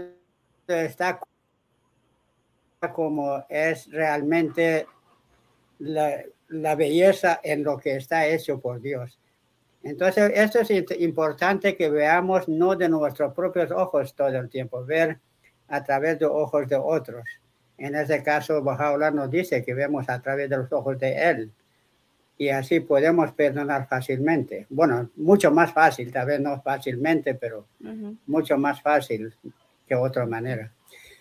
está 0.68 1.20
como 2.92 3.44
es 3.48 3.90
realmente 3.90 4.86
la, 5.78 6.74
belleza 6.74 7.40
en 7.42 7.62
lo 7.62 7.78
que 7.78 7.96
está 7.96 8.26
hecho 8.26 8.60
por 8.60 8.80
Dios. 8.80 9.18
Entonces, 9.82 10.32
esto 10.34 10.60
es 10.60 10.70
importante 11.00 11.76
que 11.76 11.90
veamos 11.90 12.48
no 12.48 12.76
de 12.76 12.88
nuestros 12.88 13.34
propios 13.34 13.70
ojos 13.70 14.14
todo 14.14 14.28
el 14.28 14.48
tiempo, 14.48 14.84
ver 14.84 15.18
a 15.68 15.82
través 15.82 16.18
de 16.18 16.26
ojos 16.26 16.68
de 16.68 16.76
otros. 16.76 17.24
En 17.82 17.96
ese 17.96 18.22
caso, 18.22 18.62
Bajaola 18.62 19.10
nos 19.10 19.28
dice 19.28 19.64
que 19.64 19.74
vemos 19.74 20.08
a 20.08 20.22
través 20.22 20.48
de 20.48 20.56
los 20.56 20.72
ojos 20.72 21.00
de 21.00 21.30
Él 21.30 21.50
y 22.38 22.48
así 22.48 22.78
podemos 22.78 23.32
perdonar 23.32 23.88
fácilmente. 23.88 24.66
Bueno, 24.70 25.10
mucho 25.16 25.50
más 25.50 25.72
fácil, 25.72 26.12
tal 26.12 26.26
vez 26.26 26.38
no 26.38 26.62
fácilmente, 26.62 27.34
pero 27.34 27.66
mucho 28.28 28.56
más 28.56 28.80
fácil 28.80 29.34
que 29.84 29.96
otra 29.96 30.26
manera. 30.26 30.72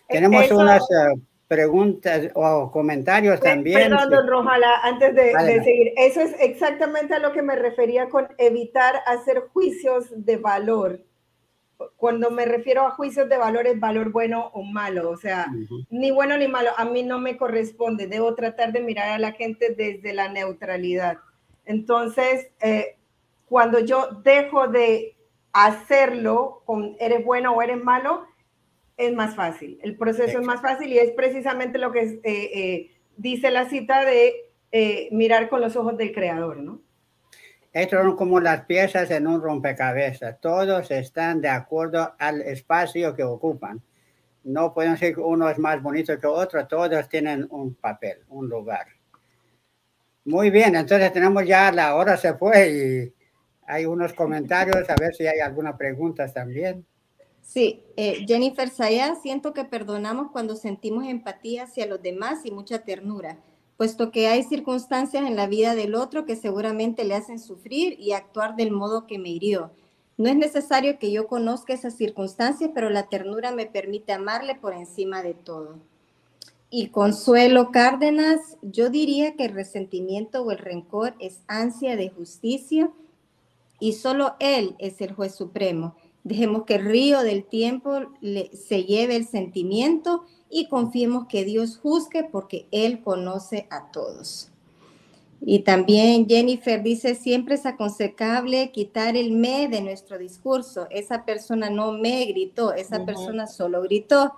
Tenemos 0.07 0.51
unas 0.51 0.83
eh, 0.83 1.19
preguntas 1.47 2.29
o 2.35 2.69
comentarios 2.69 3.39
también. 3.39 3.89
Perdón, 3.89 4.11
don 4.11 4.27
Rojala, 4.27 4.81
antes 4.83 5.15
de, 5.15 5.33
de, 5.33 5.63
seguir, 5.63 5.93
eso 5.97 6.21
es 6.21 6.35
exactamente 6.39 7.15
a 7.15 7.19
lo 7.19 7.31
que 7.31 7.41
me 7.41 7.55
refería 7.55 8.07
con 8.07 8.27
evitar 8.37 8.97
hacer 9.07 9.47
juicios 9.51 10.13
de 10.15 10.37
valor 10.37 10.99
cuando 11.97 12.31
me 12.31 12.45
refiero 12.45 12.85
a 12.85 12.91
juicios 12.91 13.29
de 13.29 13.37
valores, 13.37 13.79
valor 13.79 14.11
bueno 14.11 14.49
o 14.53 14.63
malo, 14.63 15.09
o 15.09 15.17
sea, 15.17 15.47
ni 15.89 16.11
bueno 16.11 16.37
ni 16.37 16.47
malo, 16.47 16.69
a 16.77 16.85
mí 16.85 17.03
no 17.03 17.19
me 17.19 17.37
corresponde, 17.37 18.07
debo 18.07 18.35
tratar 18.35 18.71
de 18.71 18.81
mirar 18.81 19.09
a 19.09 19.19
la 19.19 19.31
gente 19.33 19.73
desde 19.75 20.13
la 20.13 20.29
neutralidad. 20.29 21.17
Entonces, 21.65 22.51
eh, 22.61 22.97
cuando 23.47 23.79
yo 23.79 24.21
dejo 24.23 24.67
de 24.67 25.15
hacerlo 25.53 26.61
con 26.65 26.95
eres 26.99 27.23
bueno 27.25 27.53
o 27.53 27.61
eres 27.61 27.83
malo, 27.83 28.25
es 28.97 29.13
más 29.13 29.35
fácil, 29.35 29.79
el 29.81 29.97
proceso 29.97 30.39
es 30.39 30.45
más 30.45 30.61
fácil 30.61 30.91
y 30.91 30.99
es 30.99 31.11
precisamente 31.11 31.77
lo 31.77 31.91
que 31.91 32.01
eh, 32.01 32.21
eh, 32.23 32.91
dice 33.17 33.49
la 33.51 33.67
cita 33.69 34.05
de 34.05 34.47
mirar 35.11 35.49
con 35.49 35.59
los 35.59 35.75
ojos 35.75 35.97
del 35.97 36.13
creador, 36.13 36.57
¿no? 36.57 36.79
Estos 37.73 38.03
son 38.03 38.17
como 38.17 38.41
las 38.41 38.65
piezas 38.65 39.09
en 39.11 39.27
un 39.27 39.41
rompecabezas. 39.41 40.39
Todos 40.41 40.91
están 40.91 41.39
de 41.39 41.47
acuerdo 41.47 42.13
al 42.19 42.41
espacio 42.41 43.15
que 43.15 43.23
ocupan. 43.23 43.81
No 44.43 44.73
pueden 44.73 44.93
decir 44.93 45.15
que 45.15 45.21
uno 45.21 45.49
es 45.49 45.57
más 45.57 45.81
bonito 45.81 46.19
que 46.19 46.27
otro. 46.27 46.67
Todos 46.67 47.07
tienen 47.07 47.47
un 47.49 47.73
papel, 47.75 48.19
un 48.27 48.49
lugar. 48.49 48.87
Muy 50.25 50.49
bien, 50.49 50.75
entonces 50.75 51.13
tenemos 51.13 51.45
ya 51.45 51.71
la 51.71 51.95
hora 51.95 52.17
se 52.17 52.33
fue 52.33 52.71
y 52.71 53.13
hay 53.65 53.85
unos 53.85 54.11
comentarios. 54.13 54.89
A 54.89 54.95
ver 54.99 55.15
si 55.15 55.25
hay 55.25 55.39
alguna 55.39 55.77
pregunta 55.77 56.27
también. 56.27 56.85
Sí, 57.41 57.85
eh, 57.95 58.25
Jennifer 58.27 58.69
Sayán, 58.69 59.21
siento 59.21 59.53
que 59.53 59.63
perdonamos 59.63 60.31
cuando 60.31 60.55
sentimos 60.55 61.07
empatía 61.07 61.63
hacia 61.63 61.85
los 61.87 62.01
demás 62.01 62.45
y 62.45 62.51
mucha 62.51 62.79
ternura 62.79 63.37
puesto 63.81 64.11
que 64.11 64.27
hay 64.27 64.43
circunstancias 64.43 65.25
en 65.25 65.35
la 65.35 65.47
vida 65.47 65.73
del 65.73 65.95
otro 65.95 66.23
que 66.23 66.35
seguramente 66.35 67.03
le 67.03 67.15
hacen 67.15 67.39
sufrir 67.39 67.99
y 67.99 68.11
actuar 68.11 68.55
del 68.55 68.69
modo 68.69 69.07
que 69.07 69.17
me 69.17 69.29
hirió. 69.29 69.71
No 70.17 70.29
es 70.29 70.35
necesario 70.35 70.99
que 70.99 71.11
yo 71.11 71.25
conozca 71.25 71.73
esas 71.73 71.95
circunstancias, 71.95 72.69
pero 72.75 72.91
la 72.91 73.09
ternura 73.09 73.51
me 73.51 73.65
permite 73.65 74.13
amarle 74.13 74.53
por 74.53 74.75
encima 74.75 75.23
de 75.23 75.33
todo. 75.33 75.79
Y 76.69 76.89
Consuelo 76.89 77.71
Cárdenas, 77.71 78.59
yo 78.61 78.91
diría 78.91 79.35
que 79.35 79.45
el 79.45 79.55
resentimiento 79.55 80.43
o 80.43 80.51
el 80.51 80.59
rencor 80.59 81.15
es 81.17 81.39
ansia 81.47 81.95
de 81.95 82.11
justicia 82.11 82.91
y 83.79 83.93
solo 83.93 84.35
Él 84.37 84.75
es 84.77 85.01
el 85.01 85.15
juez 85.15 85.33
supremo. 85.33 85.95
Dejemos 86.23 86.65
que 86.65 86.75
el 86.75 86.85
río 86.85 87.21
del 87.21 87.43
tiempo 87.43 87.99
se 88.21 88.83
lleve 88.83 89.15
el 89.15 89.25
sentimiento 89.25 90.25
y 90.49 90.67
confiemos 90.67 91.27
que 91.27 91.43
Dios 91.45 91.77
juzgue 91.77 92.23
porque 92.23 92.67
Él 92.71 93.01
conoce 93.01 93.67
a 93.69 93.91
todos. 93.91 94.49
Y 95.43 95.59
también 95.59 96.27
Jennifer 96.27 96.83
dice, 96.83 97.15
siempre 97.15 97.55
es 97.55 97.65
aconsejable 97.65 98.71
quitar 98.71 99.17
el 99.17 99.31
me 99.31 99.67
de 99.67 99.81
nuestro 99.81 100.19
discurso. 100.19 100.85
Esa 100.91 101.25
persona 101.25 101.71
no 101.71 101.93
me 101.93 102.25
gritó, 102.25 102.73
esa 102.73 103.03
persona 103.05 103.47
solo 103.47 103.81
gritó 103.81 104.33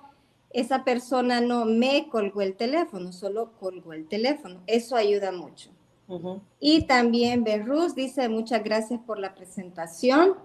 esa 0.53 0.83
persona 0.83 1.41
no 1.41 1.65
me 1.65 2.07
colgó 2.09 2.41
el 2.41 2.55
teléfono, 2.55 3.11
solo 3.11 3.53
colgó 3.59 3.91
el 3.93 4.07
teléfono. 4.07 4.61
Eso 4.67 4.95
ayuda 4.95 5.31
mucho. 5.31 5.71
Y 6.59 6.83
también 6.83 7.43
Berruz 7.43 7.95
dice, 7.95 8.29
muchas 8.29 8.63
gracias 8.63 8.99
por 8.99 9.17
la 9.17 9.33
presentación. 9.33 10.35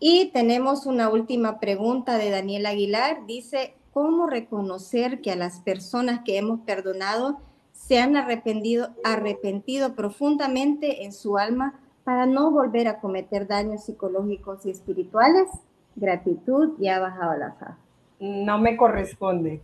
Y 0.00 0.30
tenemos 0.32 0.86
una 0.86 1.08
última 1.08 1.60
pregunta 1.60 2.18
de 2.18 2.30
Daniel 2.30 2.66
Aguilar. 2.66 3.26
Dice, 3.26 3.74
¿cómo 3.92 4.26
reconocer 4.26 5.20
que 5.20 5.30
a 5.30 5.36
las 5.36 5.60
personas 5.60 6.22
que 6.24 6.38
hemos 6.38 6.60
perdonado 6.60 7.38
se 7.72 7.98
han 7.98 8.16
arrepentido, 8.16 8.88
arrepentido 9.04 9.94
profundamente 9.94 11.04
en 11.04 11.12
su 11.12 11.38
alma 11.38 11.78
para 12.02 12.26
no 12.26 12.50
volver 12.50 12.88
a 12.88 12.98
cometer 12.98 13.46
daños 13.46 13.84
psicológicos 13.84 14.66
y 14.66 14.70
espirituales? 14.70 15.48
Gratitud 15.94 16.80
y 16.80 16.88
ha 16.88 16.98
bajado 16.98 17.36
la 17.36 17.52
fa 17.52 17.78
no 18.20 18.58
me 18.58 18.76
corresponde. 18.76 19.62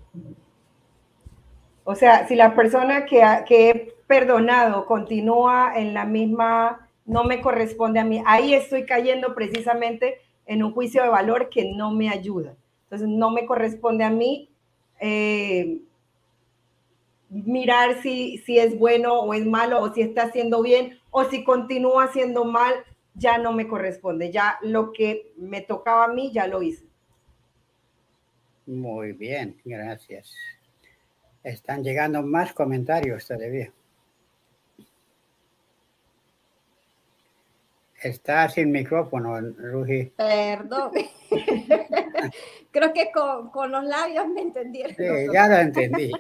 O 1.84 1.94
sea, 1.94 2.26
si 2.26 2.34
la 2.34 2.56
persona 2.56 3.04
que, 3.04 3.22
que 3.46 3.70
he 3.70 3.94
perdonado 4.06 4.86
continúa 4.86 5.72
en 5.76 5.94
la 5.94 6.04
misma, 6.04 6.88
no 7.04 7.24
me 7.24 7.40
corresponde 7.40 8.00
a 8.00 8.04
mí, 8.04 8.22
ahí 8.26 8.54
estoy 8.54 8.86
cayendo 8.86 9.34
precisamente 9.34 10.18
en 10.46 10.62
un 10.62 10.72
juicio 10.72 11.02
de 11.02 11.08
valor 11.08 11.50
que 11.50 11.72
no 11.74 11.90
me 11.92 12.08
ayuda. 12.08 12.56
Entonces, 12.84 13.08
no 13.08 13.30
me 13.30 13.46
corresponde 13.46 14.04
a 14.04 14.10
mí 14.10 14.48
eh, 15.00 15.80
mirar 17.28 18.00
si, 18.02 18.38
si 18.38 18.58
es 18.58 18.78
bueno 18.78 19.20
o 19.20 19.34
es 19.34 19.44
malo, 19.44 19.80
o 19.80 19.92
si 19.92 20.02
está 20.02 20.24
haciendo 20.24 20.62
bien, 20.62 20.98
o 21.10 21.24
si 21.24 21.44
continúa 21.44 22.04
haciendo 22.04 22.44
mal, 22.44 22.74
ya 23.14 23.38
no 23.38 23.52
me 23.52 23.66
corresponde. 23.66 24.30
Ya 24.30 24.58
lo 24.62 24.92
que 24.92 25.32
me 25.36 25.60
tocaba 25.60 26.04
a 26.04 26.08
mí, 26.08 26.30
ya 26.32 26.46
lo 26.46 26.62
hice. 26.62 26.86
Muy 28.66 29.12
bien, 29.12 29.60
gracias. 29.64 30.34
Están 31.42 31.84
llegando 31.84 32.22
más 32.22 32.52
comentarios 32.52 33.26
todavía. 33.26 33.72
Está 38.06 38.48
sin 38.48 38.70
micrófono, 38.70 39.40
Rugi. 39.40 40.12
Perdón. 40.16 40.92
Creo 42.70 42.92
que 42.92 43.10
con, 43.10 43.72
los 43.72 43.84
labios 43.84 44.28
me 44.28 44.42
entendieron. 44.42 44.94
Sí, 44.94 45.04
ya 45.32 45.48
lo 45.48 45.56
entendí. 45.56 46.12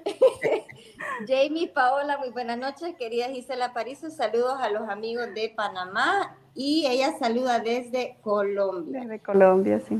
Jamie 1.28 1.68
Paola, 1.68 2.18
muy 2.18 2.30
buenas 2.30 2.58
noches. 2.58 2.96
Querida 2.98 3.28
Gisela 3.28 3.72
París, 3.72 4.00
saludos 4.16 4.56
a 4.60 4.68
los 4.70 4.88
amigos 4.88 5.32
de 5.32 5.52
Panamá 5.54 6.36
y 6.56 6.86
ella 6.88 7.16
saluda 7.20 7.60
desde 7.60 8.16
Colombia. 8.20 9.02
Desde 9.02 9.20
Colombia, 9.20 9.80
sí. 9.88 9.96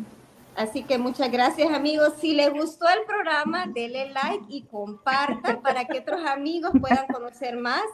Así 0.56 0.82
que 0.82 0.98
muchas 0.98 1.30
gracias 1.30 1.70
amigos. 1.70 2.14
Si 2.18 2.34
les 2.34 2.52
gustó 2.52 2.86
el 2.88 3.04
programa, 3.06 3.66
denle 3.72 4.10
like 4.10 4.46
y 4.48 4.62
compartan 4.62 5.62
para 5.62 5.84
que 5.84 6.00
otros 6.00 6.24
amigos 6.26 6.72
puedan 6.80 7.06
conocer 7.06 7.56
más 7.56 7.84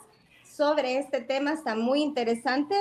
sobre 0.45 0.97
este 0.97 1.21
tema. 1.21 1.53
Está 1.53 1.75
muy 1.75 2.03
interesante. 2.03 2.75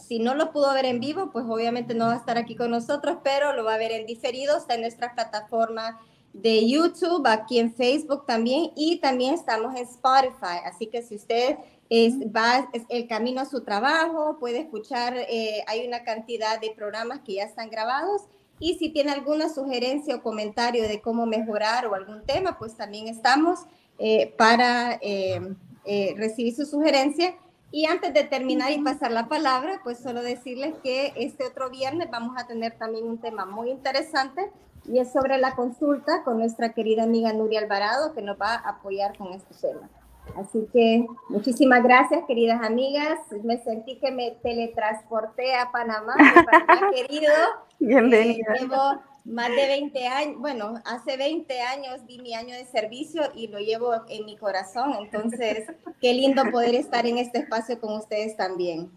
Si 0.00 0.18
no 0.18 0.34
lo 0.34 0.52
pudo 0.52 0.72
ver 0.74 0.84
en 0.86 1.00
vivo, 1.00 1.30
pues 1.30 1.44
obviamente 1.48 1.94
no 1.94 2.06
va 2.06 2.14
a 2.14 2.16
estar 2.16 2.38
aquí 2.38 2.56
con 2.56 2.70
nosotros, 2.70 3.18
pero 3.22 3.54
lo 3.54 3.64
va 3.64 3.74
a 3.74 3.78
ver 3.78 3.92
en 3.92 4.06
diferido. 4.06 4.56
Está 4.56 4.74
en 4.74 4.82
nuestra 4.82 5.14
plataforma 5.14 6.00
de 6.32 6.68
YouTube, 6.68 7.26
aquí 7.26 7.58
en 7.58 7.74
Facebook 7.74 8.24
también 8.26 8.70
y 8.76 9.00
también 9.00 9.34
estamos 9.34 9.74
en 9.74 9.84
Spotify. 9.84 10.60
Así 10.64 10.86
que 10.86 11.02
si 11.02 11.16
usted 11.16 11.56
es, 11.88 12.14
va 12.34 12.68
es 12.72 12.82
el 12.88 13.08
camino 13.08 13.40
a 13.40 13.46
su 13.46 13.62
trabajo, 13.62 14.36
puede 14.38 14.60
escuchar, 14.60 15.16
eh, 15.16 15.64
hay 15.66 15.86
una 15.86 16.04
cantidad 16.04 16.60
de 16.60 16.70
programas 16.70 17.20
que 17.20 17.34
ya 17.34 17.44
están 17.44 17.68
grabados 17.68 18.22
y 18.60 18.74
si 18.74 18.90
tiene 18.90 19.10
alguna 19.10 19.48
sugerencia 19.48 20.16
o 20.16 20.22
comentario 20.22 20.86
de 20.86 21.00
cómo 21.00 21.26
mejorar 21.26 21.86
o 21.86 21.94
algún 21.94 22.24
tema, 22.26 22.58
pues 22.58 22.76
también 22.76 23.08
estamos 23.08 23.60
eh, 23.98 24.34
para 24.36 24.98
eh, 25.00 25.40
eh, 25.84 26.14
recibir 26.16 26.54
su 26.54 26.66
sugerencia. 26.66 27.34
Y 27.72 27.86
antes 27.86 28.12
de 28.12 28.24
terminar 28.24 28.72
y 28.72 28.82
pasar 28.82 29.12
la 29.12 29.28
palabra, 29.28 29.80
pues 29.84 29.98
solo 29.98 30.22
decirles 30.22 30.74
que 30.82 31.12
este 31.16 31.46
otro 31.46 31.70
viernes 31.70 32.10
vamos 32.10 32.36
a 32.36 32.46
tener 32.46 32.76
también 32.76 33.06
un 33.06 33.18
tema 33.18 33.46
muy 33.46 33.70
interesante 33.70 34.50
y 34.86 34.98
es 34.98 35.12
sobre 35.12 35.38
la 35.38 35.54
consulta 35.54 36.24
con 36.24 36.38
nuestra 36.38 36.72
querida 36.72 37.04
amiga 37.04 37.32
Nuria 37.32 37.60
Alvarado, 37.60 38.12
que 38.12 38.22
nos 38.22 38.40
va 38.40 38.54
a 38.54 38.70
apoyar 38.70 39.16
con 39.16 39.32
este 39.32 39.54
tema. 39.54 39.88
Así 40.36 40.68
que 40.72 41.06
muchísimas 41.28 41.82
gracias, 41.82 42.24
queridas 42.26 42.62
amigas. 42.62 43.18
Me 43.42 43.62
sentí 43.62 43.98
que 43.98 44.10
me 44.10 44.32
teletransporté 44.42 45.54
a 45.54 45.70
Panamá, 45.70 46.14
mi 46.16 46.42
Panamá 46.44 46.90
querido. 46.92 47.32
Bienvenida. 47.78 48.54
Eh, 48.54 48.60
llevo 48.60 49.00
más 49.24 49.48
de 49.50 49.66
20 49.66 50.06
años, 50.06 50.36
bueno, 50.38 50.82
hace 50.84 51.16
20 51.16 51.60
años 51.60 52.06
di 52.06 52.18
mi 52.18 52.34
año 52.34 52.54
de 52.54 52.64
servicio 52.64 53.22
y 53.34 53.48
lo 53.48 53.58
llevo 53.58 53.94
en 54.08 54.26
mi 54.26 54.36
corazón. 54.36 54.94
Entonces, 54.98 55.66
qué 56.00 56.14
lindo 56.14 56.44
poder 56.50 56.74
estar 56.74 57.06
en 57.06 57.18
este 57.18 57.38
espacio 57.38 57.80
con 57.80 57.96
ustedes 57.96 58.36
también. 58.36 58.90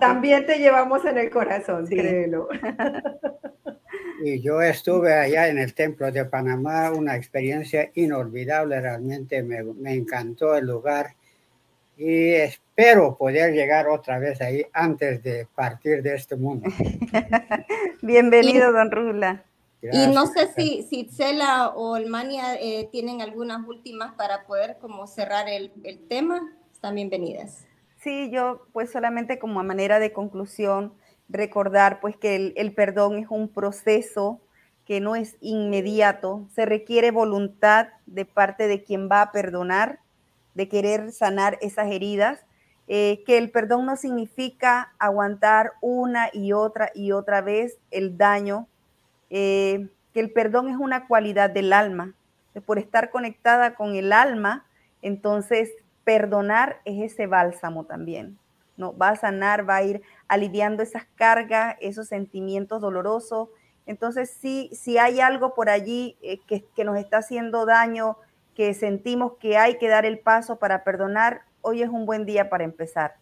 también 0.00 0.46
te 0.46 0.58
llevamos 0.58 1.04
en 1.04 1.18
el 1.18 1.30
corazón, 1.30 1.86
créelo. 1.86 2.48
Y 4.24 4.40
yo 4.40 4.62
estuve 4.62 5.12
allá 5.12 5.48
en 5.48 5.58
el 5.58 5.74
Templo 5.74 6.10
de 6.10 6.24
Panamá, 6.24 6.90
una 6.90 7.16
experiencia 7.16 7.90
inolvidable, 7.94 8.80
realmente 8.80 9.42
me, 9.42 9.62
me 9.62 9.92
encantó 9.92 10.56
el 10.56 10.66
lugar 10.66 11.15
y 11.96 12.32
espero 12.32 13.16
poder 13.16 13.52
llegar 13.52 13.88
otra 13.88 14.18
vez 14.18 14.40
ahí 14.40 14.66
antes 14.72 15.22
de 15.22 15.46
partir 15.54 16.02
de 16.02 16.14
este 16.14 16.36
mundo. 16.36 16.68
Bienvenido, 18.02 18.72
don 18.72 18.90
Rula. 18.90 19.44
y 19.80 20.06
no 20.08 20.26
sé 20.26 20.48
si, 20.56 20.82
si 20.82 21.08
Cela 21.08 21.68
o 21.70 21.94
Almania 21.94 22.56
eh, 22.60 22.88
tienen 22.92 23.22
algunas 23.22 23.66
últimas 23.66 24.14
para 24.14 24.44
poder 24.44 24.76
como 24.80 25.06
cerrar 25.06 25.48
el, 25.48 25.72
el 25.84 26.06
tema. 26.06 26.52
Están 26.72 26.94
bienvenidas. 26.94 27.66
Sí, 27.96 28.30
yo 28.30 28.66
pues 28.72 28.92
solamente 28.92 29.38
como 29.38 29.58
a 29.58 29.64
manera 29.64 29.98
de 29.98 30.12
conclusión, 30.12 30.92
recordar 31.28 32.00
pues 32.00 32.16
que 32.16 32.52
el, 32.54 32.74
perdón 32.74 33.18
es 33.18 33.26
un 33.30 33.48
proceso 33.48 34.40
que 34.84 35.00
no 35.00 35.16
es 35.16 35.36
inmediato, 35.40 36.46
se 36.54 36.64
requiere 36.64 37.10
voluntad 37.10 37.88
de 38.06 38.24
parte 38.24 38.68
de 38.68 38.84
quien 38.84 39.08
va 39.10 39.22
a 39.22 39.32
perdonar, 39.32 39.98
de 40.56 40.68
querer 40.68 41.12
sanar 41.12 41.58
esas 41.60 41.92
heridas, 41.92 42.40
eh, 42.88 43.22
que 43.26 43.36
el 43.36 43.50
perdón 43.50 43.84
no 43.84 43.96
significa 43.96 44.94
aguantar 44.98 45.74
una 45.82 46.30
y 46.32 46.52
otra 46.52 46.90
y 46.94 47.12
otra 47.12 47.42
vez 47.42 47.78
el 47.90 48.16
daño, 48.16 48.66
eh, 49.28 49.88
que 50.14 50.20
el 50.20 50.32
perdón 50.32 50.68
es 50.68 50.76
una 50.76 51.06
cualidad 51.06 51.50
del 51.50 51.74
alma, 51.74 52.14
por 52.64 52.78
estar 52.78 53.10
conectada 53.10 53.74
con 53.74 53.94
el 53.96 54.14
alma, 54.14 54.64
entonces 55.02 55.70
perdonar 56.04 56.80
es 56.86 57.12
ese 57.12 57.26
bálsamo 57.26 57.84
también. 57.84 58.38
¿no? 58.78 58.96
Va 58.96 59.10
a 59.10 59.16
sanar, 59.16 59.68
va 59.68 59.76
a 59.76 59.82
ir 59.82 60.00
aliviando 60.26 60.82
esas 60.82 61.04
cargas, 61.16 61.76
esos 61.80 62.08
sentimientos 62.08 62.80
dolorosos. 62.80 63.50
Entonces, 63.84 64.30
sí, 64.30 64.70
si 64.72 64.96
hay 64.96 65.20
algo 65.20 65.54
por 65.54 65.68
allí 65.68 66.16
eh, 66.22 66.38
que, 66.46 66.64
que, 66.74 66.84
nos 66.84 66.96
está 66.96 67.18
haciendo 67.18 67.66
daño, 67.66 68.16
que 68.56 68.72
sentimos 68.72 69.34
que 69.38 69.58
hay 69.58 69.76
que 69.76 69.86
dar 69.86 70.06
el 70.06 70.18
paso 70.18 70.58
para 70.58 70.82
perdonar, 70.82 71.42
hoy 71.60 71.82
es 71.82 71.90
un 71.90 72.06
buen 72.06 72.24
día 72.24 72.48
para 72.48 72.64
empezar. 72.64 73.16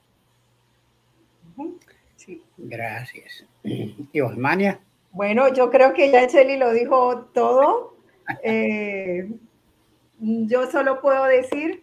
Sí. 2.16 2.43
Gracias. 2.57 3.45
¿Y 3.64 4.20
Osmania? 4.20 4.80
Bueno, 5.11 5.53
yo 5.53 5.70
creo 5.70 5.93
que 5.93 6.11
ya 6.11 6.26
Cheli 6.28 6.57
lo 6.57 6.72
dijo 6.72 7.26
todo. 7.35 7.93
Eh, 8.43 9.28
yo 10.18 10.70
solo 10.70 11.03
puedo 11.03 11.24
decir 11.24 11.82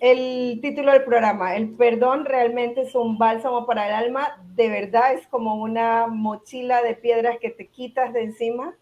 el 0.00 0.58
título 0.60 0.90
del 0.90 1.04
programa, 1.04 1.54
el 1.54 1.70
perdón 1.76 2.24
realmente 2.24 2.80
es 2.80 2.96
un 2.96 3.18
bálsamo 3.18 3.64
para 3.64 3.86
el 3.86 3.94
alma, 3.94 4.42
de 4.56 4.68
verdad 4.68 5.14
es 5.14 5.24
como 5.28 5.54
una 5.54 6.08
mochila 6.08 6.82
de 6.82 6.96
piedras 6.96 7.38
que 7.38 7.50
te 7.50 7.68
quitas 7.68 8.12
de 8.12 8.24
encima 8.24 8.74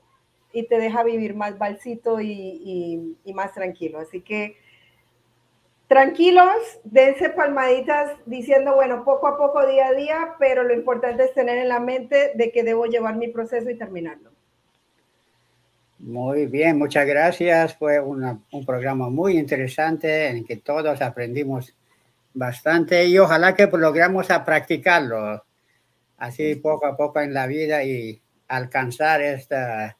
y 0.52 0.66
te 0.66 0.78
deja 0.78 1.02
vivir 1.02 1.34
más 1.34 1.58
balsito 1.58 2.20
y, 2.20 3.16
más 3.34 3.52
tranquilo. 3.52 3.98
Así 3.98 4.20
que 4.20 4.56
tranquilos, 5.88 6.80
dense 6.84 7.30
palmaditas 7.30 8.12
diciendo, 8.26 8.74
bueno, 8.74 9.04
poco 9.04 9.28
a 9.28 9.36
poco, 9.36 9.66
día 9.66 9.88
a 9.88 9.92
día, 9.92 10.34
pero 10.38 10.62
lo 10.62 10.74
importante 10.74 11.24
es 11.24 11.34
tener 11.34 11.58
en 11.58 11.68
la 11.68 11.80
mente 11.80 12.32
de 12.34 12.52
que 12.52 12.62
debo 12.62 12.86
llevar 12.86 13.16
mi 13.16 13.28
proceso 13.28 13.70
y 13.70 13.78
terminarlo. 13.78 14.30
Muy 15.98 16.46
bien, 16.46 16.78
muchas 16.78 17.06
gracias. 17.06 17.76
Fue 17.76 18.00
una, 18.00 18.40
un 18.52 18.64
programa 18.64 19.10
muy 19.10 19.38
interesante 19.38 20.28
en 20.28 20.44
que 20.44 20.56
todos 20.56 21.02
aprendimos 21.02 21.74
bastante 22.32 23.04
y 23.06 23.18
ojalá 23.18 23.54
que 23.54 23.66
logremos 23.66 24.30
a 24.30 24.44
practicarlo 24.44 25.42
así 26.16 26.54
poco 26.56 26.86
a 26.86 26.96
poco 26.96 27.20
en 27.20 27.34
la 27.34 27.46
vida 27.46 27.82
y 27.82 28.20
alcanzar 28.46 29.22
esta, 29.22 29.96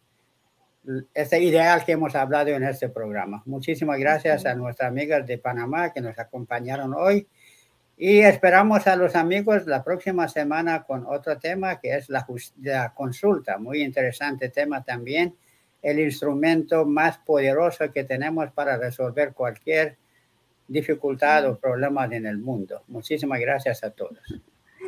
este 1.15 1.43
ideal 1.43 1.85
que 1.85 1.93
hemos 1.93 2.15
hablado 2.15 2.51
en 2.51 2.63
este 2.63 2.89
programa. 2.89 3.43
Muchísimas 3.47 3.99
gracias 3.99 4.47
a 4.47 4.55
nuestras 4.55 4.89
amigas 4.89 5.27
de 5.27 5.39
Panamá 5.39 5.93
que 5.93 6.01
nos 6.01 6.19
acompañaron 6.19 6.95
hoy 6.95 7.27
y 7.97 8.21
esperamos 8.21 8.87
a 8.87 8.97
los 8.97 9.15
amigos 9.15 9.67
la 9.67 9.85
próxima 9.85 10.27
semana 10.27 10.85
con 10.85 11.05
otro 11.07 11.39
tema 11.39 11.79
que 11.79 11.97
es 11.97 12.09
la, 12.09 12.27
la 12.63 12.95
consulta. 12.95 13.59
Muy 13.59 13.83
interesante 13.83 14.49
tema 14.49 14.83
también 14.83 15.37
el 15.83 15.99
instrumento 15.99 16.87
más 16.87 17.19
poderoso 17.19 17.91
que 17.93 18.05
tenemos 18.05 18.51
para 18.53 18.77
resolver 18.77 19.33
cualquier 19.33 19.97
dificultad 20.69 21.47
o 21.47 21.59
problema 21.59 22.05
en 22.05 22.27
el 22.27 22.39
mundo. 22.39 22.83
Muchísimas 22.89 23.41
gracias 23.41 23.83
a 23.83 23.91
todos. 23.91 24.19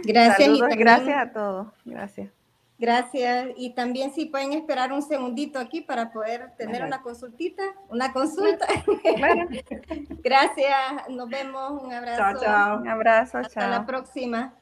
Gracias. 0.05 0.49
y 0.49 0.77
gracias 0.77 1.17
a 1.17 1.33
todos. 1.33 1.69
Gracias. 1.85 2.42
Gracias. 2.83 3.51
Y 3.57 3.75
también 3.75 4.13
si 4.13 4.27
pueden 4.27 4.53
esperar 4.55 4.93
un 4.93 5.03
segundito 5.03 5.61
aquí 5.61 5.83
para 5.83 6.11
poder 6.11 6.51
tener 6.59 6.83
una 6.83 7.01
consultita, 7.01 7.63
una 7.89 8.13
consulta. 8.13 8.67
gracias. 10.25 11.09
Nos 11.09 11.29
vemos. 11.29 11.81
Un 11.81 11.93
abrazo. 11.93 12.19
Chao, 12.19 12.41
chao. 12.43 12.81
Un 12.81 12.89
abrazo. 12.89 13.39
Hasta 13.39 13.69
la 13.69 13.87
próxima. 13.87 14.55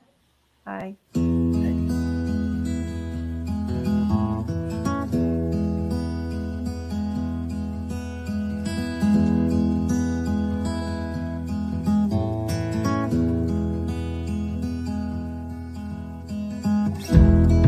Bye. 0.66 1.29